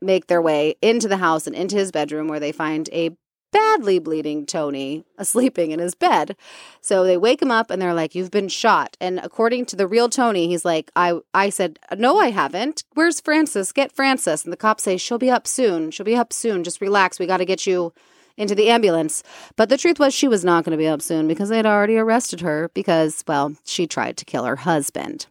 make 0.00 0.26
their 0.26 0.42
way 0.42 0.76
into 0.82 1.08
the 1.08 1.18
house 1.18 1.46
and 1.46 1.54
into 1.54 1.76
his 1.76 1.92
bedroom 1.92 2.28
where 2.28 2.40
they 2.40 2.52
find 2.52 2.88
a 2.92 3.16
badly 3.52 3.98
bleeding 3.98 4.46
Tony 4.46 5.04
uh, 5.18 5.24
sleeping 5.24 5.70
in 5.70 5.78
his 5.78 5.94
bed. 5.94 6.36
So 6.80 7.04
they 7.04 7.16
wake 7.16 7.42
him 7.42 7.50
up 7.50 7.70
and 7.70 7.80
they're 7.80 7.94
like, 7.94 8.14
You've 8.14 8.30
been 8.30 8.48
shot. 8.48 8.96
And 9.00 9.20
according 9.20 9.66
to 9.66 9.76
the 9.76 9.86
real 9.86 10.08
Tony, 10.08 10.48
he's 10.48 10.64
like, 10.64 10.90
I, 10.96 11.20
I 11.34 11.50
said, 11.50 11.78
No, 11.96 12.18
I 12.18 12.30
haven't. 12.30 12.84
Where's 12.94 13.20
Frances? 13.20 13.72
Get 13.72 13.92
Frances. 13.92 14.44
And 14.44 14.52
the 14.52 14.56
cops 14.56 14.84
say, 14.84 14.96
She'll 14.96 15.18
be 15.18 15.30
up 15.30 15.46
soon. 15.46 15.90
She'll 15.90 16.04
be 16.06 16.16
up 16.16 16.32
soon. 16.32 16.64
Just 16.64 16.80
relax. 16.80 17.18
We 17.18 17.26
got 17.26 17.38
to 17.38 17.44
get 17.44 17.66
you 17.66 17.92
into 18.36 18.54
the 18.54 18.70
ambulance. 18.70 19.22
But 19.56 19.68
the 19.68 19.76
truth 19.76 19.98
was, 19.98 20.14
she 20.14 20.28
was 20.28 20.44
not 20.44 20.64
going 20.64 20.72
to 20.72 20.82
be 20.82 20.88
up 20.88 21.02
soon 21.02 21.28
because 21.28 21.50
they'd 21.50 21.66
already 21.66 21.98
arrested 21.98 22.40
her 22.40 22.70
because, 22.74 23.22
well, 23.28 23.54
she 23.64 23.86
tried 23.86 24.16
to 24.16 24.24
kill 24.24 24.44
her 24.44 24.56
husband. 24.56 25.26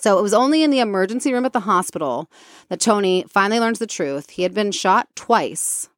So 0.00 0.18
it 0.18 0.22
was 0.22 0.34
only 0.34 0.62
in 0.62 0.70
the 0.70 0.80
emergency 0.80 1.32
room 1.32 1.44
at 1.44 1.52
the 1.52 1.60
hospital 1.60 2.30
that 2.68 2.80
Tony 2.80 3.24
finally 3.28 3.60
learns 3.60 3.78
the 3.78 3.86
truth. 3.86 4.30
He 4.30 4.44
had 4.44 4.54
been 4.54 4.70
shot 4.70 5.08
twice, 5.14 5.88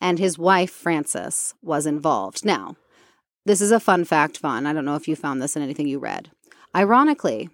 and 0.00 0.18
his 0.18 0.38
wife, 0.38 0.70
Frances, 0.70 1.54
was 1.62 1.86
involved. 1.86 2.44
Now, 2.44 2.76
this 3.46 3.60
is 3.60 3.72
a 3.72 3.80
fun 3.80 4.04
fact, 4.04 4.38
Vaughn. 4.38 4.66
I 4.66 4.72
don't 4.72 4.84
know 4.84 4.94
if 4.94 5.08
you 5.08 5.16
found 5.16 5.40
this 5.40 5.56
in 5.56 5.62
anything 5.62 5.88
you 5.88 5.98
read. 5.98 6.30
Ironically, 6.76 7.48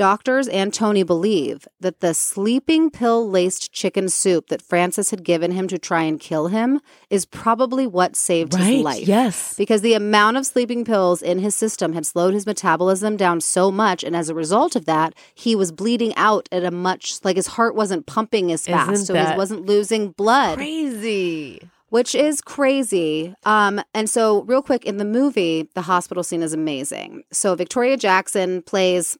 doctors 0.00 0.48
and 0.48 0.72
Tony 0.72 1.02
believe 1.02 1.68
that 1.78 2.00
the 2.00 2.14
sleeping 2.14 2.88
pill 2.90 3.28
laced 3.28 3.70
chicken 3.70 4.08
soup 4.08 4.48
that 4.48 4.62
Frances 4.62 5.10
had 5.10 5.22
given 5.24 5.50
him 5.52 5.68
to 5.68 5.78
try 5.78 6.04
and 6.04 6.18
kill 6.18 6.46
him 6.46 6.80
is 7.10 7.26
probably 7.26 7.86
what 7.86 8.16
saved 8.16 8.54
his 8.54 8.82
life 8.82 9.06
Yes. 9.06 9.54
because 9.58 9.82
the 9.82 9.92
amount 9.92 10.38
of 10.38 10.46
sleeping 10.46 10.86
pills 10.86 11.20
in 11.20 11.38
his 11.38 11.54
system 11.54 11.92
had 11.92 12.06
slowed 12.06 12.32
his 12.32 12.46
metabolism 12.46 13.18
down 13.18 13.42
so 13.42 13.70
much 13.70 14.02
and 14.02 14.16
as 14.16 14.30
a 14.30 14.34
result 14.34 14.74
of 14.74 14.86
that 14.86 15.12
he 15.34 15.54
was 15.54 15.70
bleeding 15.70 16.14
out 16.16 16.48
at 16.50 16.64
a 16.64 16.70
much 16.70 17.22
like 17.22 17.36
his 17.36 17.48
heart 17.48 17.74
wasn't 17.74 18.06
pumping 18.06 18.50
as 18.50 18.66
fast 18.66 18.90
Isn't 18.92 19.04
so 19.06 19.14
he 19.14 19.36
wasn't 19.36 19.66
losing 19.66 20.12
blood 20.12 20.56
Crazy. 20.56 21.60
which 21.90 22.14
is 22.14 22.40
crazy 22.40 23.34
um 23.44 23.82
and 23.92 24.08
so 24.08 24.42
real 24.44 24.62
quick 24.62 24.86
in 24.86 24.96
the 24.96 25.04
movie 25.04 25.68
the 25.74 25.82
hospital 25.82 26.22
scene 26.22 26.42
is 26.42 26.54
amazing 26.54 27.22
so 27.30 27.54
victoria 27.54 27.98
jackson 27.98 28.62
plays 28.62 29.18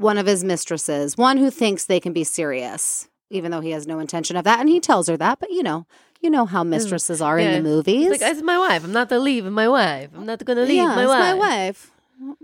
one 0.00 0.18
of 0.18 0.26
his 0.26 0.42
mistresses 0.44 1.16
one 1.16 1.36
who 1.36 1.50
thinks 1.50 1.84
they 1.84 2.00
can 2.00 2.12
be 2.12 2.24
serious 2.24 3.08
even 3.30 3.50
though 3.50 3.60
he 3.60 3.70
has 3.70 3.86
no 3.86 3.98
intention 3.98 4.36
of 4.36 4.44
that 4.44 4.60
and 4.60 4.68
he 4.68 4.80
tells 4.80 5.08
her 5.08 5.16
that 5.16 5.38
but 5.38 5.50
you 5.50 5.62
know 5.62 5.86
you 6.20 6.30
know 6.30 6.44
how 6.46 6.62
mistresses 6.62 7.22
are 7.22 7.38
in 7.38 7.52
the 7.52 7.68
movies 7.68 8.10
Like, 8.10 8.22
is 8.22 8.42
my 8.42 8.58
wife. 8.58 8.84
I'm 8.84 8.92
not 8.92 9.10
leave 9.10 9.44
my 9.44 9.68
wife. 9.68 10.10
I'm 10.14 10.26
not 10.26 10.44
going 10.44 10.58
to 10.58 10.64
leave 10.64 10.76
yeah, 10.76 10.94
my 10.94 11.02
it's 11.02 11.08
wife. 11.08 11.20
my 11.20 11.34
wife. 11.34 11.90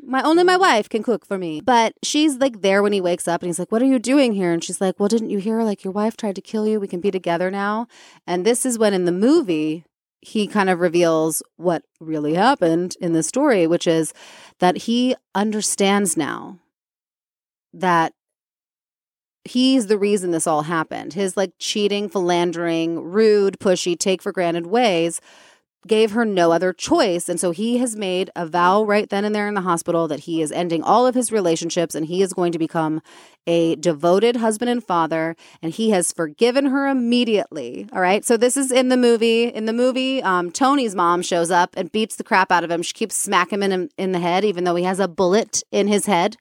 My 0.03 0.23
only 0.23 0.42
my 0.45 0.57
wife 0.57 0.88
can 0.88 1.03
cook 1.03 1.27
for 1.27 1.37
me. 1.37 1.61
But 1.61 1.92
she's 2.03 2.37
like 2.37 2.62
there 2.62 2.83
when 2.83 2.95
he 2.95 3.03
wakes 3.03 3.29
up 3.29 3.42
and 3.42 3.49
he's 3.49 3.59
like, 3.59 3.71
What 3.71 3.83
are 3.83 3.87
you 3.87 3.99
doing 3.99 4.33
here? 4.33 4.51
And 4.51 4.64
she's 4.64 4.81
like, 4.81 4.99
Well, 4.99 5.09
didn't 5.09 5.29
you 5.29 5.38
hear 5.38 5.61
like 5.62 5.85
your 5.85 5.92
wife 5.92 6.16
tried 6.16 6.37
to 6.37 6.40
kill 6.40 6.66
you? 6.66 6.81
We 6.81 6.88
can 6.88 7.01
be 7.01 7.11
together 7.11 7.51
now. 7.51 7.87
And 8.27 8.47
this 8.47 8.64
is 8.64 8.79
when 8.79 8.95
in 8.95 9.05
the 9.05 9.12
movie 9.12 9.85
he 10.23 10.47
kind 10.47 10.71
of 10.71 10.81
reveals 10.81 11.42
what 11.57 11.83
really 12.01 12.35
happened 12.35 12.97
in 13.03 13.12
the 13.12 13.23
story, 13.23 13.66
which 13.66 13.87
is 13.87 14.14
that 14.61 14.79
he 14.79 15.14
understands 15.35 16.16
now 16.16 16.59
that 17.80 18.12
he's 19.44 19.86
the 19.86 19.98
reason 19.98 20.30
this 20.30 20.46
all 20.46 20.62
happened. 20.62 21.12
His 21.12 21.36
like 21.36 21.52
cheating, 21.58 22.08
philandering, 22.08 23.00
rude, 23.02 23.58
pushy, 23.58 23.98
take 23.98 24.22
for 24.22 24.32
granted 24.32 24.66
ways 24.66 25.20
gave 25.86 26.12
her 26.12 26.24
no 26.24 26.52
other 26.52 26.72
choice. 26.72 27.28
And 27.28 27.38
so 27.38 27.52
he 27.52 27.78
has 27.78 27.96
made 27.96 28.30
a 28.34 28.46
vow 28.46 28.82
right 28.82 29.08
then 29.08 29.24
and 29.24 29.34
there 29.34 29.48
in 29.48 29.54
the 29.54 29.60
hospital 29.60 30.08
that 30.08 30.20
he 30.20 30.42
is 30.42 30.52
ending 30.52 30.82
all 30.82 31.06
of 31.06 31.14
his 31.14 31.32
relationships 31.32 31.94
and 31.94 32.06
he 32.06 32.22
is 32.22 32.32
going 32.32 32.52
to 32.52 32.58
become 32.58 33.00
a 33.46 33.76
devoted 33.76 34.36
husband 34.36 34.68
and 34.68 34.84
father. 34.84 35.36
And 35.62 35.72
he 35.72 35.90
has 35.90 36.12
forgiven 36.12 36.66
her 36.66 36.88
immediately. 36.88 37.88
All 37.92 38.00
right. 38.00 38.24
So 38.24 38.36
this 38.36 38.56
is 38.56 38.72
in 38.72 38.88
the 38.88 38.96
movie. 38.96 39.44
In 39.44 39.66
the 39.66 39.72
movie, 39.72 40.22
um, 40.22 40.50
Tony's 40.50 40.94
mom 40.94 41.22
shows 41.22 41.50
up 41.50 41.70
and 41.76 41.92
beats 41.92 42.16
the 42.16 42.24
crap 42.24 42.50
out 42.50 42.64
of 42.64 42.70
him. 42.70 42.82
She 42.82 42.92
keeps 42.92 43.16
smacking 43.16 43.62
him 43.62 43.72
in, 43.72 43.90
in 43.96 44.12
the 44.12 44.20
head, 44.20 44.44
even 44.44 44.64
though 44.64 44.76
he 44.76 44.84
has 44.84 44.98
a 44.98 45.08
bullet 45.08 45.62
in 45.70 45.88
his 45.88 46.06
head. 46.06 46.36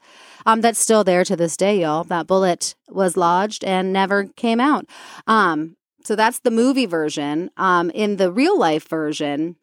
Um, 0.46 0.62
that's 0.62 0.80
still 0.80 1.04
there 1.04 1.24
to 1.26 1.36
this 1.36 1.58
day, 1.58 1.82
y'all. 1.82 2.04
That 2.04 2.28
bullet 2.28 2.76
was 2.88 3.18
lodged 3.18 3.64
and 3.64 3.92
never 3.92 4.26
came 4.26 4.60
out. 4.60 4.86
Um, 5.28 5.76
so 6.04 6.16
that's 6.16 6.40
the 6.40 6.52
movie 6.52 6.86
version. 6.86 7.50
Um, 7.58 7.90
in 7.90 8.18
the 8.18 8.32
real 8.32 8.58
life 8.58 8.88
version, 8.88 9.56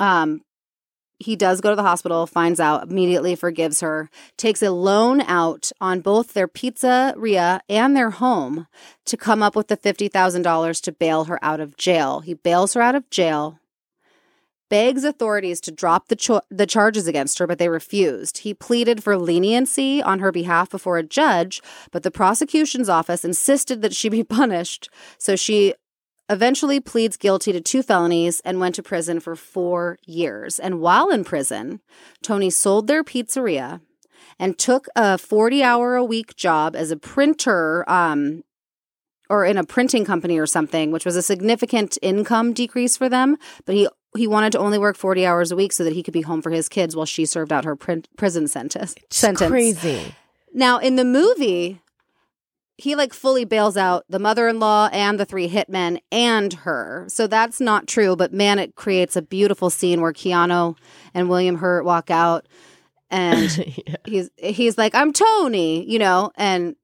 um, 0.00 0.42
he 1.20 1.36
does 1.36 1.60
go 1.60 1.70
to 1.70 1.76
the 1.76 1.82
hospital, 1.82 2.26
finds 2.26 2.58
out, 2.58 2.90
immediately 2.90 3.36
forgives 3.36 3.80
her, 3.80 4.10
takes 4.36 4.62
a 4.62 4.70
loan 4.70 5.20
out 5.20 5.70
on 5.80 6.00
both 6.00 6.32
their 6.32 6.48
pizzeria 6.48 7.60
and 7.68 7.94
their 7.94 8.10
home 8.10 8.66
to 9.04 9.16
come 9.16 9.42
up 9.42 9.54
with 9.54 9.68
the 9.68 9.76
$50,000 9.76 10.82
to 10.82 10.92
bail 10.92 11.24
her 11.24 11.38
out 11.42 11.60
of 11.60 11.76
jail. 11.76 12.20
He 12.20 12.34
bails 12.34 12.72
her 12.72 12.80
out 12.80 12.94
of 12.94 13.08
jail, 13.10 13.59
begs 14.70 15.04
authorities 15.04 15.60
to 15.60 15.70
drop 15.70 16.08
the, 16.08 16.16
cho- 16.16 16.40
the 16.50 16.66
charges 16.66 17.06
against 17.06 17.38
her, 17.38 17.46
but 17.46 17.58
they 17.58 17.68
refused. 17.68 18.38
He 18.38 18.54
pleaded 18.54 19.02
for 19.02 19.18
leniency 19.18 20.02
on 20.02 20.20
her 20.20 20.32
behalf 20.32 20.70
before 20.70 20.96
a 20.96 21.02
judge, 21.02 21.60
but 21.90 22.02
the 22.02 22.10
prosecution's 22.10 22.88
office 22.88 23.24
insisted 23.24 23.82
that 23.82 23.94
she 23.94 24.08
be 24.08 24.24
punished. 24.40 24.88
So 25.18 25.36
she 25.36 25.74
eventually 26.30 26.80
pleads 26.80 27.16
guilty 27.16 27.52
to 27.52 27.60
two 27.60 27.82
felonies 27.82 28.40
and 28.40 28.60
went 28.60 28.76
to 28.76 28.82
prison 28.82 29.20
for 29.20 29.36
four 29.36 29.98
years. 30.06 30.58
And 30.58 30.80
while 30.80 31.10
in 31.10 31.24
prison, 31.24 31.80
Tony 32.22 32.48
sold 32.48 32.86
their 32.86 33.02
pizzeria 33.02 33.80
and 34.38 34.56
took 34.56 34.86
a 34.94 35.18
40 35.18 35.62
hour 35.62 35.96
a 35.96 36.04
week 36.04 36.36
job 36.36 36.76
as 36.76 36.92
a 36.92 36.96
printer 36.96 37.84
um, 37.90 38.44
or 39.28 39.44
in 39.44 39.56
a 39.56 39.64
printing 39.64 40.04
company 40.04 40.38
or 40.38 40.46
something, 40.46 40.92
which 40.92 41.04
was 41.04 41.16
a 41.16 41.22
significant 41.22 41.98
income 42.00 42.52
decrease 42.52 42.96
for 42.96 43.08
them. 43.08 43.36
But 43.64 43.74
he 43.74 43.88
he 44.16 44.26
wanted 44.26 44.52
to 44.52 44.58
only 44.58 44.78
work 44.78 44.96
40 44.96 45.24
hours 45.24 45.52
a 45.52 45.56
week 45.56 45.72
so 45.72 45.84
that 45.84 45.92
he 45.92 46.02
could 46.02 46.14
be 46.14 46.22
home 46.22 46.42
for 46.42 46.50
his 46.50 46.68
kids 46.68 46.96
while 46.96 47.06
she 47.06 47.24
served 47.24 47.52
out 47.52 47.64
her 47.64 47.76
print, 47.76 48.08
prison 48.16 48.48
sentence. 48.48 48.94
sentence. 49.10 49.50
Crazy. 49.50 50.14
Now, 50.52 50.78
in 50.78 50.96
the 50.96 51.04
movie, 51.04 51.80
he 52.76 52.96
like 52.96 53.12
fully 53.12 53.44
bails 53.44 53.76
out 53.76 54.04
the 54.08 54.18
mother-in-law 54.18 54.88
and 54.92 55.20
the 55.20 55.24
three 55.24 55.48
hitmen 55.48 56.00
and 56.10 56.52
her. 56.54 57.04
So 57.08 57.26
that's 57.26 57.60
not 57.60 57.86
true, 57.86 58.16
but 58.16 58.32
man, 58.32 58.58
it 58.58 58.74
creates 58.74 59.14
a 59.16 59.22
beautiful 59.22 59.70
scene 59.70 60.00
where 60.00 60.12
Keanu 60.12 60.76
and 61.14 61.28
William 61.28 61.56
Hurt 61.56 61.84
walk 61.84 62.10
out 62.10 62.46
and 63.10 63.56
Yeah. 63.86 63.96
he's 64.06 64.30
he's 64.38 64.78
like, 64.78 64.94
I'm 64.94 65.12
Tony, 65.12 65.88
you 65.88 65.98
know, 65.98 66.32
and 66.36 66.74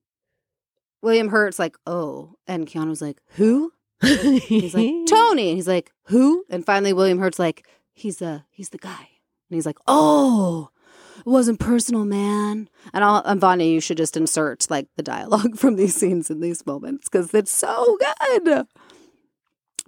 William 1.02 1.28
Hurt's 1.28 1.58
like, 1.58 1.76
oh, 1.86 2.34
and 2.46 2.66
Keanu's 2.66 3.00
like, 3.02 3.18
who? 3.36 3.72
He's 4.02 4.74
like, 4.74 4.92
Tony. 5.08 5.48
And 5.48 5.56
he's 5.56 5.68
like, 5.68 5.92
who? 6.06 6.44
And 6.50 6.64
finally 6.64 6.92
William 6.92 7.18
Hurt's 7.18 7.38
like, 7.38 7.66
he's 7.92 8.18
the 8.18 8.44
he's 8.50 8.70
the 8.70 8.78
guy. 8.78 9.08
And 9.48 9.54
he's 9.54 9.66
like, 9.66 9.78
oh, 9.86 10.70
it 11.18 11.26
wasn't 11.26 11.60
personal, 11.60 12.04
man. 12.04 12.68
And 12.92 13.04
I'll, 13.04 13.22
and 13.24 13.40
Vanya, 13.40 13.66
you 13.66 13.80
should 13.80 13.96
just 13.96 14.16
insert 14.16 14.66
like 14.70 14.88
the 14.96 15.02
dialogue 15.02 15.56
from 15.58 15.76
these 15.76 15.94
scenes 15.94 16.30
in 16.30 16.40
these 16.40 16.66
moments 16.66 17.08
because 17.08 17.32
it's 17.34 17.54
so 17.54 17.96
good. 18.44 18.66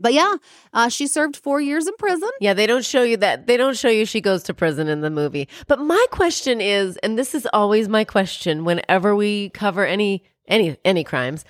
But 0.01 0.15
yeah, 0.15 0.37
uh, 0.73 0.89
she 0.89 1.07
served 1.07 1.37
four 1.37 1.61
years 1.61 1.87
in 1.89 1.95
prison. 1.97 2.31
Yeah, 2.41 2.55
they 2.55 2.67
don't 2.67 2.85
show 2.85 3.03
you 3.03 3.17
that. 3.19 3.47
They 3.47 3.57
don't 3.57 3.77
show 3.77 3.89
you 3.89 4.07
she 4.07 4.21
goes 4.21 4.45
to 4.45 4.55
prison 4.55 4.87
in 4.87 5.01
the 5.01 5.11
movie. 5.11 5.49
But 5.67 5.81
my 5.81 6.05
question 6.13 6.61
is, 6.61 6.97
and 6.99 7.19
this 7.19 7.35
is 7.35 7.49
always 7.53 7.89
my 7.89 8.05
question 8.05 8.65
whenever 8.65 9.17
we 9.17 9.51
cover 9.51 9.85
any 9.85 10.23
any 10.47 10.77
any 10.85 11.05
crimes, 11.05 11.45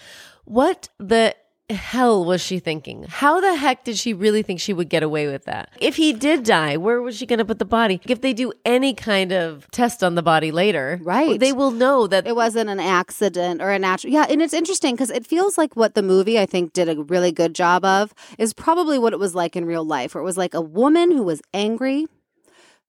what 0.45 0.89
the 0.99 1.35
hell 1.71 2.25
was 2.25 2.41
she 2.41 2.59
thinking? 2.59 3.05
How 3.09 3.41
the 3.41 3.55
heck 3.57 3.85
did 3.85 3.99
she 3.99 4.15
really 4.15 4.43
think 4.43 4.59
she 4.61 4.73
would 4.73 4.89
get 4.89 5.03
away 5.03 5.27
with 5.27 5.45
that? 5.45 5.71
If 5.81 5.97
he 5.97 6.13
did 6.13 6.45
die, 6.45 6.77
where 6.77 7.03
was 7.03 7.17
she 7.17 7.27
going 7.27 7.39
to 7.39 7.45
put 7.45 7.59
the 7.59 7.65
body? 7.65 8.01
If 8.07 8.21
they 8.23 8.33
do 8.33 8.53
any 8.65 8.95
kind 8.95 9.33
of 9.33 9.71
test 9.71 10.03
on 10.03 10.15
the 10.15 10.23
body 10.23 10.51
later, 10.51 10.99
Right. 11.03 11.39
they 11.39 11.53
will 11.53 11.71
know 11.71 12.07
that 12.07 12.27
It 12.27 12.35
wasn't 12.37 12.71
an 12.71 12.81
accident 12.81 13.61
or 13.61 13.71
a 13.71 13.79
natural. 13.79 14.13
Yeah, 14.13 14.27
and 14.29 14.41
it's 14.41 14.55
interesting 14.55 14.95
because 14.95 15.11
it 15.11 15.27
feels 15.27 15.59
like 15.59 15.77
what 15.77 15.95
the 15.95 16.03
movie 16.03 16.39
I 16.39 16.47
think 16.47 16.73
did 16.73 16.89
a 16.89 17.03
really 17.03 17.33
good 17.33 17.55
job 17.55 17.85
of 17.85 18.15
is 18.39 18.55
probably 18.55 18.99
what 18.99 19.13
it 19.13 19.19
was 19.19 19.35
like 19.35 19.55
in 19.55 19.65
real 19.67 19.85
life, 19.85 20.15
where 20.15 20.23
it 20.23 20.25
was 20.25 20.39
like 20.39 20.55
a 20.55 20.61
woman 20.63 21.11
who 21.11 21.23
was 21.23 21.43
angry, 21.53 22.07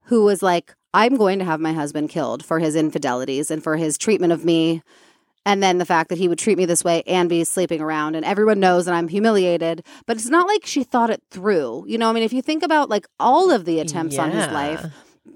who 0.03 0.23
was 0.23 0.41
like, 0.41 0.73
"I'm 0.93 1.17
going 1.17 1.39
to 1.39 1.45
have 1.45 1.59
my 1.59 1.73
husband 1.73 2.09
killed 2.09 2.45
for 2.45 2.59
his 2.59 2.75
infidelities 2.75 3.51
and 3.51 3.61
for 3.61 3.75
his 3.77 3.97
treatment 3.97 4.31
of 4.33 4.45
me." 4.45 4.81
And 5.45 5.63
then 5.63 5.77
the 5.77 5.85
fact 5.85 6.09
that 6.09 6.17
he 6.17 6.27
would 6.27 6.37
treat 6.37 6.57
me 6.57 6.65
this 6.65 6.83
way 6.83 7.01
and 7.07 7.29
be 7.29 7.43
sleeping 7.43 7.81
around, 7.81 8.15
and 8.15 8.25
everyone 8.25 8.59
knows 8.59 8.85
that 8.85 8.93
I'm 8.93 9.07
humiliated. 9.07 9.83
But 10.05 10.17
it's 10.17 10.29
not 10.29 10.47
like 10.47 10.65
she 10.65 10.83
thought 10.83 11.09
it 11.09 11.23
through. 11.31 11.85
You 11.87 11.97
know, 11.97 12.09
I 12.09 12.13
mean, 12.13 12.23
if 12.23 12.33
you 12.33 12.41
think 12.41 12.61
about 12.61 12.89
like 12.89 13.07
all 13.19 13.49
of 13.49 13.65
the 13.65 13.79
attempts 13.79 14.19
on 14.19 14.31
his 14.31 14.47
life, 14.49 14.85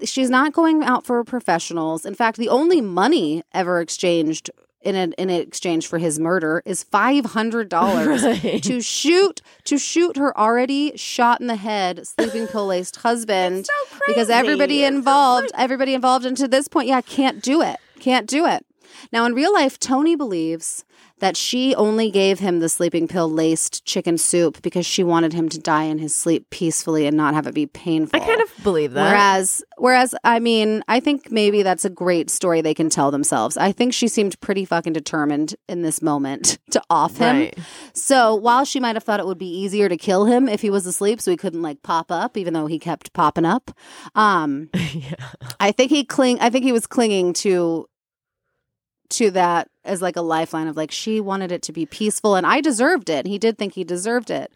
she's 0.04 0.30
not 0.30 0.52
going 0.52 0.82
out 0.84 1.06
for 1.06 1.22
professionals. 1.24 2.04
In 2.04 2.14
fact, 2.14 2.36
the 2.36 2.48
only 2.48 2.80
money 2.80 3.42
ever 3.52 3.80
exchanged 3.80 4.50
in 4.82 4.94
a, 4.94 5.04
in 5.20 5.30
exchange 5.30 5.86
for 5.86 5.96
his 5.96 6.18
murder 6.20 6.62
is 6.66 6.82
five 6.84 7.24
hundred 7.24 7.70
dollars 7.70 8.22
Right. 8.44 8.62
to 8.64 8.82
shoot 8.82 9.40
to 9.64 9.78
shoot 9.78 10.18
her 10.18 10.36
already 10.38 10.94
shot 10.96 11.40
in 11.40 11.46
the 11.46 11.56
head, 11.56 12.06
sleeping 12.06 12.46
pill 12.46 12.66
laced 12.66 12.96
husband. 13.02 13.66
because 14.06 14.28
everybody 14.28 14.84
involved, 14.84 15.50
everybody 15.56 15.94
involved, 15.94 16.26
and 16.26 16.36
to 16.36 16.46
this 16.46 16.68
point, 16.68 16.88
yeah, 16.88 17.00
can't 17.00 17.42
do 17.42 17.62
it, 17.62 17.78
can't 17.98 18.26
do 18.28 18.44
it. 18.46 18.66
Now, 19.12 19.24
in 19.24 19.34
real 19.34 19.52
life, 19.52 19.78
Tony 19.78 20.16
believes 20.16 20.84
that 21.20 21.36
she 21.36 21.74
only 21.76 22.10
gave 22.10 22.40
him 22.40 22.58
the 22.58 22.68
sleeping 22.68 23.06
pill 23.06 23.30
laced 23.30 23.84
chicken 23.84 24.18
soup 24.18 24.60
because 24.62 24.84
she 24.84 25.04
wanted 25.04 25.32
him 25.32 25.48
to 25.48 25.58
die 25.58 25.84
in 25.84 25.98
his 25.98 26.14
sleep 26.14 26.50
peacefully 26.50 27.06
and 27.06 27.16
not 27.16 27.34
have 27.34 27.46
it 27.46 27.54
be 27.54 27.66
painful. 27.66 28.20
I 28.20 28.26
kind 28.26 28.40
of 28.40 28.50
believe 28.62 28.92
that. 28.92 29.10
Whereas, 29.10 29.62
whereas, 29.78 30.14
I 30.24 30.40
mean, 30.40 30.82
I 30.88 31.00
think 31.00 31.30
maybe 31.30 31.62
that's 31.62 31.84
a 31.84 31.90
great 31.90 32.30
story 32.30 32.60
they 32.60 32.74
can 32.74 32.90
tell 32.90 33.10
themselves. 33.10 33.56
I 33.56 33.72
think 33.72 33.94
she 33.94 34.08
seemed 34.08 34.38
pretty 34.40 34.64
fucking 34.64 34.92
determined 34.92 35.54
in 35.68 35.82
this 35.82 36.02
moment 36.02 36.58
to 36.72 36.82
off 36.90 37.16
him. 37.16 37.36
Right. 37.36 37.58
So 37.94 38.34
while 38.34 38.64
she 38.64 38.80
might 38.80 38.96
have 38.96 39.04
thought 39.04 39.20
it 39.20 39.26
would 39.26 39.38
be 39.38 39.48
easier 39.48 39.88
to 39.88 39.96
kill 39.96 40.24
him 40.24 40.48
if 40.48 40.60
he 40.60 40.70
was 40.70 40.84
asleep, 40.84 41.20
so 41.20 41.30
he 41.30 41.36
couldn't 41.36 41.62
like 41.62 41.82
pop 41.82 42.10
up, 42.10 42.36
even 42.36 42.54
though 42.54 42.66
he 42.66 42.78
kept 42.78 43.12
popping 43.12 43.44
up, 43.44 43.70
um, 44.14 44.68
I 45.60 45.72
think 45.72 45.90
he 45.90 46.04
cling. 46.04 46.40
I 46.40 46.50
think 46.50 46.64
he 46.64 46.72
was 46.72 46.86
clinging 46.86 47.32
to 47.34 47.88
to 49.10 49.30
that 49.32 49.68
as 49.84 50.02
like 50.02 50.16
a 50.16 50.22
lifeline 50.22 50.66
of 50.66 50.76
like 50.76 50.90
she 50.90 51.20
wanted 51.20 51.52
it 51.52 51.62
to 51.62 51.72
be 51.72 51.86
peaceful 51.86 52.34
and 52.34 52.46
I 52.46 52.60
deserved 52.60 53.10
it. 53.10 53.26
He 53.26 53.38
did 53.38 53.58
think 53.58 53.74
he 53.74 53.84
deserved 53.84 54.30
it. 54.30 54.52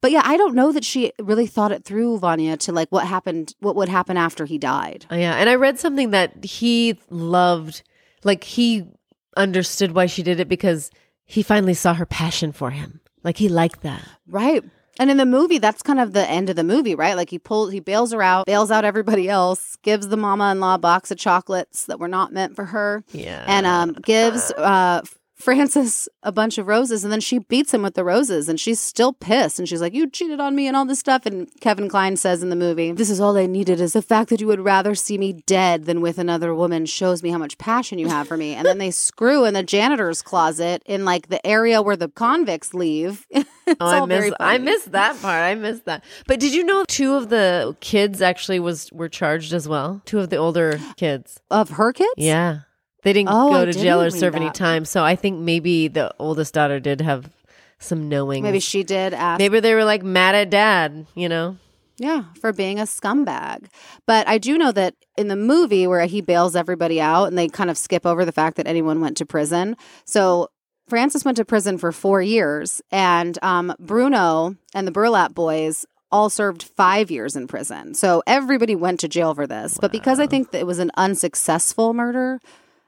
But 0.00 0.10
yeah, 0.10 0.22
I 0.24 0.36
don't 0.36 0.56
know 0.56 0.72
that 0.72 0.84
she 0.84 1.12
really 1.20 1.46
thought 1.46 1.70
it 1.70 1.84
through, 1.84 2.18
Vanya, 2.18 2.56
to 2.58 2.72
like 2.72 2.90
what 2.90 3.06
happened, 3.06 3.54
what 3.60 3.76
would 3.76 3.88
happen 3.88 4.16
after 4.16 4.44
he 4.44 4.58
died. 4.58 5.06
Oh, 5.10 5.16
yeah. 5.16 5.34
And 5.34 5.48
I 5.48 5.54
read 5.54 5.78
something 5.78 6.10
that 6.10 6.44
he 6.44 6.98
loved, 7.08 7.84
like 8.24 8.42
he 8.42 8.88
understood 9.36 9.92
why 9.92 10.06
she 10.06 10.24
did 10.24 10.40
it 10.40 10.48
because 10.48 10.90
he 11.24 11.42
finally 11.44 11.74
saw 11.74 11.94
her 11.94 12.04
passion 12.04 12.50
for 12.50 12.70
him. 12.70 13.00
Like 13.22 13.36
he 13.36 13.48
liked 13.48 13.82
that. 13.82 14.02
Right. 14.26 14.64
And 14.98 15.10
in 15.10 15.16
the 15.16 15.24
movie, 15.26 15.58
that's 15.58 15.82
kind 15.82 15.98
of 16.00 16.12
the 16.12 16.28
end 16.28 16.50
of 16.50 16.56
the 16.56 16.64
movie, 16.64 16.94
right? 16.94 17.16
Like 17.16 17.30
he 17.30 17.38
pulls, 17.38 17.72
he 17.72 17.80
bails 17.80 18.12
her 18.12 18.22
out, 18.22 18.46
bails 18.46 18.70
out 18.70 18.84
everybody 18.84 19.28
else, 19.28 19.76
gives 19.82 20.08
the 20.08 20.16
mama-in-law 20.18 20.74
a 20.74 20.78
box 20.78 21.10
of 21.10 21.18
chocolates 21.18 21.86
that 21.86 21.98
were 21.98 22.08
not 22.08 22.32
meant 22.32 22.54
for 22.56 22.66
her, 22.66 23.02
Yeah. 23.12 23.44
and 23.46 23.66
um, 23.66 23.92
gives 24.04 24.50
uh, 24.52 25.00
Frances 25.42 26.08
a 26.22 26.30
bunch 26.30 26.56
of 26.56 26.68
roses, 26.68 27.02
and 27.02 27.12
then 27.12 27.20
she 27.20 27.38
beats 27.40 27.74
him 27.74 27.82
with 27.82 27.94
the 27.94 28.04
roses, 28.04 28.48
and 28.48 28.60
she's 28.60 28.78
still 28.78 29.12
pissed, 29.12 29.58
and 29.58 29.68
she's 29.68 29.80
like, 29.80 29.92
"You 29.92 30.08
cheated 30.08 30.38
on 30.38 30.54
me," 30.54 30.68
and 30.68 30.76
all 30.76 30.84
this 30.84 31.00
stuff. 31.00 31.26
And 31.26 31.48
Kevin 31.60 31.88
Kline 31.88 32.16
says 32.16 32.42
in 32.44 32.48
the 32.48 32.56
movie, 32.56 32.92
"This 32.92 33.10
is 33.10 33.20
all 33.20 33.36
I 33.36 33.46
needed 33.46 33.80
is 33.80 33.92
the 33.94 34.02
fact 34.02 34.30
that 34.30 34.40
you 34.40 34.46
would 34.46 34.60
rather 34.60 34.94
see 34.94 35.18
me 35.18 35.32
dead 35.32 35.86
than 35.86 36.00
with 36.00 36.18
another 36.18 36.54
woman 36.54 36.86
shows 36.86 37.24
me 37.24 37.30
how 37.30 37.38
much 37.38 37.58
passion 37.58 37.98
you 37.98 38.06
have 38.08 38.28
for 38.28 38.36
me." 38.36 38.54
And 38.54 38.64
then 38.64 38.78
they 38.78 38.92
screw 38.92 39.44
in 39.44 39.54
the 39.54 39.64
janitor's 39.64 40.22
closet 40.22 40.80
in 40.86 41.04
like 41.04 41.28
the 41.28 41.44
area 41.44 41.82
where 41.82 41.96
the 41.96 42.08
convicts 42.08 42.72
leave. 42.72 43.26
It's 43.64 43.76
Oh, 43.80 43.86
I 43.86 43.98
all 44.00 44.06
very 44.08 44.30
miss 44.30 44.36
I 44.40 44.58
missed 44.58 44.90
that 44.90 45.22
part. 45.22 45.40
I 45.40 45.54
missed 45.54 45.84
that. 45.84 46.02
But 46.26 46.40
did 46.40 46.52
you 46.52 46.64
know 46.64 46.84
two 46.88 47.14
of 47.14 47.28
the 47.28 47.76
kids 47.78 48.20
actually 48.20 48.58
was 48.58 48.90
were 48.92 49.08
charged 49.08 49.52
as 49.52 49.68
well? 49.68 50.02
Two 50.04 50.18
of 50.18 50.30
the 50.30 50.36
older 50.36 50.80
kids. 50.96 51.40
of 51.48 51.70
her 51.70 51.92
kids. 51.92 52.10
Yeah. 52.16 52.62
They 53.02 53.12
didn't 53.12 53.30
Oh, 53.32 53.50
go 53.50 53.64
to 53.64 53.72
jail 53.72 54.00
or 54.00 54.04
didn't 54.08 54.20
serve 54.20 54.34
any 54.34 54.50
time. 54.50 54.84
So 54.84 55.02
I 55.04 55.16
think 55.16 55.40
maybe 55.40 55.88
the 55.88 56.14
oldest 56.18 56.54
daughter 56.54 56.80
did 56.80 57.00
have 57.00 57.30
some 57.78 58.08
knowing. 58.08 58.42
Maybe 58.42 58.60
she 58.60 58.84
did 58.84 59.12
ask. 59.12 59.38
maybe 59.38 59.58
they 59.60 59.74
were 59.74 59.84
like 59.84 60.02
mad 60.04 60.34
at 60.34 60.50
dad, 60.50 61.06
you 61.14 61.28
know? 61.28 61.56
Yeah, 61.98 62.24
for 62.40 62.52
being 62.52 62.78
a 62.78 62.84
scumbag. 62.84 63.66
But 64.06 64.26
I 64.26 64.38
do 64.38 64.56
know 64.56 64.72
that 64.72 64.94
in 65.16 65.28
the 65.28 65.36
movie 65.36 65.86
where 65.86 66.04
he 66.06 66.20
bails 66.20 66.56
everybody 66.56 67.00
out 67.00 67.26
and 67.26 67.36
they 67.36 67.48
kind 67.48 67.70
of 67.70 67.76
skip 67.78 68.06
over 68.06 68.24
the 68.24 68.32
fact 68.32 68.56
that 68.56 68.66
anyone 68.66 69.00
went 69.00 69.16
to 69.18 69.26
prison. 69.26 69.76
So 70.04 70.48
Frances 70.88 71.24
went 71.24 71.36
to 71.36 71.44
prison 71.44 71.78
for 71.78 71.92
four 71.92 72.20
years, 72.20 72.82
and 72.90 73.38
um, 73.42 73.74
Bruno 73.78 74.56
and 74.74 74.86
the 74.86 74.90
Burlap 74.92 75.32
boys 75.34 75.86
all 76.10 76.28
served 76.28 76.62
five 76.62 77.10
years 77.10 77.36
in 77.36 77.46
prison. 77.46 77.94
So 77.94 78.22
everybody 78.26 78.74
went 78.74 79.00
to 79.00 79.08
jail 79.08 79.34
for 79.34 79.46
this. 79.46 79.78
But 79.80 79.92
because 79.92 80.18
I 80.20 80.26
think 80.26 80.50
that 80.50 80.58
it 80.60 80.66
was 80.66 80.78
an 80.80 80.90
unsuccessful 80.96 81.94
murder, 81.94 82.40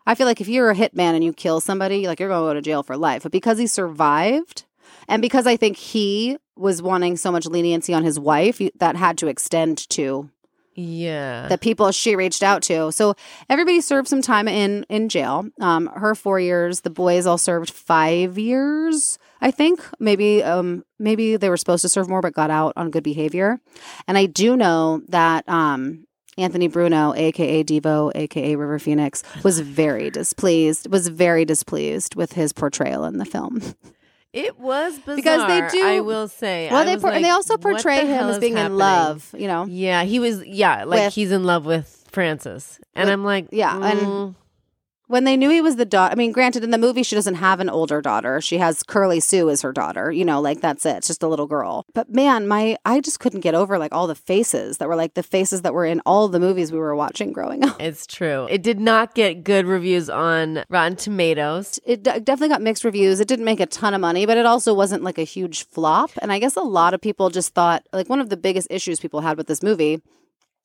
I 0.07 0.14
feel 0.14 0.27
like 0.27 0.40
if 0.40 0.49
you're 0.49 0.71
a 0.71 0.75
hitman 0.75 1.14
and 1.14 1.25
you 1.25 1.33
kill 1.33 1.61
somebody, 1.61 2.07
like 2.07 2.21
you're 2.21 2.29
going 2.29 2.43
to 2.43 2.49
go 2.51 2.55
to 2.55 2.62
jail 2.62 2.83
for 2.83 2.97
life. 2.97 3.23
But 3.23 3.33
because 3.33 3.59
he 3.59 3.67
survived, 3.67 4.64
and 5.09 5.23
because 5.23 5.47
I 5.47 5.57
think 5.57 5.77
he 5.77 6.37
was 6.57 6.81
wanting 6.83 7.17
so 7.17 7.33
much 7.33 7.47
leniency 7.47 7.93
on 7.95 8.05
his 8.05 8.19
wife, 8.19 8.61
that 8.79 8.97
had 8.97 9.19
to 9.19 9.27
extend 9.29 9.88
to 9.90 10.31
Yeah. 10.75 11.49
the 11.49 11.59
people 11.59 11.90
she 11.93 12.17
reached 12.17 12.43
out 12.43 12.62
to. 12.64 12.90
So 12.93 13.14
everybody 13.49 13.81
served 13.81 14.09
some 14.09 14.23
time 14.23 14.47
in 14.49 14.85
in 14.88 15.09
jail. 15.09 15.47
Um, 15.61 15.87
her 15.95 16.14
four 16.14 16.38
years. 16.40 16.81
The 16.83 16.90
boys 16.90 17.27
all 17.27 17.38
served 17.38 17.71
five 17.71 18.38
years. 18.38 19.19
I 19.40 19.51
think 19.51 19.81
maybe 20.01 20.43
um, 20.43 20.85
maybe 20.99 21.37
they 21.37 21.49
were 21.51 21.57
supposed 21.57 21.83
to 21.83 21.88
serve 21.88 22.09
more, 22.09 22.21
but 22.23 22.33
got 22.35 22.51
out 22.51 22.73
on 22.77 22.90
good 22.90 23.05
behavior. 23.05 23.59
And 24.09 24.17
I 24.19 24.27
do 24.27 24.57
know 24.57 25.03
that 25.09 25.49
um, 25.49 26.07
Anthony 26.37 26.68
Bruno, 26.68 27.14
aka 27.14 27.62
Devo, 27.64 28.11
aka 28.14 28.57
River 28.57 28.79
Phoenix, 28.79 29.23
was 29.42 29.61
very 29.61 30.11
displeased. 30.11 30.90
Was 30.90 31.09
very 31.09 31.44
displeased 31.44 32.14
with 32.16 32.33
his 32.33 32.53
portrayal 32.53 33.05
in 33.05 33.18
the 33.18 33.25
film. 33.25 33.61
It 34.33 34.59
was 34.59 34.99
bizarre. 34.99 35.14
Because 35.14 35.47
they 35.47 35.79
do- 35.79 35.87
I 35.87 36.01
will 36.01 36.27
say. 36.27 36.68
Well, 36.68 36.81
I 36.83 36.85
they 36.87 36.97
por- 36.97 37.12
and 37.12 37.25
they 37.25 37.31
also 37.31 37.57
portray 37.57 38.01
the 38.01 38.07
him 38.07 38.27
as 38.27 38.40
being 38.40 38.55
happening? 38.57 38.73
in 38.73 38.79
love. 38.79 39.33
You 39.38 39.47
know, 39.47 39.64
Yeah, 39.66 40.03
he 40.03 40.18
was. 40.18 40.44
Yeah, 40.44 40.83
like 40.83 40.99
With- 41.04 41.15
he's 41.15 41.31
in 41.31 41.44
love 41.44 41.65
with 41.65 42.04
Frances, 42.11 42.81
and 42.96 43.04
With- 43.04 43.13
I'm 43.13 43.25
like, 43.25 43.46
yeah, 43.52 43.77
and- 43.81 44.00
mm, 44.00 44.35
when 45.07 45.25
they 45.25 45.37
knew 45.37 45.50
he 45.50 45.61
was 45.61 45.77
the 45.77 45.85
daughter, 45.85 46.13
I 46.13 46.17
mean, 46.17 46.33
granted, 46.33 46.65
in 46.65 46.71
the 46.71 46.79
movie, 46.79 47.02
she 47.02 47.15
doesn't 47.15 47.35
have 47.37 47.61
an 47.61 47.69
older 47.69 48.00
daughter. 48.00 48.40
She 48.40 48.59
has 48.59 48.83
Curly 48.83 49.21
Sue 49.21 49.50
as 49.50 49.63
her 49.63 49.73
daughter. 49.73 50.11
You 50.11 50.25
know, 50.25 50.40
like 50.40 50.61
that's 50.61 50.87
it. 50.87 50.96
It's 50.96 51.07
just 51.07 51.23
a 51.23 51.29
little 51.29 51.46
girl. 51.46 51.85
But 51.94 52.11
man, 52.11 52.48
my 52.48 52.77
I 52.85 53.00
just 53.00 53.21
couldn't 53.21 53.40
get 53.40 53.55
over 53.55 53.79
like 53.79 53.92
all 53.92 54.07
the 54.07 54.15
faces 54.15 54.79
that 54.79 54.88
were 54.88 54.96
like 54.96 55.15
the 55.15 55.23
faces 55.23 55.63
that 55.63 55.75
were 55.75 55.85
in 55.85 56.00
all 56.07 56.29
the 56.29 56.40
movies 56.40 56.73
we 56.73 56.79
were 56.79 56.96
watching 56.96 57.33
growing 57.33 57.65
up. 57.65 57.81
It's 57.81 58.07
true. 58.07 58.46
It 58.48 58.63
did 58.63 58.81
not 58.81 59.15
get 59.15 59.44
good 59.44 59.67
reviews 59.67 60.09
on 60.09 60.65
Rotten 60.69 60.96
Tomatoes. 60.96 61.79
It 61.85 62.02
d- 62.02 62.21
definitely 62.21 62.48
got 62.48 62.63
mixed 62.63 62.85
reviews. 62.85 63.21
It 63.21 63.29
didn't 63.29 63.44
make 63.44 63.61
a 63.61 63.67
ton 63.67 63.94
of 63.94 64.00
money, 64.00 64.27
but 64.27 64.38
it 64.38 64.46
also 64.46 64.73
wasn't 64.73 65.02
like 65.02 65.19
a 65.19 65.25
huge 65.25 65.67
flop. 65.69 66.11
And 66.23 66.33
I 66.33 66.38
guess 66.38 66.57
a 66.57 66.63
lot 66.63 66.94
of 66.94 67.00
people 67.00 67.31
just 67.31 67.52
thought 67.55 67.87
like 67.92 68.09
one 68.09 68.21
of 68.21 68.31
the 68.31 68.37
biggest 68.37 68.69
issues 68.71 69.00
people 69.00 69.21
had 69.21 69.37
with 69.37 69.48
this 69.48 69.63
movie 69.63 70.00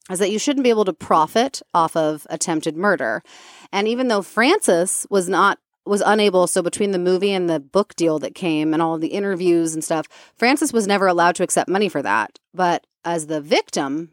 is 0.09 0.19
that 0.19 0.31
you 0.31 0.39
shouldn't 0.39 0.63
be 0.63 0.69
able 0.69 0.85
to 0.85 0.93
profit 0.93 1.61
off 1.73 1.95
of 1.95 2.25
attempted 2.29 2.75
murder. 2.75 3.21
And 3.71 3.87
even 3.87 4.07
though 4.07 4.21
Frances 4.21 5.05
was 5.09 5.29
not 5.29 5.59
was 5.85 6.03
unable 6.05 6.45
so 6.45 6.61
between 6.61 6.91
the 6.91 6.99
movie 6.99 7.31
and 7.31 7.49
the 7.49 7.59
book 7.59 7.95
deal 7.95 8.19
that 8.19 8.35
came 8.35 8.73
and 8.73 8.81
all 8.81 8.99
the 8.99 9.07
interviews 9.07 9.73
and 9.73 9.83
stuff, 9.83 10.07
Frances 10.35 10.71
was 10.71 10.85
never 10.85 11.07
allowed 11.07 11.35
to 11.35 11.43
accept 11.43 11.69
money 11.69 11.89
for 11.89 12.01
that. 12.03 12.37
But 12.53 12.85
as 13.03 13.27
the 13.27 13.41
victim, 13.41 14.11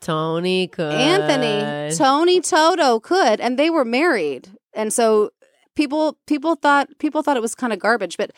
Tony 0.00 0.66
could. 0.66 0.92
Anthony, 0.92 1.94
Tony 1.96 2.40
Toto 2.40 3.00
could, 3.00 3.40
and 3.40 3.58
they 3.58 3.70
were 3.70 3.84
married. 3.84 4.50
And 4.74 4.92
so 4.92 5.30
people 5.74 6.18
people 6.26 6.56
thought 6.56 6.88
people 6.98 7.22
thought 7.22 7.36
it 7.36 7.42
was 7.42 7.54
kind 7.54 7.72
of 7.72 7.78
garbage, 7.78 8.16
but 8.16 8.32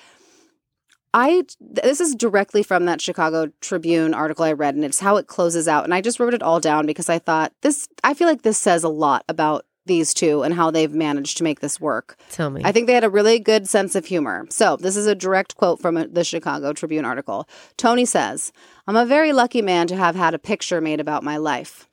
I 1.19 1.43
this 1.61 2.01
is 2.01 2.15
directly 2.15 2.63
from 2.63 2.85
that 2.85 3.01
Chicago 3.01 3.51
Tribune 3.61 4.15
article 4.15 4.45
I 4.45 4.53
read 4.53 4.77
and 4.77 4.85
it's 4.85 5.01
how 5.01 5.17
it 5.17 5.27
closes 5.27 5.67
out 5.67 5.85
and 5.85 5.93
I 5.93 6.01
just 6.01 6.21
wrote 6.21 6.35
it 6.35 6.43
all 6.43 6.61
down 6.61 6.87
because 6.87 7.09
I 7.09 7.19
thought 7.19 7.53
this 7.63 7.89
I 8.05 8.15
feel 8.15 8.29
like 8.29 8.43
this 8.43 8.59
says 8.59 8.85
a 8.85 8.89
lot 8.89 9.25
about 9.29 9.67
these 9.87 10.15
two 10.15 10.43
and 10.43 10.55
how 10.55 10.71
they've 10.71 10.93
managed 10.93 11.39
to 11.39 11.43
make 11.43 11.59
this 11.59 11.81
work. 11.81 12.17
Tell 12.31 12.51
me. 12.51 12.63
I 12.65 12.71
think 12.71 12.87
they 12.87 12.95
had 12.95 13.03
a 13.03 13.11
really 13.11 13.41
good 13.41 13.69
sense 13.69 13.97
of 13.97 14.07
humor. 14.07 14.47
So, 14.51 14.77
this 14.77 14.97
is 14.97 15.07
a 15.07 15.15
direct 15.15 15.57
quote 15.57 15.81
from 15.81 15.97
a, 15.97 16.07
the 16.07 16.25
Chicago 16.25 16.73
Tribune 16.73 17.07
article. 17.07 17.49
Tony 17.77 18.05
says, 18.05 18.53
I'm 18.87 18.97
a 18.97 19.07
very 19.07 19.33
lucky 19.33 19.63
man 19.63 19.87
to 19.87 19.97
have 19.97 20.15
had 20.15 20.35
a 20.35 20.39
picture 20.39 20.81
made 20.81 21.01
about 21.01 21.25
my 21.25 21.39
life. 21.39 21.89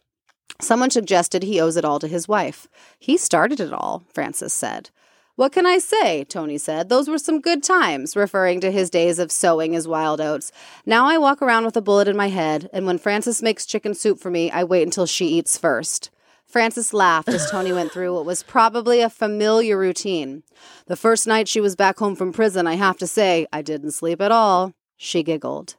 Someone 0.62 0.92
suggested 0.92 1.44
he 1.44 1.60
owes 1.60 1.76
it 1.76 1.86
all 1.86 2.00
to 2.00 2.08
his 2.08 2.28
wife. 2.28 2.68
He 3.00 3.18
started 3.18 3.60
it 3.60 3.74
all, 3.74 4.04
Frances 4.14 4.54
said. 4.54 4.90
What 5.36 5.52
can 5.52 5.66
I 5.66 5.80
say? 5.80 6.24
Tony 6.24 6.58
said. 6.58 6.88
Those 6.88 7.10
were 7.10 7.18
some 7.18 7.42
good 7.42 7.62
times, 7.62 8.16
referring 8.16 8.62
to 8.62 8.72
his 8.72 8.90
days 8.90 9.20
of 9.20 9.34
sowing 9.34 9.74
his 9.74 9.86
wild 9.86 10.22
oats. 10.22 10.50
Now 10.86 11.08
I 11.08 11.18
walk 11.18 11.42
around 11.42 11.66
with 11.66 11.76
a 11.76 11.82
bullet 11.82 12.08
in 12.08 12.16
my 12.16 12.30
head, 12.30 12.70
and 12.72 12.86
when 12.86 12.98
Frances 12.98 13.44
makes 13.44 13.66
chicken 13.66 13.94
soup 13.94 14.18
for 14.18 14.32
me, 14.32 14.50
I 14.50 14.64
wait 14.64 14.84
until 14.84 15.06
she 15.06 15.28
eats 15.28 15.58
first. 15.58 16.10
Frances 16.46 16.94
laughed 16.94 17.28
as 17.28 17.52
Tony 17.52 17.74
went 17.74 17.92
through 17.92 18.14
what 18.14 18.26
was 18.26 18.44
probably 18.44 19.02
a 19.02 19.10
familiar 19.10 19.78
routine. 19.78 20.44
The 20.86 20.96
first 20.96 21.28
night 21.28 21.50
she 21.50 21.60
was 21.60 21.76
back 21.76 22.00
home 22.00 22.16
from 22.16 22.32
prison, 22.32 22.66
I 22.66 22.76
have 22.76 22.98
to 23.00 23.08
say, 23.08 23.46
I 23.52 23.62
didn't 23.62 23.92
sleep 23.92 24.22
at 24.22 24.32
all. 24.32 24.72
She 24.96 25.22
giggled. 25.22 25.76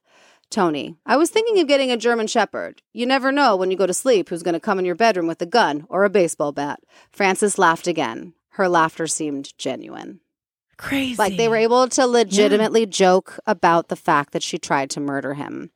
Tony, 0.50 0.96
I 1.07 1.16
was 1.16 1.30
thinking 1.30 1.59
of 1.61 1.66
getting 1.66 1.90
a 1.90 1.96
German 1.96 2.26
Shepherd. 2.26 2.82
You 2.92 3.07
never 3.07 3.32
know 3.32 3.57
when 3.57 3.70
you 3.70 3.76
go 3.78 3.86
to 3.86 3.94
sleep 3.94 4.28
who's 4.28 4.42
going 4.42 4.52
to 4.52 4.61
come 4.61 4.78
in 4.78 4.84
your 4.84 4.94
bedroom 4.94 5.26
with 5.26 5.40
a 5.40 5.46
gun 5.46 5.86
or 5.88 6.04
a 6.04 6.11
baseball 6.11 6.52
bat. 6.52 6.80
Frances 7.11 7.59
laughed 7.59 7.86
again. 7.86 8.34
Her 8.57 8.68
laughter 8.68 9.07
seemed 9.07 9.57
genuine. 9.59 10.20
Crazy. 10.78 11.16
Like 11.16 11.36
they 11.36 11.48
were 11.48 11.57
able 11.57 11.88
to 11.88 12.07
legitimately 12.07 12.84
joke 12.86 13.38
about 13.46 13.88
the 13.88 13.96
fact 13.96 14.32
that 14.32 14.42
she 14.42 14.59
tried 14.59 14.90
to 14.90 15.00
murder 15.00 15.34
him. 15.34 15.70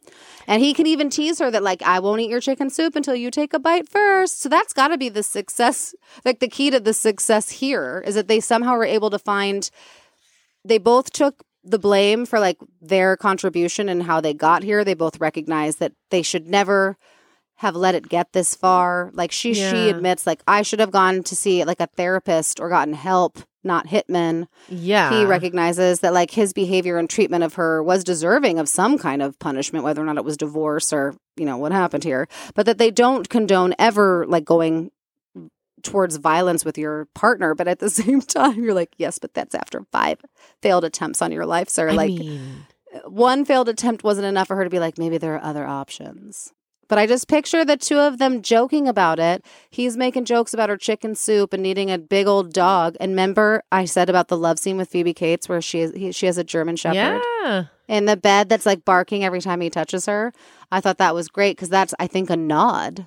And 0.47 0.63
he 0.63 0.75
can 0.75 0.87
even 0.87 1.09
tease 1.09 1.39
her 1.39 1.51
that, 1.51 1.63
like, 1.63 1.83
I 1.83 2.01
won't 2.01 2.21
eat 2.21 2.31
your 2.31 2.41
chicken 2.41 2.69
soup 2.71 2.97
until 2.97 3.15
you 3.15 3.31
take 3.31 3.55
a 3.55 3.59
bite 3.59 3.89
first. 3.89 4.41
So 4.41 4.49
that's 4.49 4.73
got 4.73 4.89
to 4.89 4.99
be 4.99 5.09
the 5.09 5.23
success. 5.23 5.95
Like, 6.25 6.41
the 6.41 6.49
key 6.49 6.71
to 6.71 6.81
the 6.81 6.93
success 6.93 7.51
here 7.51 8.03
is 8.07 8.15
that 8.15 8.29
they 8.29 8.41
somehow 8.41 8.77
were 8.77 8.85
able 8.85 9.11
to 9.11 9.19
find, 9.19 9.71
they 10.65 10.79
both 10.79 11.13
took 11.13 11.45
the 11.65 11.79
blame 11.79 12.27
for 12.27 12.41
like 12.41 12.59
their 12.81 13.17
contribution 13.17 13.89
and 13.89 14.03
how 14.03 14.21
they 14.21 14.35
got 14.35 14.63
here. 14.63 14.85
They 14.85 14.95
both 14.95 15.21
recognized 15.21 15.79
that 15.81 15.93
they 16.11 16.23
should 16.23 16.47
never 16.47 16.97
have 17.61 17.77
let 17.77 17.95
it 17.95 18.09
get 18.09 18.33
this 18.33 18.55
far. 18.55 19.11
Like 19.13 19.31
she 19.31 19.53
she 19.53 19.91
admits 19.91 20.27
like 20.27 20.43
I 20.49 20.63
should 20.63 20.81
have 20.81 20.91
gone 20.91 21.23
to 21.25 21.37
see 21.37 21.63
like 21.67 21.79
a 21.79 21.89
therapist 21.89 22.59
or 22.59 22.71
gotten 22.71 22.95
help, 22.95 23.39
not 23.63 23.87
hitmen. 23.87 24.47
Yeah. 24.71 25.11
he 25.11 25.27
recognizes 25.27 26.01
that 26.01 26.15
like 26.15 26.31
his 26.31 26.55
behavior 26.55 26.97
and 26.97 27.09
treatment 27.09 27.45
of 27.45 27.55
her 27.55 27.83
was 27.83 28.03
deserving 28.03 28.59
of 28.59 28.67
some 28.67 28.97
kind 28.97 29.21
of 29.21 29.39
punishment 29.39 29.85
whether 29.85 30.01
or 30.01 30.07
not 30.07 30.17
it 30.17 30.25
was 30.25 30.39
divorce 30.39 30.91
or 30.91 31.15
you 31.37 31.45
know 31.45 31.59
what 31.59 31.71
happened 31.71 32.03
here. 32.03 32.29
But 32.55 32.65
that 32.65 32.79
they 32.79 32.91
don't 32.91 33.29
condone 33.29 33.75
ever 33.79 34.25
like 34.27 34.47
going 34.47 34.91
towards 35.83 36.17
violence 36.17 36.65
with 36.65 36.79
your 36.79 37.09
partner. 37.15 37.55
But 37.55 37.69
at 37.69 37.79
the 37.79 37.91
same 38.01 38.23
time 38.23 38.65
you're 38.65 38.73
like 38.73 38.95
yes 38.97 39.19
but 39.19 39.35
that's 39.35 39.55
after 39.55 39.85
five 39.93 40.19
failed 40.63 40.85
attempts 40.85 41.21
on 41.21 41.31
your 41.31 41.45
life 41.45 41.69
sir. 41.69 41.91
I 41.91 41.93
like 41.93 42.09
mean, 42.09 42.65
one 43.05 43.45
failed 43.45 43.69
attempt 43.69 44.03
wasn't 44.03 44.29
enough 44.29 44.49
for 44.49 44.57
her 44.57 44.65
to 44.65 44.71
be 44.71 44.79
like 44.79 44.97
maybe 44.97 45.19
there 45.19 45.35
are 45.35 45.45
other 45.45 45.67
options 45.67 46.55
but 46.91 46.99
I 46.99 47.07
just 47.07 47.29
picture 47.29 47.65
the 47.65 47.77
two 47.77 47.99
of 47.99 48.19
them 48.19 48.43
joking 48.43 48.89
about 48.89 49.21
it. 49.21 49.45
He's 49.71 49.97
making 49.97 50.25
jokes 50.25 50.53
about 50.53 50.69
her 50.69 50.77
chicken 50.77 51.15
soup 51.15 51.53
and 51.53 51.63
needing 51.63 51.89
a 51.89 51.99
big 51.99 52.27
old 52.27 52.53
dog. 52.53 52.97
And 52.99 53.13
remember, 53.13 53.63
I 53.71 53.85
said 53.85 54.11
about 54.11 54.27
the 54.27 54.37
love 54.37 54.59
scene 54.59 54.77
with 54.77 54.91
Phoebe 54.91 55.15
Cates 55.15 55.49
where 55.49 55.63
she 55.63 55.81
is, 55.81 55.93
he, 55.93 56.11
she 56.11 56.27
has 56.27 56.37
a 56.37 56.43
German 56.43 56.75
Shepherd 56.75 57.23
yeah. 57.45 57.67
in 57.87 58.07
the 58.07 58.17
bed 58.17 58.49
that's 58.49 58.67
like 58.67 58.85
barking 58.85 59.25
every 59.25 59.41
time 59.41 59.61
he 59.61 59.71
touches 59.71 60.07
her. 60.07 60.33
I 60.73 60.81
thought 60.81 60.99
that 60.99 61.15
was 61.15 61.29
great 61.29 61.57
because 61.57 61.69
that's, 61.69 61.95
I 62.01 62.09
think, 62.09 62.29
a 62.29 62.37
nod 62.37 63.07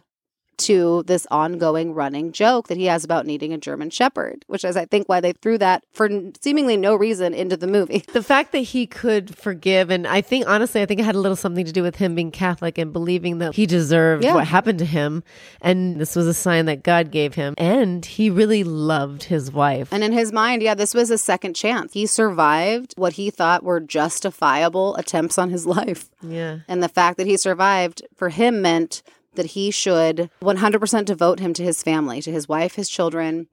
to 0.58 1.04
this 1.08 1.26
ongoing 1.32 1.94
running 1.94 2.32
joke 2.32 2.68
that 2.68 2.78
he 2.78 2.86
has 2.86 3.04
about 3.04 3.26
needing 3.26 3.54
a 3.54 3.58
German 3.58 3.90
Shepherd, 3.90 4.46
which 4.48 4.64
is, 4.64 4.78
I 4.78 4.86
think, 4.86 5.10
why 5.10 5.20
they 5.20 5.34
threw 5.34 5.58
that 5.58 5.84
for 5.94 6.10
seemingly 6.42 6.78
no 6.78 6.96
reason 6.96 7.34
into 7.34 7.58
the 7.58 7.68
movie. 7.68 8.04
The 8.14 8.22
fact 8.24 8.52
that 8.52 8.60
he 8.60 8.86
could 8.88 9.36
forgive, 9.36 9.90
and 9.90 10.06
I 10.08 10.22
think 10.22 10.48
honestly, 10.48 10.82
I 10.82 10.86
think 10.86 11.00
it 11.00 11.04
had 11.04 11.16
a 11.16 11.20
little 11.20 11.36
something 11.36 11.66
to 11.66 11.72
do 11.72 11.82
with 11.84 11.96
him 11.96 12.16
being 12.16 12.32
Catholic 12.32 12.78
and 12.78 12.94
believing 12.94 13.40
that 13.40 13.56
he 13.56 13.66
deserved 13.66 14.24
Yeah. 14.24 14.36
what 14.36 14.48
happened 14.48 14.80
to 14.80 14.86
him, 14.86 15.24
and 15.62 16.00
this 16.00 16.16
was 16.16 16.28
a 16.28 16.34
sign 16.34 16.66
that 16.66 16.84
God 16.84 17.10
gave 17.12 17.34
him, 17.36 17.56
and 17.58 18.06
he 18.06 18.30
really 18.30 18.64
loved 18.64 19.24
his 19.24 19.52
wife. 19.52 19.90
And 19.92 20.04
in 20.04 20.12
his 20.12 20.32
mind, 20.32 20.62
yeah, 20.62 20.76
this 20.76 20.94
was 20.94 21.10
a 21.10 21.18
second 21.18 21.56
chance. 21.56 21.94
He 21.94 22.06
survived 22.06 22.94
what 22.98 23.14
he 23.14 23.30
thought 23.30 23.64
were 23.64 23.80
justifiable 23.80 24.96
attempts 24.96 25.38
on 25.38 25.50
his 25.50 25.66
life. 25.78 26.10
yeah, 26.22 26.60
And 26.68 26.82
the 26.84 26.90
fact 26.90 27.18
that 27.18 27.28
he 27.28 27.38
survived 27.38 28.04
for 28.16 28.30
him 28.30 28.62
meant 28.62 29.04
that 29.36 29.48
he 29.48 29.72
should 29.72 30.30
100% 30.42 31.06
devote 31.06 31.40
him 31.40 31.54
to 31.54 31.64
his 31.64 31.84
family, 31.84 32.22
to 32.22 32.32
his 32.32 32.48
wife, 32.48 32.76
his 32.76 32.90
children. 32.90 33.48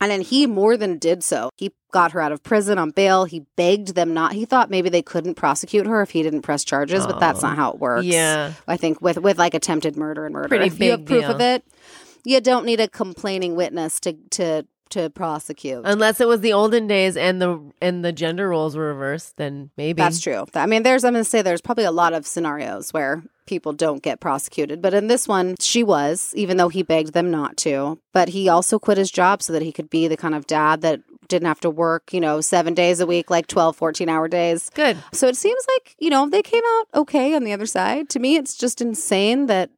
And 0.00 0.10
then 0.10 0.20
he 0.20 0.46
more 0.46 0.76
than 0.76 0.98
did 0.98 1.24
so. 1.24 1.50
He 1.56 1.72
got 1.90 2.12
her 2.12 2.20
out 2.20 2.32
of 2.32 2.42
prison 2.42 2.76
on 2.76 2.90
bail. 2.90 3.24
He 3.24 3.46
begged 3.56 3.94
them 3.94 4.12
not. 4.12 4.32
He 4.32 4.44
thought 4.44 4.68
maybe 4.68 4.90
they 4.90 5.02
couldn't 5.02 5.34
prosecute 5.34 5.86
her 5.86 6.02
if 6.02 6.10
he 6.10 6.22
didn't 6.22 6.42
press 6.42 6.64
charges, 6.64 7.06
but 7.06 7.18
that's 7.18 7.42
not 7.42 7.54
oh. 7.54 7.56
how 7.56 7.72
it 7.72 7.78
works. 7.78 8.04
Yeah. 8.04 8.52
I 8.68 8.76
think 8.76 9.00
with 9.00 9.18
with 9.18 9.38
like 9.38 9.54
attempted 9.54 9.96
murder 9.96 10.26
and 10.26 10.34
murder. 10.34 10.48
Pretty 10.48 10.66
if 10.66 10.78
you 10.78 10.90
have 10.90 11.00
big 11.00 11.06
proof 11.06 11.22
deal. 11.22 11.30
of 11.30 11.40
it, 11.40 11.64
you 12.24 12.40
don't 12.42 12.66
need 12.66 12.80
a 12.80 12.88
complaining 12.88 13.56
witness 13.56 13.98
to 14.00 14.12
to 14.32 14.66
to 14.90 15.10
prosecute. 15.10 15.82
unless 15.84 16.20
it 16.20 16.28
was 16.28 16.40
the 16.40 16.52
olden 16.52 16.86
days 16.86 17.16
and 17.16 17.40
the 17.40 17.60
and 17.80 18.04
the 18.04 18.12
gender 18.12 18.48
roles 18.48 18.76
were 18.76 18.88
reversed, 18.88 19.36
then 19.36 19.70
maybe 19.76 19.96
That's 20.00 20.20
true. 20.20 20.46
I 20.54 20.66
mean, 20.66 20.82
there's, 20.82 21.04
I'm 21.04 21.12
going 21.12 21.24
to 21.24 21.28
say 21.28 21.42
there's 21.42 21.60
probably 21.60 21.84
a 21.84 21.90
lot 21.90 22.12
of 22.12 22.26
scenarios 22.26 22.92
where 22.92 23.22
people 23.46 23.72
don't 23.72 24.02
get 24.02 24.20
prosecuted. 24.20 24.82
But 24.82 24.94
in 24.94 25.06
this 25.06 25.26
one, 25.26 25.56
she 25.60 25.82
was, 25.82 26.32
even 26.36 26.56
though 26.56 26.68
he 26.68 26.82
begged 26.82 27.12
them 27.12 27.30
not 27.30 27.56
to. 27.58 27.98
But 28.12 28.28
he 28.30 28.48
also 28.48 28.78
quit 28.78 28.98
his 28.98 29.10
job 29.10 29.42
so 29.42 29.52
that 29.52 29.62
he 29.62 29.72
could 29.72 29.90
be 29.90 30.08
the 30.08 30.16
kind 30.16 30.34
of 30.34 30.46
dad 30.46 30.82
that 30.82 31.00
didn't 31.28 31.48
have 31.48 31.60
to 31.60 31.70
work, 31.70 32.12
you 32.12 32.20
know, 32.20 32.40
seven 32.40 32.74
days 32.74 33.00
a 33.00 33.06
week, 33.06 33.30
like 33.30 33.46
12, 33.46 33.76
14 33.76 34.08
hour 34.08 34.28
days. 34.28 34.70
Good. 34.74 34.96
So 35.12 35.26
it 35.26 35.36
seems 35.36 35.64
like, 35.74 35.96
you 35.98 36.10
know, 36.10 36.28
they 36.28 36.42
came 36.42 36.62
out 36.64 37.00
okay 37.00 37.34
on 37.34 37.44
the 37.44 37.52
other 37.52 37.66
side. 37.66 38.08
To 38.10 38.18
me, 38.18 38.36
it's 38.36 38.54
just 38.56 38.80
insane 38.80 39.46
that 39.46 39.70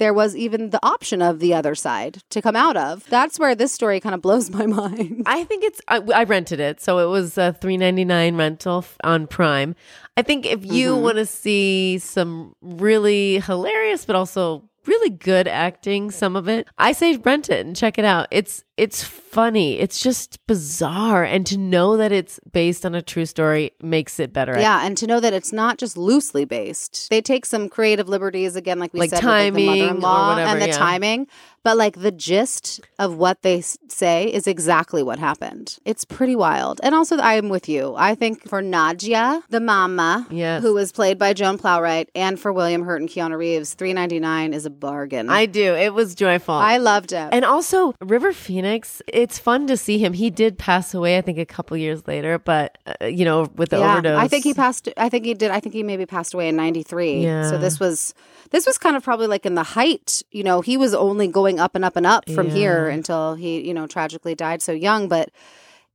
there 0.00 0.12
was 0.12 0.34
even 0.34 0.70
the 0.70 0.80
option 0.84 1.22
of 1.22 1.38
the 1.38 1.54
other 1.54 1.76
side 1.76 2.22
to 2.30 2.42
come 2.42 2.56
out 2.56 2.76
of. 2.76 3.04
That's 3.08 3.38
where 3.38 3.54
this 3.54 3.70
story 3.70 4.00
kind 4.00 4.14
of 4.16 4.20
blows 4.20 4.50
my 4.58 4.66
mind. 4.66 5.22
I 5.26 5.44
think 5.44 5.62
it's. 5.62 5.80
I, 5.86 5.98
I 6.12 6.24
rented 6.24 6.58
it, 6.58 6.80
so 6.80 6.98
it 6.98 7.06
was 7.06 7.38
a 7.38 7.52
three 7.52 7.76
ninety 7.76 8.04
nine 8.04 8.34
rental 8.36 8.78
f- 8.78 8.96
on 9.04 9.28
Prime. 9.28 9.76
I 10.16 10.22
think 10.22 10.44
if 10.46 10.64
you 10.66 10.94
Mm-hmm. 10.94 11.02
want 11.04 11.16
to 11.18 11.26
see 11.26 11.98
some 11.98 12.54
really 12.60 13.38
hilarious, 13.40 14.04
but 14.04 14.16
also 14.16 14.68
really 14.86 15.10
good 15.10 15.48
acting, 15.48 16.10
some 16.10 16.36
of 16.36 16.48
it, 16.48 16.68
I 16.78 16.92
say 16.92 17.16
rent 17.16 17.50
it 17.50 17.64
and 17.66 17.76
check 17.76 17.98
it 17.98 18.04
out. 18.04 18.28
It's 18.30 18.64
it's 18.76 19.04
funny. 19.04 19.78
It's 19.78 20.00
just 20.00 20.38
bizarre, 20.46 21.22
and 21.22 21.46
to 21.48 21.58
know 21.58 21.98
that 21.98 22.12
it's 22.12 22.40
based 22.50 22.86
on 22.86 22.94
a 22.94 23.02
true 23.02 23.26
story 23.26 23.72
makes 23.82 24.18
it 24.18 24.32
better. 24.32 24.58
Yeah, 24.58 24.86
and 24.86 24.96
to 24.96 25.06
know 25.06 25.20
that 25.20 25.34
it's 25.34 25.52
not 25.52 25.76
just 25.76 25.98
loosely 25.98 26.46
based. 26.46 27.10
They 27.10 27.20
take 27.20 27.44
some 27.44 27.68
creative 27.68 28.08
liberties 28.08 28.56
again, 28.56 28.78
like 28.78 28.94
we 28.94 29.00
Like 29.00 29.10
said, 29.10 29.16
with 29.16 29.24
timing 29.24 29.66
like 29.66 29.78
the 29.78 29.84
mother-in-law 29.84 30.28
whatever, 30.30 30.50
and 30.50 30.62
the 30.62 30.68
yeah. 30.68 30.78
timing. 30.78 31.26
But 31.62 31.76
like 31.76 32.00
the 32.00 32.10
gist 32.10 32.80
of 32.98 33.16
what 33.16 33.42
they 33.42 33.60
say 33.60 34.32
is 34.32 34.46
exactly 34.46 35.02
what 35.02 35.18
happened. 35.18 35.78
It's 35.84 36.06
pretty 36.06 36.34
wild. 36.34 36.80
And 36.82 36.94
also, 36.94 37.18
I'm 37.18 37.50
with 37.50 37.68
you. 37.68 37.94
I 37.98 38.14
think 38.14 38.48
for 38.48 38.62
Nadia, 38.62 39.42
the 39.50 39.60
mama, 39.60 40.26
Yes. 40.30 40.62
who 40.62 40.72
was 40.72 40.90
played 40.90 41.18
by 41.18 41.34
Joan 41.34 41.58
Plowright, 41.58 42.06
and 42.14 42.40
for 42.40 42.50
William 42.50 42.82
Hurt 42.84 43.02
and 43.02 43.10
Keanu 43.10 43.36
Reeves, 43.36 43.74
3.99 43.74 44.54
is 44.54 44.64
a 44.70 44.74
bargain. 44.74 45.28
I 45.28 45.46
do. 45.46 45.74
It 45.74 45.92
was 45.92 46.14
joyful. 46.14 46.54
I 46.54 46.78
loved 46.78 47.12
it. 47.12 47.28
and 47.32 47.44
also 47.44 47.94
River 48.00 48.32
Phoenix. 48.32 49.02
It's 49.06 49.38
fun 49.38 49.66
to 49.66 49.76
see 49.76 49.98
him. 49.98 50.12
He 50.12 50.30
did 50.30 50.58
pass 50.58 50.94
away, 50.94 51.18
I 51.18 51.20
think, 51.20 51.38
a 51.38 51.46
couple 51.46 51.76
years 51.76 52.06
later, 52.06 52.38
but 52.38 52.78
uh, 52.86 53.06
you 53.06 53.24
know, 53.24 53.50
with 53.56 53.70
the 53.70 53.78
yeah, 53.78 53.92
overdose. 53.92 54.18
I 54.18 54.28
think 54.28 54.44
he 54.44 54.54
passed. 54.54 54.88
I 54.96 55.08
think 55.08 55.24
he 55.24 55.34
did. 55.34 55.50
I 55.50 55.60
think 55.60 55.74
he 55.74 55.82
maybe 55.82 56.06
passed 56.06 56.34
away 56.34 56.48
in 56.48 56.56
'93. 56.56 57.22
Yeah. 57.22 57.48
So 57.50 57.58
this 57.58 57.80
was 57.80 58.14
this 58.50 58.66
was 58.66 58.78
kind 58.78 58.96
of 58.96 59.02
probably 59.02 59.26
like 59.26 59.44
in 59.44 59.54
the 59.54 59.62
height. 59.62 60.22
You 60.30 60.44
know, 60.44 60.60
he 60.60 60.76
was 60.76 60.94
only 60.94 61.28
going 61.28 61.60
up 61.60 61.74
and 61.74 61.84
up 61.84 61.96
and 61.96 62.06
up 62.06 62.30
from 62.30 62.50
here 62.50 62.88
until 62.88 63.34
he, 63.34 63.66
you 63.66 63.74
know, 63.74 63.86
tragically 63.86 64.34
died 64.34 64.62
so 64.62 64.72
young. 64.72 65.08
But 65.08 65.30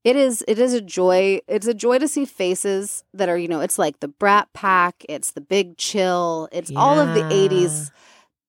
it 0.04 0.16
is 0.16 0.44
it 0.48 0.60
is 0.60 0.74
a 0.74 0.82
joy. 0.82 1.40
It's 1.48 1.66
a 1.68 1.74
joy 1.74 1.98
to 1.98 2.08
see 2.08 2.26
faces 2.26 3.04
that 3.14 3.28
are, 3.28 3.38
you 3.38 3.48
know, 3.48 3.62
it's 3.62 3.80
like 3.80 4.00
the 4.02 4.08
Brat 4.08 4.48
Pack. 4.54 5.04
It's 5.10 5.32
the 5.32 5.42
Big 5.42 5.78
Chill. 5.78 6.48
It's 6.52 6.72
all 6.76 7.00
of 7.00 7.16
the 7.16 7.22
'80s. 7.22 7.92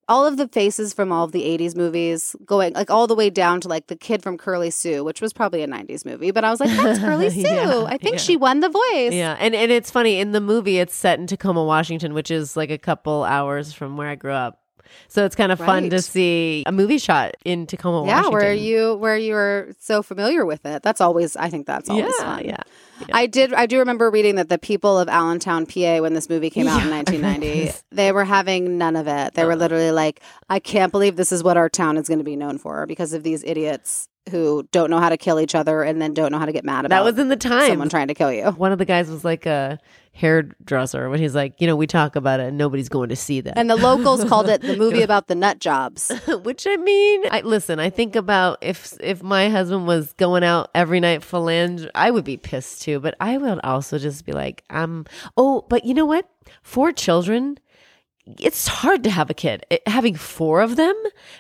All 0.09 0.25
of 0.25 0.37
the 0.37 0.47
faces 0.47 0.93
from 0.95 1.11
all 1.11 1.25
of 1.25 1.33
the 1.33 1.43
80s 1.43 1.75
movies 1.75 2.37
going 2.45 2.75
like 2.75 2.91
all 2.91 3.07
the 3.09 3.15
way 3.17 3.29
down 3.29 3.61
to 3.63 3.69
like 3.69 3.89
the 3.89 3.97
kid 3.97 4.23
from 4.23 4.39
Curly 4.39 4.71
Sue, 4.71 5.03
which 5.03 5.21
was 5.21 5.33
probably 5.33 5.63
a 5.63 5.67
90s 5.67 6.05
movie. 6.05 6.31
But 6.31 6.45
I 6.45 6.51
was 6.51 6.61
like, 6.61 6.71
that's 6.77 7.01
Curly 7.01 7.31
Sue. 7.31 7.41
Yeah, 7.41 7.85
I 7.89 7.99
think 7.99 8.15
yeah. 8.15 8.21
she 8.21 8.37
won 8.37 8.61
the 8.61 8.69
voice. 8.69 9.13
Yeah, 9.13 9.37
and 9.41 9.55
and 9.55 9.73
it's 9.73 9.91
funny 9.91 10.21
in 10.21 10.33
the 10.33 10.41
movie. 10.41 10.79
It's 10.79 10.95
set 10.95 11.19
in 11.19 11.27
Tacoma, 11.27 11.65
Washington, 11.65 12.15
which 12.15 12.31
is 12.31 12.57
like 12.57 12.71
a 12.71 12.79
couple 12.79 13.25
hours 13.25 13.73
from 13.73 13.97
where 13.97 14.09
I 14.09 14.15
grew 14.15 14.33
up. 14.33 14.61
So 15.09 15.25
it's 15.25 15.35
kind 15.35 15.51
of 15.51 15.59
fun 15.59 15.91
to 15.91 16.01
see 16.01 16.63
a 16.67 16.71
movie 16.73 16.99
shot 16.99 17.35
in 17.45 17.67
Tacoma, 17.67 18.07
Yeah, 18.07 18.19
Washington. 18.19 18.33
where 18.33 18.55
you 18.55 18.95
where 18.95 19.17
you're 19.17 19.73
so 19.81 20.03
familiar 20.03 20.47
with 20.47 20.65
it. 20.65 20.85
That's 20.85 21.01
always 21.01 21.37
I 21.37 21.51
think 21.51 21.67
that's 21.67 21.91
always 21.91 22.15
yeah, 22.19 22.25
fun. 22.25 22.45
yeah. 22.45 22.63
I 23.13 23.27
did 23.27 23.53
I 23.53 23.67
do 23.67 23.79
remember 23.79 24.11
reading 24.11 24.37
that 24.37 24.49
the 24.49 24.59
people 24.59 24.99
of 24.99 25.09
Allentown, 25.09 25.67
PA 25.67 25.99
when 25.99 26.15
this 26.15 26.29
movie 26.29 26.51
came 26.51 26.67
out 26.67 26.83
in 26.83 26.89
Yeah, 26.89 26.95
I 26.95 26.99
read 26.99 27.13
1990, 27.13 27.79
they 27.93 28.13
were 28.13 28.25
having 28.25 28.79
none 28.79 28.97
of 28.97 29.07
it. 29.07 29.35
They 29.35 29.45
were 29.45 29.53
uh-huh. 29.53 29.61
literally 29.61 29.91
like, 29.91 30.21
I 30.49 30.59
can't 30.59 30.93
believe 30.93 31.17
this 31.17 31.33
is 31.33 31.43
what 31.43 31.57
our 31.57 31.69
town 31.69 31.97
is 31.97 32.09
going 32.09 32.19
to 32.19 32.25
be 32.25 32.37
known 32.37 32.59
for 32.59 32.87
because 32.87 33.13
of 33.13 33.23
these 33.23 33.43
idiots 33.45 34.09
who 34.31 34.67
don't 34.73 34.91
know 34.91 34.99
how 34.99 35.09
to 35.09 35.17
kill 35.17 35.39
each 35.39 35.55
other 35.55 35.83
and 35.83 36.03
then 36.03 36.13
don't 36.13 36.33
know 36.33 36.39
how 36.39 36.47
to 36.47 36.53
get 36.53 36.65
mad 36.65 36.85
about 36.85 36.97
That 36.97 37.05
was 37.05 37.19
in 37.19 37.29
the 37.29 37.37
time. 37.37 37.69
someone 37.69 37.89
trying 37.89 38.09
to 38.09 38.15
kill 38.15 38.33
you. 38.33 38.51
One 38.51 38.73
of 38.73 38.79
the 38.79 38.85
guys 38.85 39.09
was 39.09 39.25
like 39.25 39.47
a 39.47 39.79
hairdresser 40.13 41.09
when 41.09 41.21
he's 41.21 41.35
like, 41.35 41.61
you 41.61 41.67
know, 41.67 41.77
we 41.77 41.87
talk 41.87 42.17
about 42.17 42.41
it 42.41 42.49
and 42.49 42.59
nobody's 42.59 42.89
going 42.89 43.11
to 43.11 43.17
see 43.17 43.41
that. 43.43 43.57
And 43.57 43.71
the 43.71 43.77
locals 43.77 44.25
called 44.25 44.49
it 44.49 44.63
the 44.63 44.77
movie 44.79 45.03
about 45.03 45.29
the 45.29 45.35
nut 45.35 45.61
jobs. 45.61 46.11
Which 46.43 46.67
I 46.67 46.77
mean, 46.77 47.25
I 47.31 47.43
listen. 47.43 47.79
I 47.79 47.91
think 47.91 48.17
about 48.17 48.59
if 48.63 48.95
if 49.01 49.23
my 49.23 49.49
husband 49.49 49.87
was 49.87 50.13
going 50.15 50.43
out 50.43 50.71
every 50.75 51.01
night 51.01 51.21
phalange, 51.21 51.89
I 51.95 52.11
would 52.11 52.25
be 52.25 52.37
pissed 52.37 52.85
too. 52.87 53.01
But 53.01 53.15
I 53.21 53.37
would 53.37 53.61
also 53.65 53.99
just 53.99 54.25
be 54.25 54.33
like, 54.33 54.65
um, 54.71 55.05
oh, 55.37 55.65
but 55.69 55.85
you 55.85 55.93
know 55.95 56.07
what? 56.07 56.29
Four 56.63 56.93
children, 56.93 57.59
it's 58.41 58.67
hard 58.67 59.05
to 59.05 59.11
have 59.11 59.29
a 59.31 59.35
kid. 59.35 59.65
It- 59.71 59.87
having 59.87 60.15
four 60.17 60.61
of 60.63 60.77
them, 60.77 60.95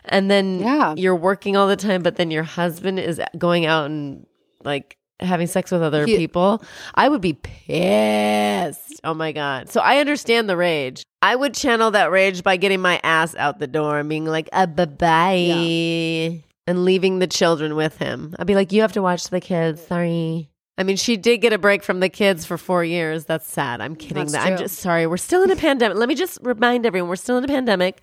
and 0.05 0.31
then 0.31 0.61
Yeah. 0.61 0.95
you're 0.97 1.17
working 1.17 1.57
all 1.57 1.69
the 1.69 1.77
time, 1.77 2.03
but 2.03 2.17
then 2.17 2.31
your 2.31 2.43
husband 2.45 2.99
is 3.01 3.21
going 3.39 3.65
out 3.67 3.87
and 3.87 4.27
like 4.65 4.97
having 5.21 5.47
sex 5.47 5.71
with 5.71 5.83
other 5.83 6.05
He- 6.07 6.17
people. 6.17 6.63
I 6.95 7.09
would 7.09 7.21
be 7.23 7.33
pissed. 7.33 9.01
Oh 9.05 9.15
my 9.15 9.33
god! 9.33 9.69
So 9.71 9.81
I 9.81 9.99
understand 9.99 10.49
the 10.49 10.57
rage. 10.57 11.03
I 11.23 11.35
would 11.35 11.55
channel 11.55 11.91
that 11.93 12.11
rage 12.11 12.43
by 12.43 12.57
getting 12.57 12.81
my 12.81 13.01
ass 13.03 13.35
out 13.37 13.59
the 13.59 13.67
door 13.67 13.99
and 13.99 14.09
being 14.09 14.27
like, 14.27 14.49
uh, 14.53 14.67
bye 14.67 14.85
bye, 14.85 16.43
and 16.67 16.85
leaving 16.85 17.19
the 17.19 17.27
children 17.27 17.75
with 17.77 17.97
him. 17.99 18.35
I'd 18.39 18.47
be 18.47 18.55
like, 18.55 18.73
you 18.73 18.83
have 18.83 18.93
to 18.93 19.03
watch 19.03 19.31
the 19.31 19.41
kids. 19.41 19.81
Sorry. 19.87 20.51
I 20.79 20.83
mean, 20.83 20.97
she 20.97 21.17
did 21.17 21.39
get 21.39 21.53
a 21.53 21.59
break 21.59 21.83
from 21.83 22.01
the 22.01 22.09
kids 22.09 22.45
for 22.45 22.59
four 22.59 22.85
years. 22.85 23.25
That's 23.25 23.51
sad. 23.51 23.81
I'm 23.81 23.97
kidding. 23.97 24.17
That's 24.17 24.33
that 24.33 24.47
I'm 24.47 24.59
just 24.59 24.79
sorry. 24.79 25.07
We're 25.07 25.17
still 25.17 25.43
in 25.43 25.51
a 25.51 25.57
pandemic. 25.57 25.97
Let 25.97 26.09
me 26.09 26.15
just 26.15 26.39
remind 26.43 26.85
everyone 26.85 27.09
we're 27.09 27.17
still 27.17 27.39
in 27.39 27.45
a 27.45 27.49
pandemic, 27.49 28.03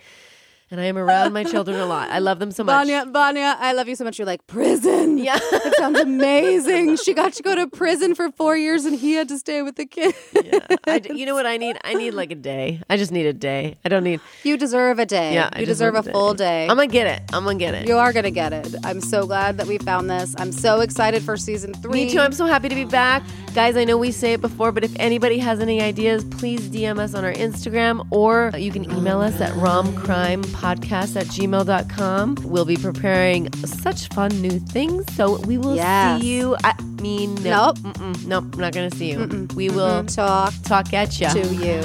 and 0.74 0.82
I 0.82 0.86
am 0.86 0.98
around 0.98 1.34
my 1.34 1.44
children 1.44 1.80
a 1.80 1.86
lot. 1.86 2.10
I 2.10 2.18
love 2.18 2.40
them 2.40 2.50
so 2.50 2.64
much. 2.64 2.74
Vanya, 2.74 3.06
Vanya, 3.08 3.56
I 3.60 3.74
love 3.74 3.88
you 3.88 3.96
so 3.96 4.04
much. 4.04 4.18
You're 4.18 4.26
like 4.26 4.46
prison. 4.48 5.14
Yeah. 5.24 5.38
it 5.40 5.76
sounds 5.78 6.00
amazing. 6.00 6.98
She 6.98 7.14
got 7.14 7.34
to 7.34 7.44
go 7.44 7.56
to 7.56 7.68
prison 7.68 8.16
for 8.16 8.32
four 8.32 8.58
years, 8.58 8.84
and 8.84 8.98
he 8.98 9.14
had 9.14 9.30
to 9.30 9.38
stay 9.38 9.62
with 9.62 9.76
the 9.76 9.86
kid. 9.86 10.16
yeah. 10.34 10.60
I, 10.88 11.02
you 11.14 11.26
know 11.26 11.36
what 11.36 11.46
I 11.46 11.58
need? 11.58 11.78
I 11.84 11.94
need 11.94 12.12
like 12.12 12.32
a 12.32 12.36
day. 12.36 12.82
I 12.90 12.98
just 12.98 13.12
need 13.12 13.28
a 13.28 13.32
day. 13.32 13.78
I 13.86 13.90
don't 13.90 14.04
need. 14.04 14.20
You 14.44 14.58
deserve 14.58 14.98
a 15.00 15.06
day. 15.06 15.36
Yeah, 15.36 15.50
I 15.54 15.60
you 15.60 15.66
deserve 15.66 15.94
a 15.94 16.02
want 16.02 16.12
full 16.12 16.34
day. 16.34 16.64
I'm 16.64 16.76
gonna 16.76 16.88
get 16.88 17.08
it. 17.08 17.22
I'm 17.32 17.46
gonna 17.46 17.60
get 17.60 17.76
it. 17.76 17.88
you 17.88 17.96
are 17.98 18.12
gonna 18.12 18.32
get 18.32 18.52
it. 18.54 18.76
I'm 18.84 19.00
so 19.00 19.28
glad 19.28 19.58
that 19.60 19.68
we 19.68 19.78
found 19.78 20.10
this. 20.10 20.36
I'm 20.40 20.52
so 20.52 20.82
excited 20.82 21.22
for 21.22 21.38
season 21.38 21.74
three. 21.76 22.06
Me 22.06 22.10
too. 22.10 22.20
I'm 22.20 22.34
so 22.34 22.48
happy 22.48 22.68
to 22.70 22.76
be 22.76 22.86
back. 22.86 23.24
Guys, 23.54 23.78
I 23.78 23.84
know 23.84 23.97
we 23.97 24.12
say 24.12 24.34
it 24.34 24.41
before, 24.41 24.72
but 24.72 24.84
if 24.84 24.91
anybody 24.99 25.38
has 25.38 25.60
any 25.60 25.80
ideas, 25.80 26.24
please 26.24 26.62
DM 26.70 26.97
us 26.97 27.14
on 27.14 27.24
our 27.24 27.34
Instagram 27.34 28.06
or 28.10 28.51
you 28.58 28.72
can 28.72 28.84
email 28.91 29.22
us 29.22 29.39
at 29.39 29.51
romcrimepodcast 29.54 31.16
at 31.16 31.28
gmail.com. 31.28 32.38
We'll 32.45 32.66
be 32.66 32.78
preparing 32.78 33.54
such 33.64 34.08
fun 34.10 34.30
new 34.41 34.58
things. 34.60 35.06
So 35.14 35.39
we 35.41 35.60
will 35.60 35.76
Yes. 35.76 36.20
see 36.20 36.28
you. 36.36 36.56
I 36.64 36.74
mean, 36.99 37.36
Nope. 37.43 37.78
Mm-mm, 37.78 38.26
nope, 38.26 38.45
I'm 38.54 38.60
not 38.60 38.74
going 38.74 38.89
to 38.89 38.97
see 38.97 39.12
you. 39.12 39.47
We 39.56 39.70
will 39.70 40.04
talk 40.06 40.51
talk 40.64 40.91
at 40.93 41.20
you. 41.22 41.30
to 41.30 41.39
you. 41.54 41.82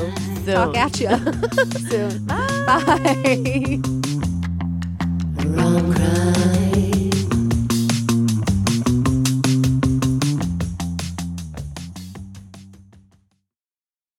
soon. 0.46 0.54
Talk 0.54 0.74
at 0.74 0.98
you 0.98 1.08
soon. 1.90 2.24
Bye. 2.24 3.78
Rom 5.44 5.92
crime. 5.92 6.34